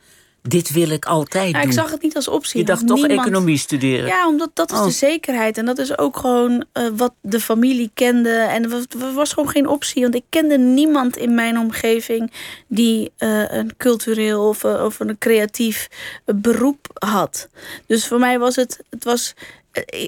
dit 0.49 0.71
wil 0.73 0.91
ik 0.91 1.05
altijd 1.05 1.51
Ja, 1.51 1.59
doen. 1.61 1.69
ik 1.69 1.73
zag 1.75 1.91
het 1.91 2.03
niet 2.03 2.17
als 2.17 2.29
optie. 2.29 2.59
je 2.61 2.65
dacht 2.67 2.87
toch 2.87 2.97
niemand- 2.97 3.21
economie 3.21 3.59
studeren. 3.59 4.07
Ja, 4.07 4.29
omdat 4.29 4.51
dat 4.55 4.73
is 4.73 4.79
Oh. 4.79 4.85
de 4.85 4.91
zekerheid. 4.91 5.59
En 5.59 5.65
dat 5.65 5.79
is 5.79 5.99
ook 5.99 6.17
gewoon 6.17 6.65
eh, 6.73 6.87
wat 6.97 7.13
de 7.21 7.41
familie 7.41 7.91
kende. 7.95 8.31
En 8.31 8.63
er 8.71 8.87
was, 9.15 9.33
gewoon 9.33 9.49
geen 9.49 9.69
optie. 9.69 10.03
Want 10.03 10.15
ik 10.15 10.25
kende 10.29 10.59
niemand 10.59 11.17
in 11.17 11.35
mijn 11.35 11.59
omgeving 11.59 12.33
die 12.67 13.11
eh, 13.17 13.43
een 13.53 13.77
cultureel 13.77 14.49
of, 14.49 14.65
eh, 14.65 14.85
of 14.85 15.01
een 15.01 15.19
creatief 15.19 15.89
beroep 16.25 16.87
had. 16.99 17.49
Dus 17.87 18.07
voor 18.07 18.19
mij 18.19 18.39
was 18.39 18.57
het, 18.57 18.81
het 18.91 19.05
was, 19.05 19.35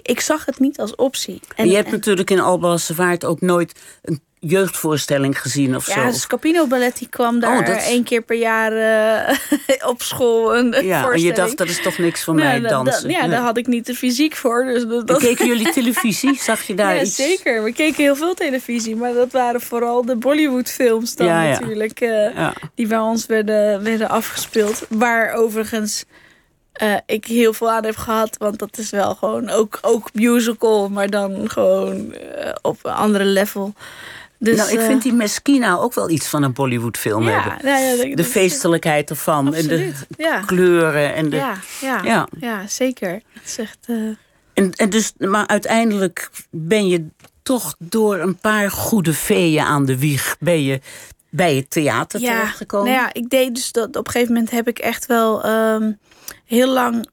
ik 0.03 0.21
zag 0.21 0.45
het 0.45 0.59
niet 0.59 0.79
als 0.81 0.95
optie. 0.95 1.41
En 1.57 1.69
je 1.69 1.75
hebt 1.77 1.91
natuurlijk 1.91 2.31
in 2.31 2.41
Alblassevaart 2.41 3.25
ook 3.25 3.41
nooit 3.41 3.73
een 4.03 4.21
jeugdvoorstelling 4.41 5.41
gezien 5.41 5.77
of 5.77 5.87
ja, 5.87 5.93
zo. 5.95 6.07
de 6.07 6.13
Scapino 6.19 6.67
Ballet 6.67 6.99
die 6.99 7.09
kwam 7.09 7.41
daar 7.41 7.59
Oh, 7.59 7.67
dat 7.67 7.77
is- 7.77 7.85
één 7.87 8.05
keer 8.05 8.23
per 8.23 8.37
jaar 8.37 8.73
eh, 9.29 9.37
op 9.93 10.03
school. 10.03 10.57
Een 10.57 10.85
ja, 10.85 11.11
en 11.11 11.21
je 11.21 11.33
dacht, 11.33 11.57
dat 11.57 11.69
is 11.69 11.83
toch 11.83 11.99
niks 11.99 12.25
voor 12.25 12.35
mij, 12.35 12.61
dansen. 12.61 13.11
ja, 13.11 13.21
Nee. 13.21 13.31
daar 13.31 13.41
had 13.43 13.57
ik 13.57 13.67
niet 13.67 13.87
de 13.87 13.95
fysiek 13.95 14.37
voor. 14.37 14.65
Dus 14.65 14.87
dat, 14.87 15.07
dat- 15.07 15.19
keken 15.19 15.47
jullie 15.47 15.73
televisie? 15.73 16.39
Zag 16.43 16.63
je 16.63 16.75
daar 16.75 16.95
ja, 16.95 17.01
iets? 17.03 17.15
zeker. 17.17 17.63
We 17.63 17.73
keken 17.73 18.03
heel 18.03 18.17
veel 18.17 18.35
televisie, 18.35 18.97
maar 18.97 19.13
dat 19.13 19.33
waren 19.33 19.61
vooral 19.61 20.05
de 20.05 20.17
Bollywood-films 20.17 21.17
dan 21.17 21.27
Ja, 21.27 21.43
ja. 21.43 21.51
natuurlijk, 21.61 22.01
eh, 22.01 22.35
Ja. 22.35 22.53
die 22.75 22.87
bij 22.87 22.99
ons 22.99 23.27
werden, 23.27 23.83
werden 23.83 24.09
afgespeeld. 24.09 24.87
Waar 24.89 25.33
overigens 25.33 26.05
eh, 26.73 26.95
ik 27.07 27.25
heel 27.25 27.53
veel 27.53 27.71
aan 27.71 27.85
heb 27.85 27.97
gehad. 27.97 28.37
Want 28.39 28.59
dat 28.59 28.79
is 28.79 28.91
wel 28.91 29.15
gewoon 29.15 29.49
ook, 29.51 29.79
ook 29.83 30.09
musical, 30.13 30.89
maar 30.89 31.11
dan 31.11 31.51
gewoon 31.51 32.15
op 32.63 32.79
een 32.83 32.93
andere 32.93 33.25
level. 33.25 33.75
Dus, 34.43 34.57
nou, 34.57 34.71
ik 34.71 34.79
eh, 34.79 34.87
vind 34.87 35.03
die 35.03 35.13
Meskina 35.13 35.77
ook 35.77 35.95
wel 35.95 36.11
iets 36.11 36.27
van 36.29 36.43
een 36.43 36.53
Bollywood-film 36.53 37.23
ja, 37.29 37.41
hebben. 37.41 37.65
nou 37.67 37.83
ja, 37.85 37.91
dat- 37.97 38.07
De 38.07 38.15
dat- 38.15 38.27
feestelijkheid 38.27 39.11
ervan. 39.11 39.55
En 39.55 39.67
de 39.67 39.93
ja. 40.19 40.41
kleuren. 40.41 41.15
En, 41.15 41.31
de, 41.31 41.37
Ja, 41.37 41.57
ja, 42.05 42.29
Ja. 42.41 42.67
zeker. 42.67 43.13
Het 43.33 43.43
is 43.45 43.59
echt, 43.59 43.79
eh, 43.87 43.97
en, 44.55 44.73
en 44.73 44.91
dus, 44.91 45.13
maar 45.19 45.47
uiteindelijk 45.47 46.31
ben 46.51 46.89
je 46.89 47.07
toch 47.43 47.75
door 47.79 48.19
een 48.19 48.37
paar 48.37 48.71
goede 48.71 49.13
veeën 49.13 49.65
aan 49.65 49.85
de 49.87 49.99
wieg... 49.99 50.37
ben 50.41 50.63
je 50.63 50.81
bij 51.31 51.55
het 51.57 51.71
theater 51.71 52.21
ja, 52.21 52.33
terechtgekomen. 52.37 52.93
nou 52.93 53.03
ja, 53.05 53.13
ik 53.13 53.31
deed 53.31 53.55
dus 53.55 53.73
dat 53.73 53.97
op 53.97 54.07
een 54.07 54.13
gegeven 54.13 54.35
moment 54.35 54.51
heb 54.51 54.69
ik 54.69 54.79
echt 54.79 55.07
wel 55.07 55.43
ehm, 55.45 55.93
heel 56.45 56.69
lang 56.73 57.09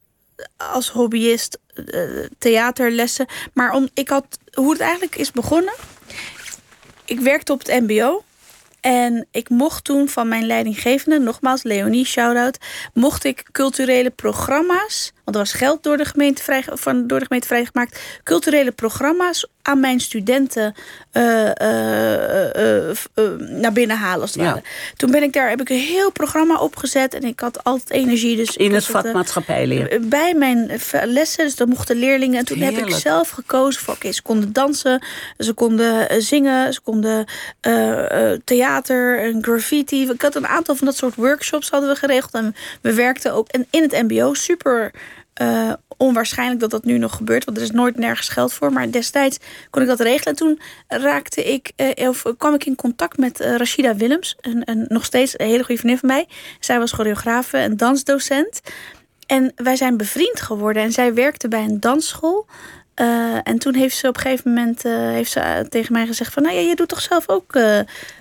als 0.58 0.90
hobbyist 0.90 1.60
eh, 1.86 2.02
theaterlessen. 2.38 3.26
Maar 3.54 3.74
om, 3.74 3.90
ik 3.94 4.10
had, 4.10 4.26
hoe 4.54 4.72
het 4.72 4.82
eigenlijk 4.82 5.16
is 5.16 5.32
begonnen. 5.32 5.74
Ik 7.08 7.20
werkte 7.20 7.52
op 7.52 7.60
het 7.66 7.88
MBO. 7.88 8.24
En 8.82 9.28
ik 9.32 9.50
mocht 9.50 9.84
toen 9.84 10.10
van 10.10 10.28
mijn 10.28 10.46
leidinggevende, 10.46 11.20
nogmaals 11.20 11.64
Leonie, 11.64 12.06
shout-out, 12.06 12.58
mocht 12.94 13.24
ik 13.24 13.44
culturele 13.52 14.10
programma's, 14.10 15.12
er 15.34 15.40
was 15.40 15.54
geld 15.54 15.84
door 15.84 15.98
de 15.98 16.06
gemeente, 16.06 16.44
vrij, 16.44 16.64
van, 16.70 17.08
door 17.08 17.20
de 17.20 17.26
gemeente 17.26 17.48
vrijgemaakt, 17.48 18.00
culturele 18.24 18.72
programma's 18.72 19.48
aan 19.62 19.80
mijn 19.80 20.00
studenten 20.00 20.74
eh, 21.12 21.62
eh, 21.62 22.90
eh, 22.90 22.96
naar 23.40 23.72
binnen 23.74 23.98
halen. 23.98 24.22
Als 24.22 24.34
het 24.34 24.42
Ja. 24.42 24.48
ware. 24.50 24.64
Toen 24.96 25.12
ben 25.12 25.24
ik 25.24 25.34
daar, 25.34 25.50
heb 25.50 25.62
ik 25.62 25.70
een 25.70 25.78
heel 25.80 26.12
programma 26.12 26.58
opgezet 26.58 27.14
en 27.14 27.24
ik 27.24 27.40
had 27.40 27.64
altijd 27.64 27.90
energie. 27.90 28.36
Dus 28.36 28.58
In 28.58 28.74
het 28.74 28.86
vak 28.86 29.14
maatschappijleer. 29.14 30.00
bij 30.02 30.34
mijn 30.34 30.72
lessen, 31.04 31.46
dus 31.46 31.56
dat 31.56 31.68
mochten 31.68 31.96
leerlingen. 31.96 32.40
En 32.40 32.46
toen 32.46 32.60
heb 32.60 32.78
ik 32.78 32.90
zelf 32.96 33.30
gekozen 33.30 33.82
voor, 33.82 33.94
oké, 33.94 34.12
ze 34.12 34.22
konden 34.22 34.54
dansen, 34.54 35.06
ze 35.38 35.54
konden 35.54 36.24
zingen, 36.24 36.74
ze 36.74 36.82
konden 36.82 37.26
theater 38.44 39.20
en 39.20 39.44
graffiti. 39.44 40.10
Ik 40.10 40.22
had 40.22 40.36
een 40.36 40.48
aantal 40.48 40.76
van 40.76 40.86
dat 40.86 40.96
soort 40.96 41.16
workshops 41.16 41.70
hadden 41.70 41.90
we 41.90 41.96
geregeld. 41.96 42.34
En 42.34 42.56
we 42.82 42.94
werkten 42.94 43.34
ook 43.34 43.48
en 43.48 43.68
in 43.70 43.82
het 43.82 43.92
mbo 43.92 44.34
super 44.34 44.92
eh, 45.38 45.74
onwaarschijnlijk 45.98 46.60
dat 46.60 46.72
dat 46.72 46.86
nu 46.86 46.98
nog 46.98 47.16
gebeurt. 47.16 47.46
Want 47.46 47.58
er 47.58 47.64
is 47.64 47.72
nooit 47.72 47.98
nergens 47.98 48.30
geld 48.30 48.54
voor. 48.54 48.74
Maar 48.74 48.92
destijds 48.92 49.38
kon 49.70 49.82
ik 49.82 49.88
dat 49.88 50.00
regelen. 50.00 50.34
En 50.34 50.36
toen 50.36 50.60
raakte 50.88 51.44
ik, 51.44 51.72
eh, 51.76 52.10
of 52.10 52.24
kwam 52.38 52.54
ik 52.54 52.66
in 52.66 52.76
contact 52.76 53.18
met 53.18 53.40
eh, 53.40 53.56
Rashida 53.56 53.96
Willems. 53.96 54.36
Een, 54.42 54.86
nog 54.88 55.06
steeds 55.06 55.40
een 55.40 55.46
hele 55.46 55.64
goede 55.64 55.80
vriendin 55.80 56.00
van 56.00 56.10
mij. 56.10 56.28
Zij 56.60 56.80
was 56.80 56.92
choreografe 56.92 57.58
en 57.58 57.78
dansdocent. 57.78 58.62
En 59.26 59.52
wij 59.56 59.76
zijn 59.76 59.98
bevriend 59.98 60.42
geworden. 60.42 60.84
En 60.84 60.92
zij 60.92 61.14
werkte 61.14 61.48
bij 61.48 61.64
een 61.64 61.80
dansschool. 61.80 62.46
En 63.44 63.60
toen 63.60 63.76
heeft 63.76 63.98
ze 63.98 64.08
op 64.08 64.16
een 64.16 64.22
gegeven 64.22 64.54
moment 64.54 64.84
heeft 64.84 65.32
ze, 65.32 65.66
tegen 65.70 65.94
mij 65.94 66.08
gezegd 66.08 66.34
van... 66.34 66.44
nou 66.44 66.56
ja, 66.56 66.62
je 66.62 66.76
doet 66.76 66.88
toch 66.88 67.02
zelf 67.02 67.30
ook 67.30 67.60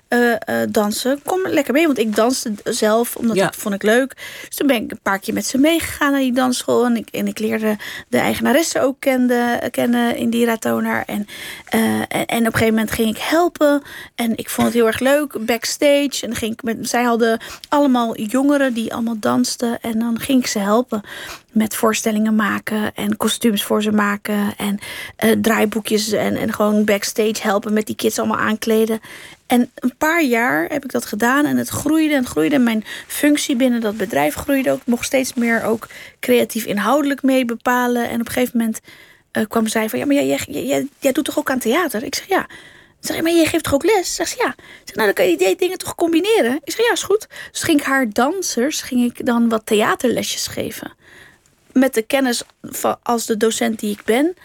eh, 0.08 0.32
eh, 0.32 0.68
dansen? 0.70 1.20
Kom 1.24 1.40
lekker 1.48 1.72
mee, 1.72 1.86
want 1.86 1.98
ik 1.98 2.16
danste 2.16 2.52
zelf, 2.64 3.16
omdat 3.16 3.36
Ja. 3.36 3.44
dat 3.44 3.56
vond 3.56 3.74
ik 3.74 3.82
leuk. 3.82 4.14
Dus 4.46 4.56
toen 4.56 4.66
ben 4.66 4.82
ik 4.82 4.90
een 4.90 4.98
paar 5.02 5.18
keer 5.18 5.34
met 5.34 5.46
ze 5.46 5.58
meegegaan 5.58 6.10
naar 6.12 6.20
die 6.20 6.32
dansschool. 6.32 6.84
En 6.84 6.96
ik, 6.96 7.08
en 7.10 7.26
ik 7.26 7.38
leerde 7.38 7.76
de 8.08 8.18
eigenaresse 8.18 8.80
ook 8.80 8.96
kende, 8.98 9.68
kennen, 9.70 10.16
Indira 10.16 10.56
Toner. 10.56 11.02
En, 11.06 11.26
eh, 11.68 11.80
en, 12.00 12.06
en 12.08 12.38
op 12.38 12.46
een 12.46 12.52
gegeven 12.52 12.74
moment 12.74 12.90
ging 12.90 13.08
ik 13.16 13.22
helpen. 13.22 13.82
En 14.14 14.36
ik 14.36 14.50
vond 14.50 14.66
het 14.66 14.76
heel 14.76 14.86
erg 14.86 14.98
leuk, 14.98 15.46
backstage. 15.46 16.18
En 16.20 16.28
dan 16.28 16.34
ging 16.34 16.52
ik 16.52 16.62
met, 16.62 16.88
zij 16.88 17.02
hadden 17.02 17.40
allemaal 17.68 18.16
jongeren 18.18 18.74
die 18.74 18.92
allemaal 18.92 19.18
dansten. 19.20 19.80
En 19.80 19.98
dan 19.98 20.20
ging 20.20 20.40
ik 20.40 20.46
ze 20.46 20.58
helpen 20.58 21.02
met 21.52 21.74
voorstellingen 21.74 22.34
maken 22.34 22.94
en 22.94 23.16
kostuums 23.16 23.62
voor 23.62 23.82
ze 23.82 23.92
maken 23.92 24.54
en 24.56 24.78
draaiboekjes 25.42 26.12
en, 26.12 26.36
en 26.36 26.52
gewoon 26.52 26.84
backstage 26.84 27.34
helpen 27.38 27.72
met 27.72 27.86
die 27.86 27.96
kids 27.96 28.18
allemaal 28.18 28.38
aankleden. 28.38 29.00
En 29.46 29.70
een 29.74 29.96
paar 29.98 30.22
jaar 30.22 30.64
heb 30.68 30.84
ik 30.84 30.92
dat 30.92 31.04
gedaan 31.04 31.44
en 31.44 31.56
het 31.56 31.68
groeide 31.68 32.14
en 32.14 32.26
groeide. 32.26 32.58
Mijn 32.58 32.84
functie 33.06 33.56
binnen 33.56 33.80
dat 33.80 33.96
bedrijf 33.96 34.34
groeide 34.34 34.70
ook. 34.70 34.80
Ik 34.80 34.86
mocht 34.86 35.04
steeds 35.04 35.34
meer 35.34 35.64
ook 35.64 35.88
creatief 36.20 36.64
inhoudelijk 36.64 37.22
mee 37.22 37.44
bepalen. 37.44 38.08
En 38.08 38.20
op 38.20 38.26
een 38.26 38.32
gegeven 38.32 38.58
moment 38.58 38.80
eh, 39.30 39.44
kwam 39.48 39.66
zij 39.66 39.88
van... 39.88 39.98
ja, 39.98 40.06
maar 40.06 40.24
jij, 40.24 41.12
doet 41.12 41.24
toch 41.24 41.38
ook 41.38 41.50
aan 41.50 41.58
theater? 41.58 42.02
Ik 42.02 42.14
zeg 42.14 42.28
ja. 42.28 42.46
Zeg, 43.00 43.22
maar 43.22 43.32
jij 43.32 43.46
geeft 43.46 43.64
toch 43.64 43.74
ook 43.74 43.84
les? 43.84 44.14
Zeg 44.14 44.28
ze 44.28 44.36
ja. 44.38 44.48
Ik 44.48 44.82
zeg, 44.84 44.94
nou, 44.94 45.06
dan 45.06 45.14
kan 45.14 45.28
je 45.28 45.36
die 45.36 45.56
dingen 45.56 45.78
toch 45.78 45.94
combineren? 45.94 46.60
Ik 46.64 46.72
zeg 46.72 46.86
ja, 46.86 46.92
is 46.92 47.02
goed. 47.02 47.26
Dus 47.50 47.62
ging 47.62 47.80
ik 47.80 47.86
haar 47.86 48.10
dansers, 48.10 48.80
ging 48.80 49.04
ik 49.04 49.26
dan 49.26 49.48
wat 49.48 49.66
theaterlesjes 49.66 50.46
geven 50.46 50.92
met 51.76 51.94
de 51.94 52.02
kennis 52.02 52.42
van, 52.62 52.98
als 53.02 53.26
de 53.26 53.36
docent 53.36 53.80
die 53.80 53.90
ik 53.90 54.04
ben. 54.04 54.36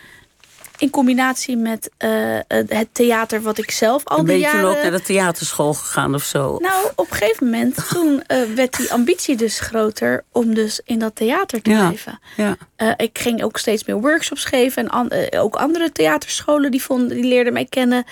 In 0.82 0.90
combinatie 0.90 1.58
met 1.58 1.90
eh, 1.98 2.38
het 2.68 2.88
theater 2.92 3.42
wat 3.42 3.58
ik 3.58 3.72
zelf 3.72 4.06
al 4.06 4.18
En 4.18 4.26
ben 4.26 4.36
die 4.36 4.44
je 4.46 4.52
toen 4.52 4.60
jaren... 4.62 4.78
ook 4.78 4.82
naar 4.84 4.92
de 4.92 5.02
theaterschool 5.02 5.74
gegaan 5.74 6.14
of 6.16 6.24
zo? 6.24 6.58
Nou, 6.60 6.92
op 6.96 7.10
een 7.12 7.18
gegeven 7.18 7.46
moment, 7.50 7.76
toen 7.94 8.24
eh, 8.28 8.42
werd 8.56 8.78
die 8.78 8.92
ambitie 8.92 9.36
dus 9.36 9.60
groter 9.60 10.24
om 10.32 10.54
dus 10.54 10.82
in 10.86 11.00
dat 11.00 11.16
theater 11.16 11.62
te 11.62 11.70
Ja. 11.70 11.80
blijven. 11.88 12.20
ja. 12.38 12.58
Eh, 12.76 12.92
ik 12.98 13.18
ging 13.20 13.44
ook 13.44 13.58
steeds 13.58 13.86
meer 13.86 14.02
workshops 14.02 14.44
geven 14.46 14.84
en 14.84 14.90
an- 14.90 15.12
ook 15.40 15.56
andere 15.56 15.92
theaterscholen 15.92 16.72
die, 16.72 16.82
vonden, 16.84 17.10
die 17.16 17.26
leerden 17.26 17.54
mij 17.54 17.66
kennen. 17.66 18.04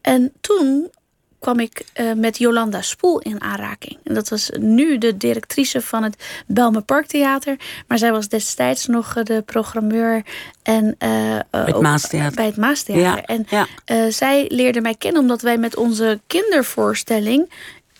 En 0.00 0.32
toen 0.40 0.90
kwam 1.38 1.60
ik 1.60 1.84
eh, 1.92 2.12
met 2.12 2.38
Jolanda 2.38 2.82
Spoel 2.82 3.18
in 3.18 3.40
aanraking. 3.40 3.98
En 4.04 4.14
dat 4.14 4.28
was 4.28 4.50
nu 4.58 4.98
de 4.98 5.16
directrice 5.16 5.80
van 5.80 6.02
het 6.02 6.24
Belmer 6.46 6.82
Parktheater. 6.82 7.56
Maar 7.86 7.98
zij 7.98 8.12
was 8.12 8.28
destijds 8.28 8.86
nog 8.86 9.16
eh, 9.16 9.24
de 9.24 9.42
programmeur 9.42 10.22
en, 10.62 10.94
eh, 10.98 11.36
eh, 11.36 11.42
het 11.50 11.80
Maastheater. 11.80 12.36
bij 12.36 12.46
het 12.46 12.56
Maastheater. 12.56 13.02
Ja, 13.02 13.22
En 13.22 13.46
ja. 13.48 14.10
zij 14.10 14.44
leerde 14.48 14.80
mij 14.80 14.94
kennen 14.94 15.20
omdat 15.20 15.42
wij 15.42 15.58
met 15.58 15.76
onze 15.76 16.20
kindervoorstelling 16.26 17.50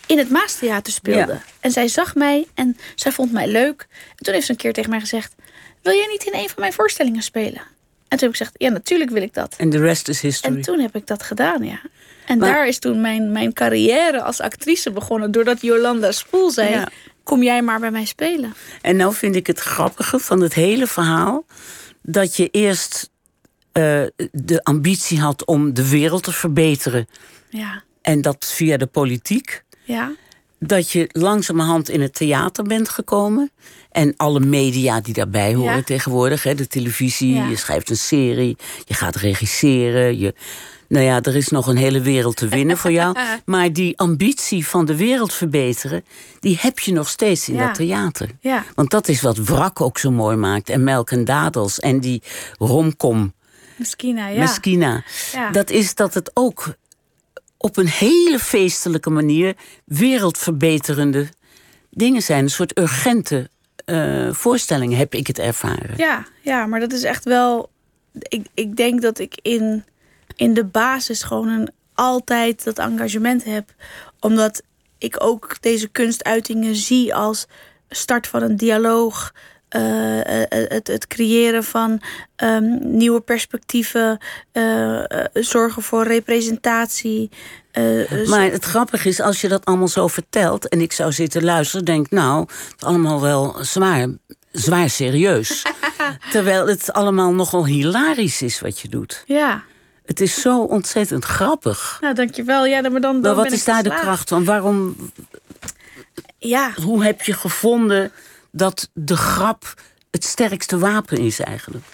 in 0.06 0.18
het 0.18 0.30
Maastheater 0.30 0.92
speelden. 0.92 1.34
Ja. 1.34 1.42
En 1.60 1.70
zij 1.70 1.88
zag 1.88 2.14
mij 2.14 2.46
en 2.54 2.76
zij 2.94 3.12
vond 3.12 3.32
mij 3.32 3.48
leuk. 3.48 3.86
En 3.90 4.24
toen 4.24 4.34
heeft 4.34 4.46
ze 4.46 4.52
een 4.52 4.58
keer 4.58 4.72
tegen 4.72 4.90
mij 4.90 5.00
gezegd: 5.00 5.34
Wil 5.82 5.94
jij 5.94 6.06
niet 6.06 6.24
in 6.24 6.34
een 6.34 6.48
van 6.48 6.60
mijn 6.60 6.72
voorstellingen 6.72 7.22
spelen? 7.22 7.62
En 8.08 8.18
toen 8.18 8.28
heb 8.28 8.30
ik 8.30 8.36
gezegd: 8.36 8.52
Ja, 8.56 8.68
natuurlijk 8.68 9.10
wil 9.10 9.22
ik 9.22 9.34
dat. 9.34 9.54
En 9.56 9.70
de 9.70 9.78
rest 9.78 10.08
is 10.08 10.20
history. 10.20 10.54
En 10.54 10.62
toen 10.62 10.80
heb 10.80 10.96
ik 10.96 11.06
dat 11.06 11.22
gedaan, 11.22 11.64
ja. 11.64 11.80
En 12.26 12.38
Maar- 12.38 12.52
daar 12.52 12.66
is 12.66 12.78
toen 12.78 13.00
mijn, 13.00 13.32
mijn 13.32 13.52
carrière 13.52 14.22
als 14.22 14.40
actrice 14.40 14.90
begonnen. 14.90 15.30
Doordat 15.30 15.60
Jolanda 15.60 16.12
Spoel 16.12 16.50
zei: 16.50 16.70
Ja. 16.70 16.88
Kom 17.22 17.42
jij 17.42 17.62
maar 17.62 17.80
bij 17.80 17.90
mij 17.90 18.04
spelen. 18.04 18.54
En 18.82 18.96
nou 18.96 19.14
vind 19.14 19.36
ik 19.36 19.46
het 19.46 19.58
grappige 19.60 20.18
van 20.18 20.40
het 20.40 20.54
hele 20.54 20.86
verhaal... 20.86 21.44
dat 22.02 22.36
je 22.36 22.48
eerst 22.50 23.10
eh, 23.72 24.02
de 24.32 24.60
ambitie 24.62 25.20
had 25.20 25.44
om 25.44 25.74
de 25.74 25.88
wereld 25.88 26.22
te 26.22 26.32
verbeteren... 26.32 27.06
Ja, 27.48 27.82
en 28.02 28.20
dat 28.20 28.52
via 28.54 28.76
de 28.76 28.86
politiek. 28.86 29.62
ja, 29.84 30.12
Dat 30.58 30.90
je 30.90 31.08
langzamerhand 31.12 31.88
in 31.88 32.00
het 32.00 32.14
theater 32.14 32.64
bent 32.64 32.88
gekomen... 32.88 33.50
en 33.90 34.14
alle 34.16 34.40
media 34.40 35.00
die 35.00 35.14
daarbij 35.14 35.54
horen 35.54 35.76
Ja. 35.76 35.82
tegenwoordig. 35.82 36.42
Hè, 36.42 36.54
de 36.54 36.66
televisie, 36.66 37.34
Ja. 37.34 37.46
je 37.48 37.56
schrijft 37.56 37.90
een 37.90 37.96
serie, 37.96 38.56
je 38.84 38.94
gaat 38.94 39.16
regisseren... 39.16 40.18
Je, 40.18 40.34
nou 40.88 41.04
ja, 41.04 41.20
er 41.22 41.36
is 41.36 41.48
nog 41.48 41.66
een 41.66 41.76
hele 41.76 42.00
wereld 42.00 42.36
te 42.36 42.48
winnen 42.48 42.76
voor 42.76 42.92
jou. 42.92 43.16
Maar 43.44 43.72
die 43.72 43.98
ambitie 43.98 44.66
van 44.66 44.84
de 44.84 44.96
wereld 44.96 45.32
verbeteren... 45.32 46.04
die 46.40 46.58
heb 46.60 46.78
je 46.78 46.92
nog 46.92 47.08
steeds 47.08 47.48
in 47.48 47.54
Ja. 47.54 47.66
dat 47.66 47.74
theater. 47.74 48.30
ja. 48.40 48.64
Want 48.74 48.90
dat 48.90 49.08
is 49.08 49.20
wat 49.20 49.36
Wrak 49.38 49.80
ook 49.80 49.98
zo 49.98 50.10
mooi 50.10 50.36
maakt. 50.36 50.68
En 50.68 50.84
Melk 50.84 51.10
en 51.10 51.24
Dadels. 51.24 51.80
En 51.80 52.00
die 52.00 52.22
romcom, 52.58 53.34
Meskina, 53.76 54.28
ja. 54.28 54.38
Meskina. 54.40 55.02
Ja. 55.32 55.50
Dat 55.50 55.70
is 55.70 55.94
dat 55.94 56.14
het 56.14 56.30
ook 56.34 56.74
op 57.66 57.76
een 57.76 57.88
hele 57.88 58.38
feestelijke 58.38 59.10
manier... 59.10 59.56
wereldverbeterende 59.84 61.28
dingen 61.90 62.22
zijn. 62.22 62.42
Een 62.42 62.50
soort 62.50 62.78
urgente 62.78 63.50
eh, 63.84 64.32
voorstellingen 64.32 64.98
heb 64.98 65.14
ik 65.14 65.26
het 65.26 65.38
ervaren. 65.38 65.96
Ja, 65.96 66.26
ja, 66.40 66.66
maar 66.66 66.80
dat 66.80 66.92
is 66.92 67.02
echt 67.02 67.24
wel. 67.24 67.70
Ik, 68.12 68.46
ik 68.54 68.76
denk 68.76 69.02
dat 69.02 69.18
ik 69.18 69.38
in, 69.42 69.84
in 70.36 70.54
de 70.54 70.64
basis 70.64 71.22
gewoon 71.22 71.48
een, 71.48 71.70
altijd 71.94 72.64
dat 72.64 72.78
engagement 72.78 73.44
heb. 73.44 73.74
Omdat 74.20 74.62
ik 74.98 75.22
ook 75.22 75.56
deze 75.60 75.88
kunstuitingen 75.88 76.76
zie 76.76 77.14
als 77.14 77.46
start 77.88 78.26
van 78.26 78.42
een 78.42 78.56
dialoog. 78.56 79.32
Eh, 79.68 80.42
eh, 80.42 80.46
het, 80.68 80.86
het 80.86 81.06
creëren 81.06 81.64
van 81.64 82.00
ehm, 82.36 82.96
nieuwe 82.96 83.20
perspectieven, 83.20 84.18
eh, 84.52 85.10
eh, 85.10 85.24
zorgen 85.32 85.82
voor 85.82 86.04
representatie. 86.06 87.30
eh, 87.72 88.22
eh, 88.22 88.28
Maar 88.28 88.50
het 88.50 88.64
grappige 88.64 89.08
is, 89.08 89.20
als 89.20 89.40
je 89.40 89.48
dat 89.48 89.64
allemaal 89.64 89.88
zo 89.88 90.06
vertelt... 90.08 90.68
en 90.68 90.80
ik 90.80 90.92
zou 90.92 91.12
zitten 91.12 91.44
luisteren, 91.44 91.84
denk 91.84 92.04
ik, 92.06 92.12
nou, 92.12 92.40
het 92.40 92.74
is 92.76 92.84
allemaal 92.84 93.20
wel 93.20 93.56
zwaar, 93.60 94.08
zwaar 94.52 94.90
serieus. 94.90 95.62
Terwijl 96.32 96.66
het 96.66 96.92
allemaal 96.92 97.32
nogal 97.34 97.66
hilarisch 97.66 98.42
is 98.42 98.60
wat 98.60 98.80
je 98.80 98.88
doet. 98.88 99.22
ja, 99.26 99.62
Het 100.04 100.20
is 100.20 100.40
zo 100.40 100.60
ontzettend 100.62 101.24
grappig. 101.24 101.98
nou 102.00 102.14
dankjewel. 102.14 102.66
Ja, 102.66 102.80
maar 102.80 102.90
dan, 102.90 103.00
dan 103.00 103.20
Maar 103.20 103.34
wat 103.34 103.52
is 103.52 103.64
daar 103.64 103.82
de 103.82 103.94
kracht 103.94 104.28
van? 104.28 104.44
Waarom, 104.44 104.96
Ja, 106.38 106.72
hoe 106.82 107.04
heb 107.04 107.22
je 107.22 107.32
gevonden 107.32 108.12
dat 108.56 108.90
de 108.92 109.16
grap 109.16 109.74
het 110.10 110.24
sterkste 110.24 110.78
wapen 110.78 111.18
is 111.18 111.40
eigenlijk? 111.40 111.84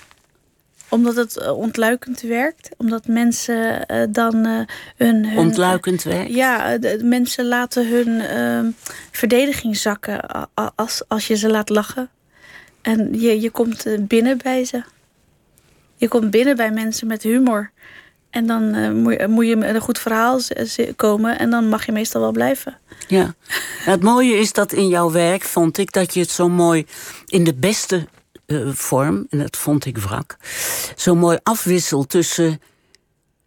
Omdat 0.89 1.17
het 1.17 1.37
eh, 1.37 1.59
ontluikend 1.59 2.21
werkt. 2.21 2.69
Omdat 2.77 3.07
mensen 3.07 3.85
uh, 3.91 4.03
dan 4.11 4.47
uh, 4.47 4.61
hun, 4.97 5.27
hun, 5.27 5.39
Ontluikend 5.39 6.03
werkt? 6.03 6.35
Ja, 6.35 6.79
de, 6.79 6.97
de 6.97 7.05
mensen 7.05 7.47
laten 7.47 7.89
hun 7.89 8.21
ehm, 8.21 8.71
verdediging 9.11 9.77
zakken 9.77 10.49
als, 10.75 11.03
als 11.09 11.27
je 11.27 11.37
ze 11.37 11.49
laat 11.49 11.69
lachen. 11.69 12.11
En 12.83 13.21
je, 13.21 13.41
je 13.41 13.51
komt 13.51 13.87
binnen 14.09 14.39
bij 14.39 14.65
ze. 14.65 14.83
Je 15.97 16.09
komt 16.09 16.31
binnen 16.31 16.57
bij 16.57 16.71
mensen 16.71 17.07
met 17.07 17.23
humor. 17.23 17.71
En 18.33 18.47
dan 18.47 18.75
uh, 18.75 18.91
moet, 18.91 19.21
je, 19.21 19.29
moet 19.29 19.47
je 19.47 19.57
met 19.57 19.75
een 19.75 19.81
goed 19.81 19.99
verhaal 19.99 20.41
komen 20.97 21.39
en 21.39 21.51
dan 21.51 21.69
mag 21.69 21.87
je 21.87 21.93
meestal 21.93 22.21
wel 22.21 22.33
blijven. 22.33 22.79
Ja, 23.09 23.35
het 23.79 24.03
mooie 24.03 24.35
is 24.35 24.53
dat 24.53 24.73
in 24.73 24.89
jouw 24.89 25.11
werk 25.11 25.43
vond 25.43 25.79
ik 25.79 25.93
dat 25.93 26.15
je 26.15 26.21
het 26.21 26.31
zo 26.31 26.49
mooi 26.49 26.87
in 27.27 27.45
de 27.45 27.55
beste 27.55 28.09
uh, 28.47 28.73
vorm, 28.73 29.27
en 29.31 29.39
dat 29.39 29.57
vond 29.57 29.85
ik 29.85 29.99
wrak, 29.99 30.37
zo 30.97 31.15
mooi 31.15 31.39
afwisselt 31.43 32.09
tussen, 32.09 32.61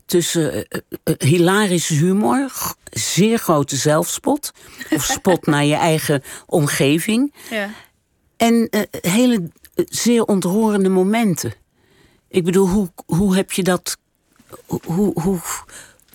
tussen 0.05 0.53
uh, 0.53 1.15
hilarische 1.17 1.93
humor, 1.93 2.51
zeer 2.91 3.37
grote 3.37 3.75
zelfspot, 3.75 4.51
of 4.91 5.03
spot 5.15 5.45
naar 5.45 5.65
je 5.65 5.75
eigen 5.75 6.23
omgeving, 6.45 7.33
ja. 7.49 7.69
en 8.37 8.69
hele 9.01 9.49
zeer 9.75 10.23
ontroerende 10.23 10.89
momenten. 10.89 11.53
Ik 12.29 12.43
bedoel, 12.43 12.67
hoe, 12.67 12.91
hoe 13.05 13.35
heb 13.35 13.51
je 13.51 13.63
dat 13.63 13.97
hoe, 14.65 15.11
hoe, 15.21 15.39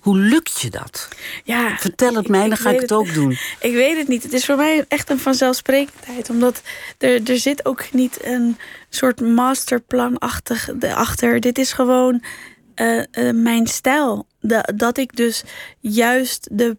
hoe 0.01 0.17
lukt 0.17 0.61
je 0.61 0.71
dat? 0.71 1.09
Ja, 1.45 1.77
Vertel 1.79 2.15
het 2.15 2.29
mij, 2.29 2.49
dan 2.49 2.57
ga 2.57 2.71
ik 2.71 2.81
het 2.81 2.93
ook 2.93 3.15
doen. 3.15 3.31
Ik 3.61 3.73
weet 3.73 3.97
het 3.97 4.09
niet. 4.09 4.23
Het 4.23 4.33
is 4.33 4.45
voor 4.45 4.57
mij 4.57 4.85
echt 4.89 5.11
een 5.11 5.19
vanzelfsprekendheid. 5.19 6.31
Omdat 6.31 6.63
er, 6.99 7.31
er 7.31 7.39
zit 7.39 7.65
ook 7.65 7.93
niet 7.93 8.25
een 8.25 8.57
soort 8.89 9.21
masterplan 9.21 10.19
achter. 10.95 11.41
Dit 11.41 11.59
is 11.59 11.73
gewoon 11.73 12.23
uh, 12.77 13.03
uh, 13.13 13.33
mijn 13.35 13.67
stijl. 13.67 14.27
De, 14.41 14.73
dat 14.75 14.99
ik 14.99 15.17
dus 15.17 15.43
juist 15.81 16.49
de 16.51 16.77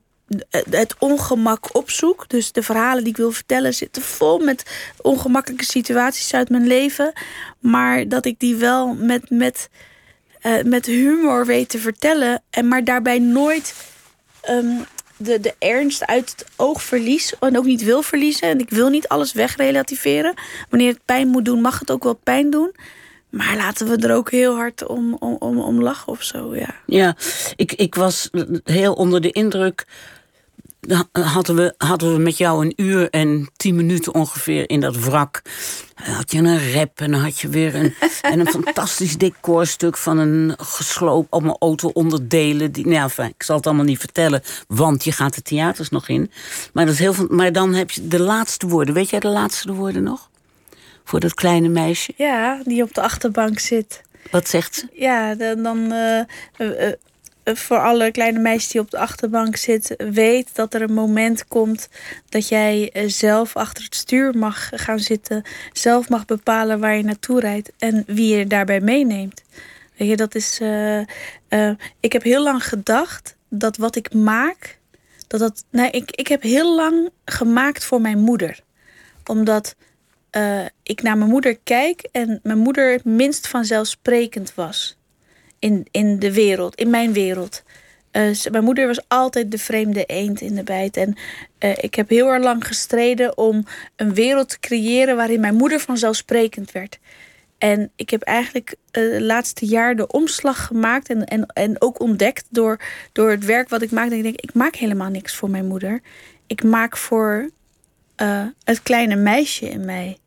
het 0.69 0.95
ongemak 0.99 1.75
opzoek. 1.75 2.29
Dus 2.29 2.51
de 2.51 2.63
verhalen 2.63 3.03
die 3.03 3.11
ik 3.11 3.17
wil 3.17 3.31
vertellen 3.31 3.73
zitten 3.73 4.01
vol 4.01 4.39
met 4.39 4.91
ongemakkelijke 5.01 5.65
situaties 5.65 6.33
uit 6.33 6.49
mijn 6.49 6.67
leven. 6.67 7.13
Maar 7.59 8.07
dat 8.07 8.25
ik 8.25 8.39
die 8.39 8.55
wel 8.55 8.93
met, 8.93 9.29
met 9.29 9.69
uh, 10.43 10.63
met 10.63 10.85
humor 10.85 11.45
weet 11.45 11.69
te 11.69 11.79
vertellen. 11.79 12.41
En 12.49 12.67
maar 12.67 12.83
daarbij 12.83 13.19
nooit 13.19 13.75
um, 14.49 14.85
de, 15.17 15.39
de 15.39 15.53
ernst 15.59 16.05
uit 16.05 16.29
het 16.29 16.45
oog 16.55 16.83
verlies. 16.83 17.33
En 17.39 17.57
ook 17.57 17.65
niet 17.65 17.83
wil 17.83 18.01
verliezen. 18.01 18.49
En 18.49 18.59
ik 18.59 18.69
wil 18.69 18.89
niet 18.89 19.07
alles 19.07 19.33
wegrelativeren. 19.33 20.33
Wanneer 20.69 20.89
het 20.89 21.05
pijn 21.05 21.27
moet 21.27 21.45
doen, 21.45 21.61
mag 21.61 21.79
het 21.79 21.91
ook 21.91 22.03
wel 22.03 22.19
pijn 22.23 22.49
doen. 22.49 22.75
Maar 23.29 23.55
laten 23.55 23.87
we 23.87 24.07
er 24.07 24.15
ook 24.15 24.31
heel 24.31 24.55
hard 24.55 24.87
om, 24.87 25.15
om, 25.19 25.35
om, 25.39 25.59
om 25.59 25.81
lachen 25.81 26.07
of 26.07 26.23
zo, 26.23 26.55
ja. 26.55 26.75
Ja, 26.85 27.15
ik, 27.55 27.73
ik 27.73 27.95
was 27.95 28.29
heel 28.63 28.93
onder 28.93 29.21
de 29.21 29.31
indruk 29.31 29.85
hadden 31.11 31.55
we, 31.55 31.73
hadden 31.77 32.13
we 32.13 32.19
met 32.19 32.37
jou 32.37 32.65
een 32.65 32.73
uur 32.75 33.09
en 33.09 33.49
tien 33.55 33.75
minuten 33.75 34.13
ongeveer 34.13 34.69
in 34.69 34.79
dat 34.79 34.97
wrak. 34.97 35.41
Dan 36.05 36.13
had 36.13 36.31
je 36.31 36.37
een 36.37 36.73
rap 36.73 36.99
en 36.99 37.11
dan 37.11 37.21
had 37.21 37.39
je 37.39 37.49
weer 37.49 37.75
een, 37.75 37.93
en 38.21 38.39
een 38.39 38.47
fantastisch 38.47 39.17
decorstuk 39.17 39.97
van 39.97 40.17
een 40.17 40.53
gesloopt 40.57 41.31
allemaal 41.31 41.57
auto-onderdelen. 41.59 42.71
Die, 42.71 42.87
nou 42.87 43.11
ja, 43.15 43.23
ik 43.23 43.43
zal 43.43 43.55
het 43.55 43.65
allemaal 43.65 43.85
niet 43.85 43.99
vertellen, 43.99 44.41
want 44.67 45.03
je 45.03 45.11
gaat 45.11 45.35
de 45.35 45.41
theaters 45.41 45.89
nog 45.89 46.07
in. 46.07 46.31
Maar, 46.73 46.85
dat 46.85 46.93
is 46.93 46.99
heel, 46.99 47.15
maar 47.29 47.51
dan 47.51 47.73
heb 47.73 47.91
je 47.91 48.07
de 48.07 48.19
laatste 48.19 48.67
woorden. 48.67 48.93
Weet 48.93 49.09
jij 49.09 49.19
de 49.19 49.27
laatste 49.27 49.73
woorden 49.73 50.03
nog? 50.03 50.29
Voor 51.03 51.19
dat 51.19 51.33
kleine 51.33 51.67
meisje? 51.67 52.13
Ja, 52.15 52.61
die 52.65 52.83
op 52.83 52.93
de 52.93 53.01
achterbank 53.01 53.59
zit. 53.59 54.01
Wat 54.31 54.49
zegt 54.49 54.75
ze? 54.75 54.87
Ja, 54.93 55.35
dan. 55.35 55.77
Uh, 55.77 56.21
uh, 56.57 56.91
voor 57.43 57.79
alle 57.79 58.11
kleine 58.11 58.39
meisjes 58.39 58.71
die 58.71 58.81
op 58.81 58.91
de 58.91 58.97
achterbank 58.97 59.55
zitten, 59.55 60.13
weet 60.13 60.55
dat 60.55 60.73
er 60.73 60.81
een 60.81 60.93
moment 60.93 61.47
komt 61.47 61.89
dat 62.29 62.47
jij 62.47 62.89
eh, 62.91 63.03
zelf 63.07 63.55
achter 63.55 63.83
het 63.83 63.95
stuur 63.95 64.37
mag 64.37 64.69
gaan 64.73 64.99
zitten, 64.99 65.43
zelf 65.73 66.09
mag 66.09 66.25
bepalen 66.25 66.79
waar 66.79 66.95
je 66.95 67.03
naartoe 67.03 67.39
rijdt 67.39 67.71
en 67.77 68.03
wie 68.07 68.37
je 68.37 68.47
daarbij 68.47 68.79
meeneemt. 68.79 69.43
Weet 69.97 70.09
je, 70.09 70.15
dat 70.15 70.35
is. 70.35 70.59
Uh, 70.61 70.99
uh, 71.49 71.71
ik 71.99 72.13
heb 72.13 72.23
heel 72.23 72.43
lang 72.43 72.67
gedacht 72.67 73.35
dat 73.49 73.77
wat 73.77 73.95
ik 73.95 74.13
maak, 74.13 74.79
dat 75.27 75.39
dat. 75.39 75.65
Nee, 75.69 75.91
ik, 75.91 76.11
ik 76.11 76.27
heb 76.27 76.41
heel 76.41 76.75
lang 76.75 77.09
gemaakt 77.25 77.85
voor 77.85 78.01
mijn 78.01 78.19
moeder, 78.19 78.59
omdat. 79.25 79.75
Ik 80.83 81.01
naar 81.01 81.17
mijn 81.17 81.29
moeder 81.29 81.57
kijk 81.63 82.07
en 82.11 82.39
mijn 82.43 82.57
moeder 82.57 82.99
minst 83.03 83.47
vanzelfsprekend 83.47 84.55
was 84.55 84.97
in, 85.61 85.87
in 85.91 86.19
de 86.19 86.33
wereld, 86.33 86.75
in 86.75 86.89
mijn 86.89 87.13
wereld. 87.13 87.63
Uh, 88.11 88.35
mijn 88.51 88.63
moeder 88.63 88.87
was 88.87 89.01
altijd 89.07 89.51
de 89.51 89.57
vreemde 89.57 90.05
eend 90.05 90.41
in 90.41 90.55
de 90.55 90.63
bijt. 90.63 90.97
En 90.97 91.15
uh, 91.59 91.71
ik 91.75 91.95
heb 91.95 92.09
heel 92.09 92.27
erg 92.27 92.43
lang 92.43 92.67
gestreden 92.67 93.37
om 93.37 93.65
een 93.95 94.13
wereld 94.13 94.49
te 94.49 94.59
creëren 94.59 95.15
waarin 95.15 95.39
mijn 95.39 95.55
moeder 95.55 95.79
vanzelfsprekend 95.79 96.71
werd. 96.71 96.99
En 97.57 97.91
ik 97.95 98.09
heb 98.09 98.21
eigenlijk 98.21 98.75
uh, 98.91 99.13
het 99.13 99.21
laatste 99.21 99.65
jaar 99.65 99.95
de 99.95 100.07
omslag 100.07 100.65
gemaakt 100.65 101.09
en, 101.09 101.25
en, 101.25 101.45
en 101.45 101.81
ook 101.81 101.99
ontdekt 101.99 102.45
door, 102.49 102.79
door 103.11 103.29
het 103.29 103.45
werk 103.45 103.69
wat 103.69 103.81
ik 103.81 103.91
maak. 103.91 104.09
Ik 104.09 104.23
denk, 104.23 104.41
ik 104.41 104.53
maak 104.53 104.75
helemaal 104.75 105.09
niks 105.09 105.35
voor 105.35 105.49
mijn 105.49 105.67
moeder. 105.67 106.01
Ik 106.47 106.63
maak 106.63 106.97
voor 106.97 107.49
het 108.63 108.83
kleine 108.83 109.15
meisje 109.15 109.69
in 109.69 109.85
mij. 109.85 110.17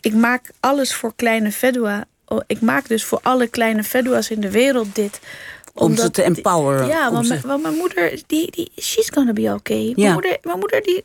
Ik 0.00 0.14
maak 0.14 0.50
alles 0.60 0.94
voor 0.94 1.12
kleine 1.16 1.52
Fedwa 1.52 2.06
ik 2.46 2.60
maak 2.60 2.88
dus 2.88 3.04
voor 3.04 3.18
alle 3.22 3.46
kleine 3.46 3.84
Fedua's 3.84 4.30
in 4.30 4.40
de 4.40 4.50
wereld 4.50 4.94
dit. 4.94 5.20
Om 5.74 5.96
ze 5.96 6.10
te 6.10 6.22
empoweren. 6.22 6.86
Ja, 6.86 7.12
want, 7.12 7.28
mijn, 7.28 7.40
want 7.44 7.62
mijn 7.62 7.74
moeder, 7.74 8.22
die, 8.26 8.50
die, 8.50 8.70
she's 8.80 9.10
gonna 9.10 9.32
be 9.32 9.52
okay. 9.52 9.86
Ja. 9.86 9.94
Mijn, 9.96 10.12
moeder, 10.12 10.38
mijn 10.42 10.58
moeder, 10.58 10.82
die, 10.82 11.04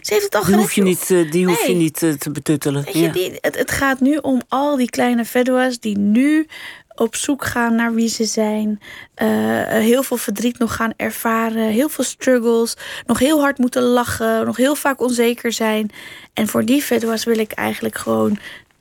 ze 0.00 0.12
heeft 0.12 0.24
het 0.24 0.34
al 0.34 0.44
die 0.44 0.54
hoef 0.54 0.72
je 0.72 0.82
niet, 0.82 1.10
eh, 1.10 1.30
Die 1.30 1.44
nee. 1.44 1.44
hoef 1.44 1.66
je 1.66 1.74
niet 1.74 1.98
te 1.98 2.30
betuttelen. 2.32 2.84
Weet 2.84 2.94
je, 2.94 3.00
ja. 3.00 3.12
die, 3.12 3.38
het, 3.40 3.58
het 3.58 3.70
gaat 3.70 4.00
nu 4.00 4.16
om 4.16 4.42
al 4.48 4.76
die 4.76 4.90
kleine 4.90 5.24
Fedua's 5.24 5.78
die 5.78 5.98
nu 5.98 6.46
op 6.94 7.16
zoek 7.16 7.44
gaan 7.44 7.74
naar 7.74 7.94
wie 7.94 8.08
ze 8.08 8.24
zijn. 8.24 8.80
Uh, 9.22 9.28
heel 9.68 10.02
veel 10.02 10.16
verdriet 10.16 10.58
nog 10.58 10.74
gaan 10.74 10.92
ervaren. 10.96 11.68
Heel 11.68 11.88
veel 11.88 12.04
struggles. 12.04 12.76
Nog 13.06 13.18
heel 13.18 13.40
hard 13.40 13.58
moeten 13.58 13.82
lachen. 13.82 14.46
Nog 14.46 14.56
heel 14.56 14.74
vaak 14.74 15.00
onzeker 15.00 15.52
zijn. 15.52 15.90
En 16.34 16.48
voor 16.48 16.64
die 16.64 16.82
Fedua's 16.82 17.24
wil 17.24 17.38
ik 17.38 17.52
eigenlijk 17.52 17.98
gewoon 17.98 18.38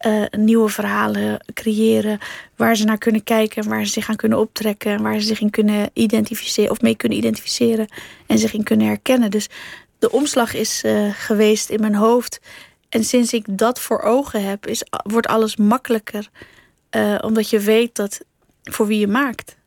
uh, 0.08 0.24
nieuwe 0.32 0.70
verhalen 0.70 1.46
creëren 1.54 2.20
waar 2.56 2.76
ze 2.76 2.86
naar 2.86 2.98
kunnen 2.98 3.24
kijken, 3.24 3.70
waar 3.70 3.86
ze 3.86 3.92
zich 3.92 4.10
aan 4.10 4.16
kunnen 4.16 4.40
optrekken, 4.40 5.02
waar 5.02 5.20
ze 5.20 5.28
zich 5.28 5.42
in 5.42 5.50
kunnen 5.50 5.90
identificeren 5.94 6.72
of 6.72 6.82
mee 6.82 6.96
kunnen 6.96 7.18
identificeren 7.18 7.88
en 8.28 8.38
zich 8.38 8.54
in 8.54 8.64
kunnen 8.64 8.88
herkennen. 8.88 9.32
Dus 9.32 9.50
de 10.00 10.12
omslag 10.12 10.54
is 10.54 10.84
uh, 10.86 11.14
geweest 11.14 11.70
in 11.70 11.80
mijn 11.80 11.96
hoofd. 11.96 12.40
En 12.90 13.04
sinds 13.04 13.34
ik 13.34 13.46
dat 13.50 13.80
voor 13.80 14.02
ogen 14.02 14.44
heb, 14.44 14.68
is, 14.68 14.84
wordt 15.04 15.28
alles 15.28 15.56
makkelijker. 15.56 16.30
Uh, 16.96 17.18
omdat 17.22 17.50
je 17.50 17.60
weet 17.60 17.96
dat 17.96 18.20
voor 18.64 18.88
wie 18.88 19.00
je 19.00 19.08
maakt. 19.08 19.58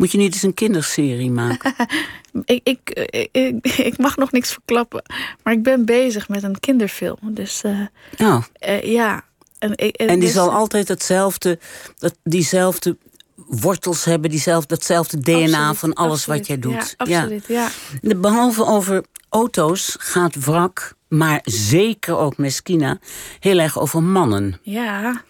Moet 0.00 0.12
je 0.12 0.18
niet 0.18 0.32
eens 0.32 0.42
een 0.42 0.54
kinderserie 0.54 1.30
maken? 1.30 1.74
ik, 2.44 2.60
ik, 2.62 2.90
ik, 3.32 3.66
ik, 3.76 3.98
mag 3.98 4.16
nog 4.16 4.32
niks 4.32 4.52
verklappen. 4.52 5.02
Maar 5.42 5.52
ik 5.52 5.62
ben 5.62 5.84
bezig 5.84 6.28
met 6.28 6.42
een 6.42 6.60
kinderfilm. 6.60 7.18
Dus 7.22 7.62
uh, 7.66 7.80
oh. 8.18 8.42
uh, 8.68 8.82
ja. 8.82 9.24
En, 9.58 9.74
en 9.74 9.92
die 10.06 10.18
dus, 10.18 10.32
zal 10.32 10.50
altijd 10.50 10.88
hetzelfde, 10.88 11.58
dat, 11.98 12.14
diezelfde 12.22 12.96
wortels 13.34 14.04
hebben, 14.04 14.30
diezelfde, 14.30 14.68
datzelfde 14.74 15.20
DNA 15.20 15.42
absoluut, 15.42 15.78
van 15.78 15.92
alles 15.92 16.12
absoluut, 16.12 16.38
wat 16.38 16.46
jij 16.46 16.58
doet. 16.58 16.72
Ja, 16.72 16.94
absoluut, 16.96 17.46
ja. 17.46 17.68
ja. 18.00 18.14
Behalve 18.14 18.64
over 18.64 19.04
auto's 19.28 19.96
gaat 19.98 20.44
wrak, 20.44 20.94
maar 21.08 21.40
zeker 21.44 22.16
ook 22.16 22.36
Meskina, 22.36 22.98
heel 23.38 23.58
erg 23.58 23.78
over 23.78 24.02
mannen. 24.02 24.58
Ja. 24.62 25.22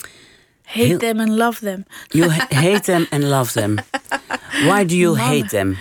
Hate 0.71 0.87
heel, 0.87 0.99
them 0.99 1.21
and 1.21 1.29
love 1.29 1.59
them. 1.61 1.85
You 2.09 2.31
hate 2.49 2.81
them 2.81 3.07
and 3.11 3.25
love 3.25 3.53
them. 3.53 3.79
Why 4.65 4.85
do 4.85 4.95
you 4.95 5.17
Mannen. 5.17 5.41
hate 5.41 5.49
them? 5.49 5.77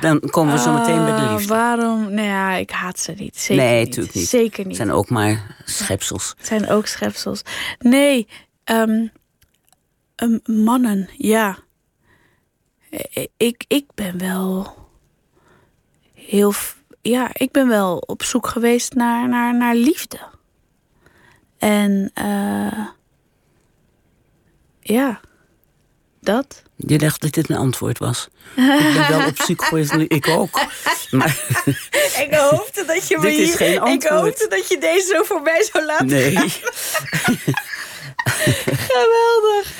Dan 0.00 0.20
komen 0.20 0.54
we 0.54 0.60
zo 0.60 0.72
meteen 0.72 1.04
bij 1.04 1.20
de 1.20 1.32
liefde. 1.32 1.54
Waarom? 1.54 2.14
Nou 2.14 2.28
ja, 2.28 2.54
ik 2.54 2.70
haat 2.70 2.98
ze 2.98 3.12
niet. 3.12 3.38
Zeker 3.38 3.64
nee, 3.64 3.86
niet. 3.86 4.28
Zeker 4.28 4.58
niet. 4.58 4.66
Het 4.66 4.76
zijn 4.76 4.92
ook 4.92 5.08
maar 5.08 5.56
schepsels. 5.64 6.34
Het 6.36 6.46
zijn 6.52 6.68
ook 6.68 6.86
schepsels. 6.86 7.42
Nee, 7.78 8.28
um, 8.64 9.12
um, 10.16 10.40
mannen, 10.44 11.08
ja. 11.16 11.58
Ik, 13.36 13.64
ik 13.68 13.86
ben 13.94 14.18
wel 14.18 14.74
heel... 16.14 16.52
Ja, 17.02 17.30
ik 17.32 17.50
ben 17.50 17.68
wel 17.68 17.96
op 17.96 18.22
zoek 18.22 18.46
geweest 18.46 18.94
naar, 18.94 19.28
naar, 19.28 19.56
naar 19.56 19.74
liefde. 19.74 20.18
En... 21.58 22.10
Uh, 22.18 22.86
ja. 24.84 25.20
dat. 26.20 26.62
Je 26.76 26.98
dacht 26.98 27.20
dat 27.20 27.32
dit 27.32 27.50
een 27.50 27.56
antwoord 27.56 27.98
was. 27.98 28.28
ik 28.56 28.92
ben 28.94 29.08
wel 29.18 29.26
op 29.28 29.42
zoek 29.42 29.64
geweest, 29.64 29.92
ik 30.08 30.28
ook. 30.28 30.60
Maar 31.10 31.44
Ik 32.24 32.34
hoopte 32.34 32.84
dat 32.86 33.08
je 33.08 33.16
me 33.18 33.22
Dit 33.28 33.38
is 33.38 33.46
hier- 33.48 33.56
geen 33.56 33.72
Ik 33.74 33.80
antwoord. 33.80 34.08
hoopte 34.22 34.46
dat 34.48 34.68
je 34.68 34.78
deze 34.78 35.06
zo 35.16 35.22
voorbij 35.22 35.68
zou 35.72 35.84
laten 35.84 36.06
nee, 36.06 36.36
Geweldig. 38.64 39.72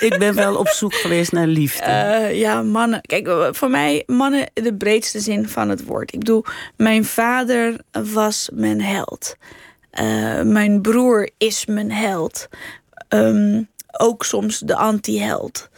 ik 0.00 0.18
ben 0.18 0.34
wel 0.34 0.56
op 0.56 0.68
zoek 0.68 0.94
geweest 0.94 1.32
naar 1.32 1.46
liefde. 1.46 1.82
Eh, 1.84 2.38
ja, 2.38 2.62
mannen. 2.62 3.00
Kijk, 3.00 3.26
eh, 3.26 3.48
voor 3.50 3.70
mij, 3.70 4.02
mannen 4.06 4.50
de 4.54 4.74
breedste 4.74 5.20
zin 5.20 5.48
van 5.48 5.68
het 5.68 5.84
woord. 5.84 6.12
Ik 6.12 6.18
bedoel, 6.18 6.44
mijn 6.76 7.04
vader 7.04 7.80
was 7.90 8.48
mijn 8.54 8.80
held. 8.82 9.36
Eh, 9.90 10.40
mijn 10.42 10.80
broer 10.80 11.30
is 11.38 11.66
mijn 11.66 11.92
held. 11.92 12.48
Ehm, 13.08 13.62
ook 14.00 14.24
soms 14.24 14.58
de 14.58 14.76
anti-held. 14.76 15.68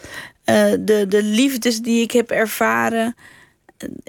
Eh, 0.45 0.73
de, 0.81 1.07
de 1.09 1.23
liefdes 1.23 1.81
die 1.81 2.03
ik 2.03 2.11
heb 2.11 2.31
ervaren. 2.31 3.17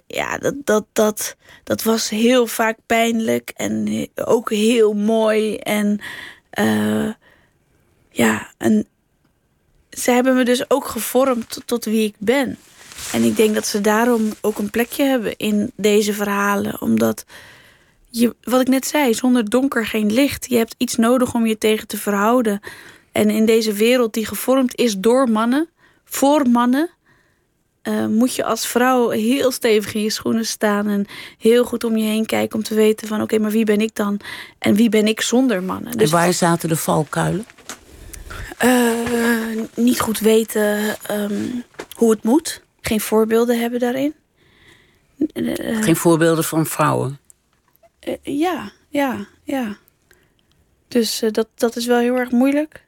Ja, 0.07 0.37
dat, 0.37 0.53
dat, 0.63 0.85
dat, 0.93 1.35
dat 1.63 1.83
was 1.83 2.09
heel 2.09 2.47
vaak 2.47 2.77
pijnlijk 2.85 3.51
en 3.55 4.07
ook 4.15 4.49
heel 4.49 4.93
mooi. 4.93 5.55
En 5.55 5.99
eh, 6.49 7.09
ja, 8.09 8.51
en 8.57 8.87
ze 9.89 10.11
hebben 10.11 10.35
me 10.35 10.43
dus 10.45 10.69
ook 10.69 10.85
gevormd 10.85 11.49
tot, 11.49 11.67
tot 11.67 11.85
wie 11.85 12.07
ik 12.07 12.15
ben. 12.17 12.57
En 13.11 13.23
ik 13.23 13.35
denk 13.35 13.53
dat 13.53 13.67
ze 13.67 13.81
daarom 13.81 14.33
ook 14.41 14.57
een 14.57 14.69
plekje 14.69 15.03
hebben 15.03 15.37
in 15.37 15.71
deze 15.75 16.13
verhalen. 16.13 16.81
Omdat, 16.81 17.25
je, 18.09 18.35
wat 18.43 18.61
ik 18.61 18.67
net 18.67 18.87
zei, 18.87 19.13
zonder 19.13 19.49
donker 19.49 19.85
geen 19.85 20.13
licht. 20.13 20.49
Je 20.49 20.57
hebt 20.57 20.75
iets 20.77 20.95
nodig 20.95 21.33
om 21.33 21.45
je 21.45 21.57
tegen 21.57 21.87
te 21.87 21.97
verhouden. 21.97 22.59
En 23.15 23.29
in 23.29 23.45
deze 23.45 23.73
wereld 23.73 24.13
die 24.13 24.25
gevormd 24.25 24.75
is 24.75 24.97
door 24.97 25.29
mannen, 25.29 25.69
voor 26.03 26.49
mannen... 26.49 26.89
eh, 27.81 28.05
moet 28.05 28.35
je 28.35 28.43
als 28.43 28.67
vrouw 28.67 29.09
heel 29.09 29.51
stevig 29.51 29.93
in 29.93 30.01
je 30.01 30.09
schoenen 30.09 30.45
staan... 30.45 30.87
en 30.87 31.05
heel 31.37 31.63
goed 31.65 31.83
om 31.83 31.97
je 31.97 32.03
heen 32.03 32.25
kijken 32.25 32.57
om 32.57 32.63
te 32.63 32.75
weten 32.75 33.07
van... 33.07 33.21
oké, 33.21 33.37
maar 33.39 33.51
wie 33.51 33.65
ben 33.65 33.81
ik 33.81 33.95
dan? 33.95 34.19
En 34.59 34.75
wie 34.75 34.89
ben 34.89 35.07
ik 35.07 35.21
zonder 35.21 35.63
mannen? 35.63 35.91
en 35.91 35.97
Dus 35.97 36.11
waar 36.11 36.33
zaten 36.33 36.69
de 36.69 36.75
valkuilen? 36.75 37.45
eh, 38.57 39.65
niet 39.75 39.99
goed 39.99 40.19
weten 40.19 40.95
ehm, 41.01 41.45
hoe 41.95 42.11
het 42.11 42.23
moet. 42.23 42.61
Geen 42.81 43.01
voorbeelden 43.01 43.59
hebben 43.59 43.79
daarin. 43.79 44.13
Eh, 45.33 45.81
Geen 45.83 45.95
voorbeelden 45.95 46.43
van 46.43 46.65
vrouwen. 46.65 47.19
ja, 48.21 48.71
ja, 48.89 49.27
ja. 49.43 49.77
Dus 50.87 51.23
dat, 51.31 51.47
dat 51.55 51.75
is 51.75 51.85
wel 51.85 51.99
heel 51.99 52.15
erg 52.15 52.31
moeilijk. 52.31 52.83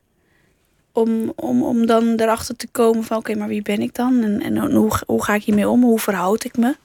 Om, 0.97 1.33
om, 1.35 1.63
om 1.63 1.85
dan 1.85 2.13
erachter 2.15 2.55
te 2.55 2.67
komen 2.71 3.03
van... 3.03 3.17
oké, 3.17 3.35
maar 3.35 3.47
wie 3.47 3.61
ben 3.61 3.81
ik 3.81 3.95
dan? 3.95 4.23
En, 4.23 4.41
en 4.41 4.71
hoe, 4.71 4.91
hoe 5.05 5.23
ga 5.23 5.33
ik 5.33 5.43
hiermee 5.43 5.69
om? 5.69 5.83
Hoe 5.83 5.99
verhoud 5.99 6.43
ik 6.43 6.57
me 6.57 6.75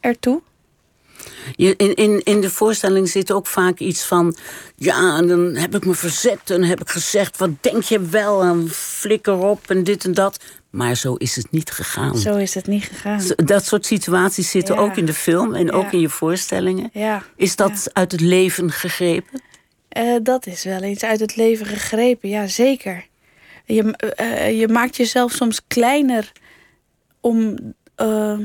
ertoe? 0.00 0.40
Je, 1.56 1.74
in, 1.76 1.94
in, 1.94 2.20
in 2.24 2.40
de 2.40 2.50
voorstelling 2.50 3.08
zit 3.08 3.32
ook 3.32 3.46
vaak 3.46 3.78
iets 3.78 4.04
van... 4.04 4.36
ja, 4.76 5.16
en 5.16 5.26
dan 5.26 5.54
heb 5.54 5.74
ik 5.74 5.86
me 5.86 5.94
verzet 5.94 6.50
en 6.50 6.62
heb 6.62 6.80
ik 6.80 6.88
gezegd... 6.88 7.36
wat 7.36 7.50
denk 7.60 7.82
je 7.82 8.00
wel, 8.00 8.42
en 8.42 8.68
flikker 8.70 9.38
op 9.38 9.70
en 9.70 9.84
dit 9.84 10.04
en 10.04 10.14
dat. 10.14 10.38
Maar 10.70 10.94
zo 10.94 11.14
is 11.14 11.36
het 11.36 11.50
niet 11.50 11.70
gegaan. 11.70 12.18
Zo 12.18 12.36
is 12.36 12.54
het 12.54 12.66
niet 12.66 12.84
gegaan. 12.84 13.22
Dat 13.36 13.64
soort 13.64 13.86
situaties 13.86 14.50
zitten 14.50 14.74
Ja. 14.74 14.80
ook 14.80 14.96
in 14.96 15.04
de 15.04 15.14
film 15.14 15.54
en 15.54 15.72
ook 15.72 15.92
in 15.92 16.00
je 16.00 16.08
voorstellingen. 16.08 16.90
Ja. 16.92 17.22
Is 17.36 17.56
dat 17.56 17.90
uit 17.92 18.12
het 18.12 18.20
leven 18.20 18.72
gegrepen? 18.72 19.42
Eh, 19.88 20.16
dat 20.22 20.46
is 20.46 20.64
wel 20.64 20.80
eens 20.80 21.02
uit 21.02 21.20
het 21.20 21.36
leven 21.36 21.66
gegrepen, 21.66 22.28
ja 22.28 22.46
zeker. 22.46 23.06
Je, 23.74 23.92
eh, 23.96 24.58
je 24.60 24.68
maakt 24.68 24.96
jezelf 24.96 25.32
soms 25.32 25.60
kleiner 25.66 26.32
om, 27.20 27.56
eh, 27.94 28.38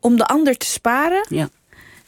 om 0.00 0.16
de 0.16 0.26
ander 0.26 0.56
te 0.56 0.66
sparen. 0.66 1.26
Ja. 1.28 1.48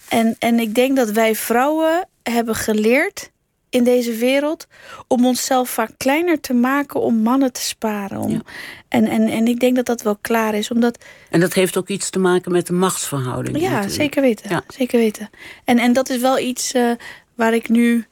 En, 0.09 0.37
en 0.39 0.59
ik 0.59 0.75
denk 0.75 0.97
dat 0.97 1.11
wij 1.11 1.35
vrouwen 1.35 2.09
hebben 2.23 2.55
geleerd 2.55 3.31
in 3.71 3.85
deze 3.85 4.13
wereld 4.15 4.67
om 5.09 5.27
onszelf 5.27 5.71
vaak 5.71 5.91
kleiner 5.97 6.41
te 6.41 6.55
maken 6.55 7.01
om 7.01 7.17
mannen 7.17 7.53
te 7.53 7.61
sparen. 7.61 8.19
Om, 8.21 8.31
Ja. 8.31 8.41
en, 8.89 9.07
en, 9.07 9.29
en 9.29 9.47
ik 9.49 9.61
denk 9.61 9.77
dat 9.77 9.87
dat 9.87 10.03
wel 10.03 10.17
klaar 10.17 10.55
is, 10.55 10.71
omdat 10.71 11.05
En 11.31 11.41
dat 11.41 11.53
heeft 11.55 11.77
ook 11.77 11.89
iets 11.89 12.11
te 12.11 12.19
maken 12.19 12.53
met 12.53 12.67
de 12.67 12.73
machtsverhouding. 12.73 13.57
ja, 13.61 13.69
natuurlijk. 13.69 13.95
zeker 13.95 14.23
weten. 14.23 14.51
Ja. 14.51 14.63
Zeker 14.69 14.99
weten. 14.99 15.31
En, 15.65 15.79
en 15.79 15.93
dat 15.93 16.09
is 16.09 16.21
wel 16.21 16.39
iets 16.39 16.73
eh, 16.73 16.91
waar 17.35 17.55
ik 17.55 17.69
nu. 17.69 18.07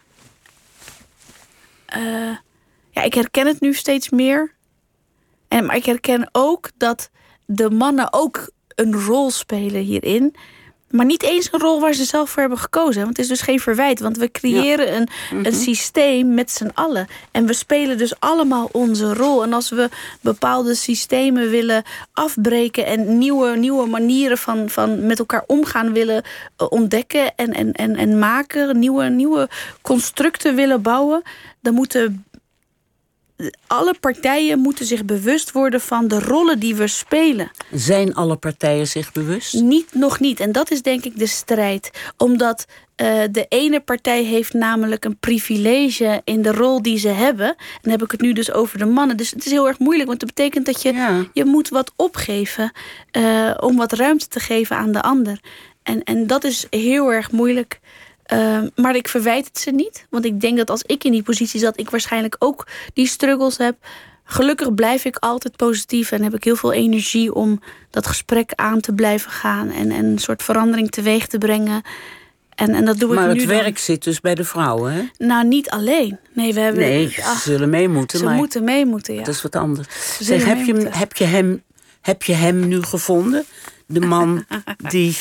eh, 1.86 2.36
ja, 2.97 3.03
ik 3.03 3.14
herken 3.14 3.47
het 3.47 3.61
nu 3.61 3.74
steeds 3.74 4.11
meer. 4.11 4.53
En, 5.49 5.64
maar 5.64 5.76
ik 5.76 5.84
herken 5.84 6.28
ook 6.32 6.70
dat 6.76 7.11
de 7.47 7.70
mannen 7.70 8.12
ook 8.12 8.51
een 8.74 8.94
rol 8.94 9.30
spelen 9.30 9.80
hierin. 9.80 10.34
Maar 10.90 11.07
niet 11.07 11.22
eens 11.22 11.49
een 11.53 11.61
rol 11.61 11.80
waar 11.80 11.92
ze 11.92 12.05
zelf 12.05 12.30
voor 12.30 12.40
hebben 12.40 12.59
gekozen. 12.59 13.03
Want 13.03 13.16
het 13.16 13.18
is 13.18 13.28
dus 13.28 13.40
geen 13.40 13.61
verwijt. 13.61 14.01
Want 14.01 14.16
we 14.16 14.30
creëren 14.30 14.97
een, 14.97 15.09
een 15.44 15.55
systeem 15.55 16.34
met 16.34 16.51
z'n 16.51 16.70
allen. 16.74 17.07
En 17.30 17.47
we 17.47 17.53
spelen 17.53 17.99
dus 17.99 18.20
allemaal 18.20 18.68
onze 18.72 19.14
rol. 19.14 19.42
En 19.42 19.53
als 19.53 19.70
we 19.70 19.88
bepaalde 20.20 20.74
systemen 20.74 21.51
willen 21.51 21.82
afbreken... 22.12 22.86
en 22.86 23.18
nieuwe, 23.18 23.57
nieuwe 23.57 23.86
manieren 23.86 24.38
van, 24.38 24.70
van 24.70 25.07
met 25.07 25.18
elkaar 25.18 25.44
omgaan 25.47 25.92
willen 25.92 26.22
eh, 26.57 26.66
ontdekken... 26.70 27.34
En, 27.34 27.53
en, 27.53 27.72
en, 27.72 27.97
en 27.97 28.18
maken, 28.18 28.78
nieuwe, 28.78 29.05
nieuwe 29.09 29.49
constructen 29.82 30.55
willen 30.55 30.82
bouwen... 30.82 31.22
dan 31.61 31.74
moeten 31.74 32.24
alle 33.66 33.95
partijen 34.01 34.59
moeten 34.59 34.87
zich 34.87 35.05
bewust 35.05 35.53
worden 35.53 35.80
van 35.80 36.09
de 36.09 36.18
rollen 36.20 36.59
die 36.59 36.74
we 36.74 36.87
spelen. 36.87 37.51
Zijn 37.72 38.14
alle 38.14 38.37
partijen 38.37 38.87
zich 38.87 39.12
bewust? 39.12 39.53
Niet, 39.55 39.95
nog 39.95 40.20
niet. 40.20 40.41
En 40.41 40.53
dat 40.53 40.70
is 40.70 40.82
denk 40.82 41.05
ik 41.05 41.18
de 41.18 41.26
strijd. 41.26 41.91
Omdat 42.16 42.64
eh, 42.97 43.22
de 43.30 43.47
ene 43.49 43.80
partij 43.80 44.22
heeft 44.22 44.53
namelijk 44.53 45.05
een 45.05 45.18
privilege 45.18 46.20
in 46.24 46.43
de 46.43 46.53
rol 46.53 46.82
die 46.82 46.99
ze 46.99 47.09
hebben. 47.09 47.49
En 47.49 47.57
dan 47.82 47.93
heb 47.93 48.03
ik 48.03 48.11
het 48.11 48.20
nu 48.20 48.32
dus 48.32 48.53
over 48.53 48.78
de 48.78 48.87
mannen. 48.87 49.16
Dus 49.16 49.30
het 49.30 49.45
is 49.47 49.53
heel 49.53 49.66
erg 49.68 49.78
moeilijk. 49.78 50.09
Want 50.09 50.20
dat 50.20 50.34
betekent 50.34 50.66
dat 50.66 50.82
je, 50.82 50.93
Ja. 50.93 51.24
je 51.32 51.45
moet 51.45 51.68
wat 51.68 51.93
opgeven. 51.97 52.72
eh, 53.11 53.51
om 53.61 53.76
wat 53.76 53.93
ruimte 53.93 54.28
te 54.28 54.41
geven 54.41 54.76
aan 54.76 54.93
de 54.93 55.03
ander. 55.03 55.41
En, 55.82 56.03
en 56.05 56.26
dat 56.26 56.45
is 56.45 56.66
heel 56.70 57.12
erg 57.12 57.30
moeilijk. 57.30 57.80
Eh, 58.27 58.59
maar 58.74 58.97
ik 58.97 59.09
verwijt 59.09 59.47
het 59.47 59.59
ze 59.59 59.70
niet. 59.70 60.07
Want 60.11 60.24
ik 60.24 60.41
denk 60.41 60.57
dat 60.57 60.70
als 60.70 60.83
ik 60.83 61.05
in 61.05 61.12
die 61.12 61.22
positie 61.22 61.61
zat... 61.61 61.79
ik 61.81 61.91
waarschijnlijk 61.91 62.37
ook 62.39 62.66
die 62.95 63.07
struggles 63.07 63.57
heb. 63.57 63.77
Gelukkig 64.24 64.74
blijf 64.74 65.05
ik 65.05 65.16
altijd 65.16 65.57
positief 65.57 66.12
en 66.12 66.22
heb 66.22 66.35
ik 66.35 66.45
heel 66.45 66.57
veel 66.57 66.72
energie 66.72 67.35
om 67.35 67.61
dat 67.91 68.07
gesprek 68.07 68.53
aan 68.55 68.81
te 68.81 68.93
blijven 68.93 69.31
gaan 69.31 69.70
en, 69.70 69.91
en 69.91 70.05
een 70.05 70.18
soort 70.18 70.43
verandering 70.43 70.91
teweeg 70.91 71.27
te 71.27 71.39
brengen. 71.39 71.83
En, 72.55 72.74
en 72.74 72.85
dat 72.85 72.99
doe 72.99 73.14
Maar 73.14 73.22
ik 73.22 73.29
het 73.29 73.39
nu 73.39 73.47
dan. 73.47 73.57
werk 73.57 73.79
zit 73.79 74.05
dus 74.05 74.20
bij 74.20 74.35
de 74.35 74.45
vrouwen, 74.45 74.93
hè? 74.93 75.03
Nou, 75.18 75.47
niet 75.47 75.70
alleen. 75.70 76.18
Nee, 76.33 76.55
we 76.55 76.61
hebben. 76.61 76.83
Nee, 76.83 77.11
ze 77.11 77.24
Ach, 77.24 77.41
zullen 77.41 77.70
mee 77.70 77.89
moeten, 77.89 78.18
ze 78.18 78.24
maar 78.24 78.35
moeten 78.35 78.64
mee 78.64 78.87
moeten, 78.87 79.14
ja. 79.14 79.22
dat 79.22 79.35
is 79.35 79.43
wat 79.43 79.57
anders. 79.57 79.89
Zeg, 80.20 80.45
heb, 80.45 80.64
je, 80.64 80.72
moeten. 80.72 80.93
heb, 80.93 81.16
je 81.16 81.24
hem, 81.24 81.62
heb 82.01 82.22
je 82.22 82.33
hem 82.33 82.68
nu 82.68 82.83
gevonden? 82.83 83.45
De 83.87 84.01
man 84.01 84.45
die 84.89 85.16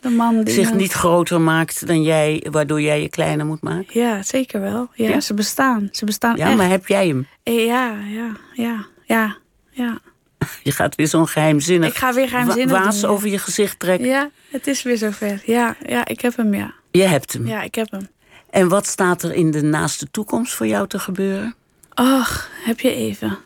De 0.00 0.08
man 0.08 0.42
die 0.44 0.54
zich 0.54 0.74
niet 0.74 0.92
groter 0.92 1.40
maakt 1.40 1.86
dan 1.86 2.02
jij, 2.02 2.46
waardoor 2.50 2.80
jij 2.80 3.02
je 3.02 3.08
kleiner 3.08 3.46
moet 3.46 3.62
maken? 3.62 4.00
Ja, 4.00 4.22
zeker 4.22 4.60
wel. 4.60 4.88
Ja, 4.94 5.08
Ja? 5.08 5.20
ze 5.20 5.34
bestaan. 5.34 5.88
Ze 5.92 6.04
bestaan 6.04 6.36
Ja, 6.36 6.46
echt. 6.46 6.56
maar 6.56 6.68
heb 6.68 6.86
jij 6.86 7.06
hem? 7.08 7.26
Eh, 7.42 7.66
Ja, 7.66 7.94
ja, 8.08 8.32
ja, 8.52 8.86
ja, 9.06 9.36
ja. 9.70 9.98
Je 10.62 10.72
gaat 10.72 10.94
weer 10.94 11.08
zo'n 11.08 11.28
geheimzinnig, 11.28 11.88
Ik 11.90 11.96
ga 11.96 12.12
weer 12.14 12.28
geheimzinnig 12.28 12.76
wa- 12.78 12.84
waas 12.84 13.00
doen, 13.00 13.10
ja. 13.10 13.16
over 13.16 13.28
je 13.28 13.38
gezicht 13.38 13.78
trekken. 13.78 14.08
Ja, 14.08 14.30
het 14.50 14.66
is 14.66 14.82
weer 14.82 14.96
zover. 14.96 15.42
Ja, 15.44 15.76
ja, 15.86 16.06
ik 16.06 16.20
heb 16.20 16.36
hem, 16.36 16.54
ja. 16.54 16.74
Je 16.90 17.02
hebt 17.02 17.32
hem. 17.32 17.46
Ja, 17.46 17.62
ik 17.62 17.74
heb 17.74 17.90
hem. 17.90 18.08
En 18.50 18.68
wat 18.68 18.86
staat 18.86 19.22
er 19.22 19.32
in 19.34 19.50
de 19.50 19.62
naaste 19.62 20.10
toekomst 20.10 20.54
voor 20.54 20.66
jou 20.66 20.86
te 20.88 20.98
gebeuren? 20.98 21.54
Ach, 21.94 22.48
heb 22.64 22.80
je 22.80 22.94
even. 22.94 23.38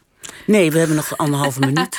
Nee, 0.46 0.70
we 0.70 0.78
hebben 0.78 0.96
nog 0.96 1.16
anderhalve 1.16 1.60
minuut. 1.66 1.98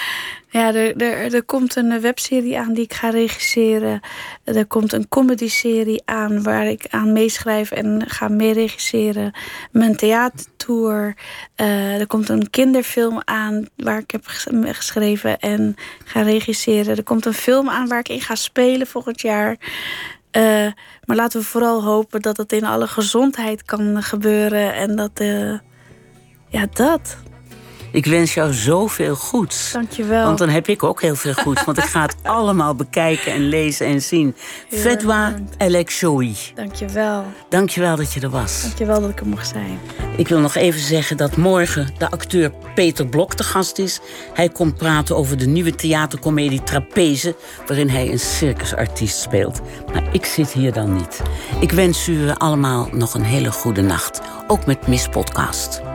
Ja, 0.50 0.74
er, 0.74 0.96
er, 0.96 1.34
er 1.34 1.44
komt 1.44 1.76
een 1.76 2.02
webserie 2.02 2.60
aan 2.60 2.74
die 2.74 2.84
ik 2.84 2.94
ga 2.94 3.10
regisseren. 3.10 4.00
Er 4.44 4.66
komt 4.66 4.94
een 4.94 5.08
comedy-serie 5.08 6.02
aan 6.06 6.44
waar 6.44 6.66
ik 6.68 6.86
aan 6.90 7.14
meeschrijf 7.14 7.72
en 7.72 8.04
ga 8.08 8.28
meeregisseren. 8.28 9.32
Mijn 9.72 9.96
theatertour. 9.96 11.16
Eh, 11.56 12.00
er 12.00 12.08
komt 12.08 12.30
een 12.30 12.50
kinderfilm 12.50 13.22
aan 13.26 13.68
waar 13.76 13.98
ik 14.00 14.12
heb 14.12 14.26
ges- 14.26 14.48
geschreven 14.78 15.40
en 15.40 15.76
ga 16.06 16.22
regisseren. 16.22 16.98
Er 16.98 17.04
komt 17.04 17.26
een 17.26 17.34
film 17.34 17.70
aan 17.70 17.88
waar 17.88 18.00
ik 18.00 18.10
in 18.10 18.22
ga 18.22 18.36
spelen 18.36 18.88
volgend 18.88 19.22
jaar. 19.22 19.56
Eh, 20.32 20.68
maar 21.06 21.16
laten 21.16 21.40
we 21.40 21.46
vooral 21.46 21.84
hopen 21.84 22.22
dat 22.22 22.38
het 22.38 22.52
in 22.52 22.66
alle 22.66 22.88
gezondheid 22.88 23.64
kan 23.64 24.04
gebeuren. 24.04 24.74
En 24.74 24.96
dat, 24.96 25.12
eh, 25.14 25.54
ja, 26.50 26.66
dat. 26.74 27.18
Ik 27.96 28.06
wens 28.06 28.34
jou 28.34 28.54
zoveel 28.54 29.16
goeds. 29.16 29.72
Dankjewel. 29.72 30.26
Want 30.26 30.38
dan 30.38 30.50
heb 30.50 30.68
ik 30.68 30.84
ook 30.84 31.02
heel 31.02 31.16
veel 31.16 31.34
goeds. 31.34 31.64
Want 31.64 31.78
ik 31.78 31.84
ga 31.84 32.02
het 32.02 32.16
allemaal 32.38 32.76
bekijken 32.76 33.32
en 33.32 33.42
lezen 33.42 33.88
en 33.88 34.02
zien. 34.02 34.36
Heel 34.70 34.80
Fedwa. 34.80 35.34
Elekshoi. 35.58 36.36
Dankjewel. 36.56 37.24
Dankjewel 37.50 37.96
dat 37.96 38.14
je 38.14 38.20
er 38.20 38.30
was. 38.30 38.62
Dankjewel 38.62 39.02
dat 39.02 39.10
ik 39.10 39.20
er 39.20 39.28
mocht 39.28 39.48
zijn. 39.48 39.80
Ik 40.18 40.28
wil 40.28 40.40
nog 40.40 40.56
even 40.56 40.80
zeggen 40.80 41.18
dat 41.18 41.38
morgen 41.38 41.94
de 41.98 42.12
acteur 42.12 42.52
Peter 42.74 43.08
Blok 43.08 43.34
te 43.34 43.44
gast 43.44 43.80
is. 43.80 44.00
Hij 44.34 44.50
komt 44.50 44.78
praten 44.78 45.16
over 45.16 45.38
de 45.38 45.48
nieuwe 45.48 45.76
theatercomedie 45.76 46.64
Trapeze... 46.64 47.36
waarin 47.68 47.90
hij 47.90 48.12
een 48.12 48.20
circusartiest 48.20 49.20
speelt. 49.20 49.62
Maar 49.94 50.04
ik 50.12 50.26
zit 50.26 50.52
hier 50.52 50.74
dan 50.74 50.94
niet. 50.94 51.22
Ik 51.60 51.72
wens 51.72 52.08
u 52.08 52.30
allemaal 52.38 52.90
nog 52.92 53.14
een 53.14 53.24
hele 53.24 53.52
goede 53.52 53.82
nacht. 53.82 54.22
Ook 54.48 54.66
met 54.66 54.88
Miss 54.88 55.08
Podcast. 55.08 55.95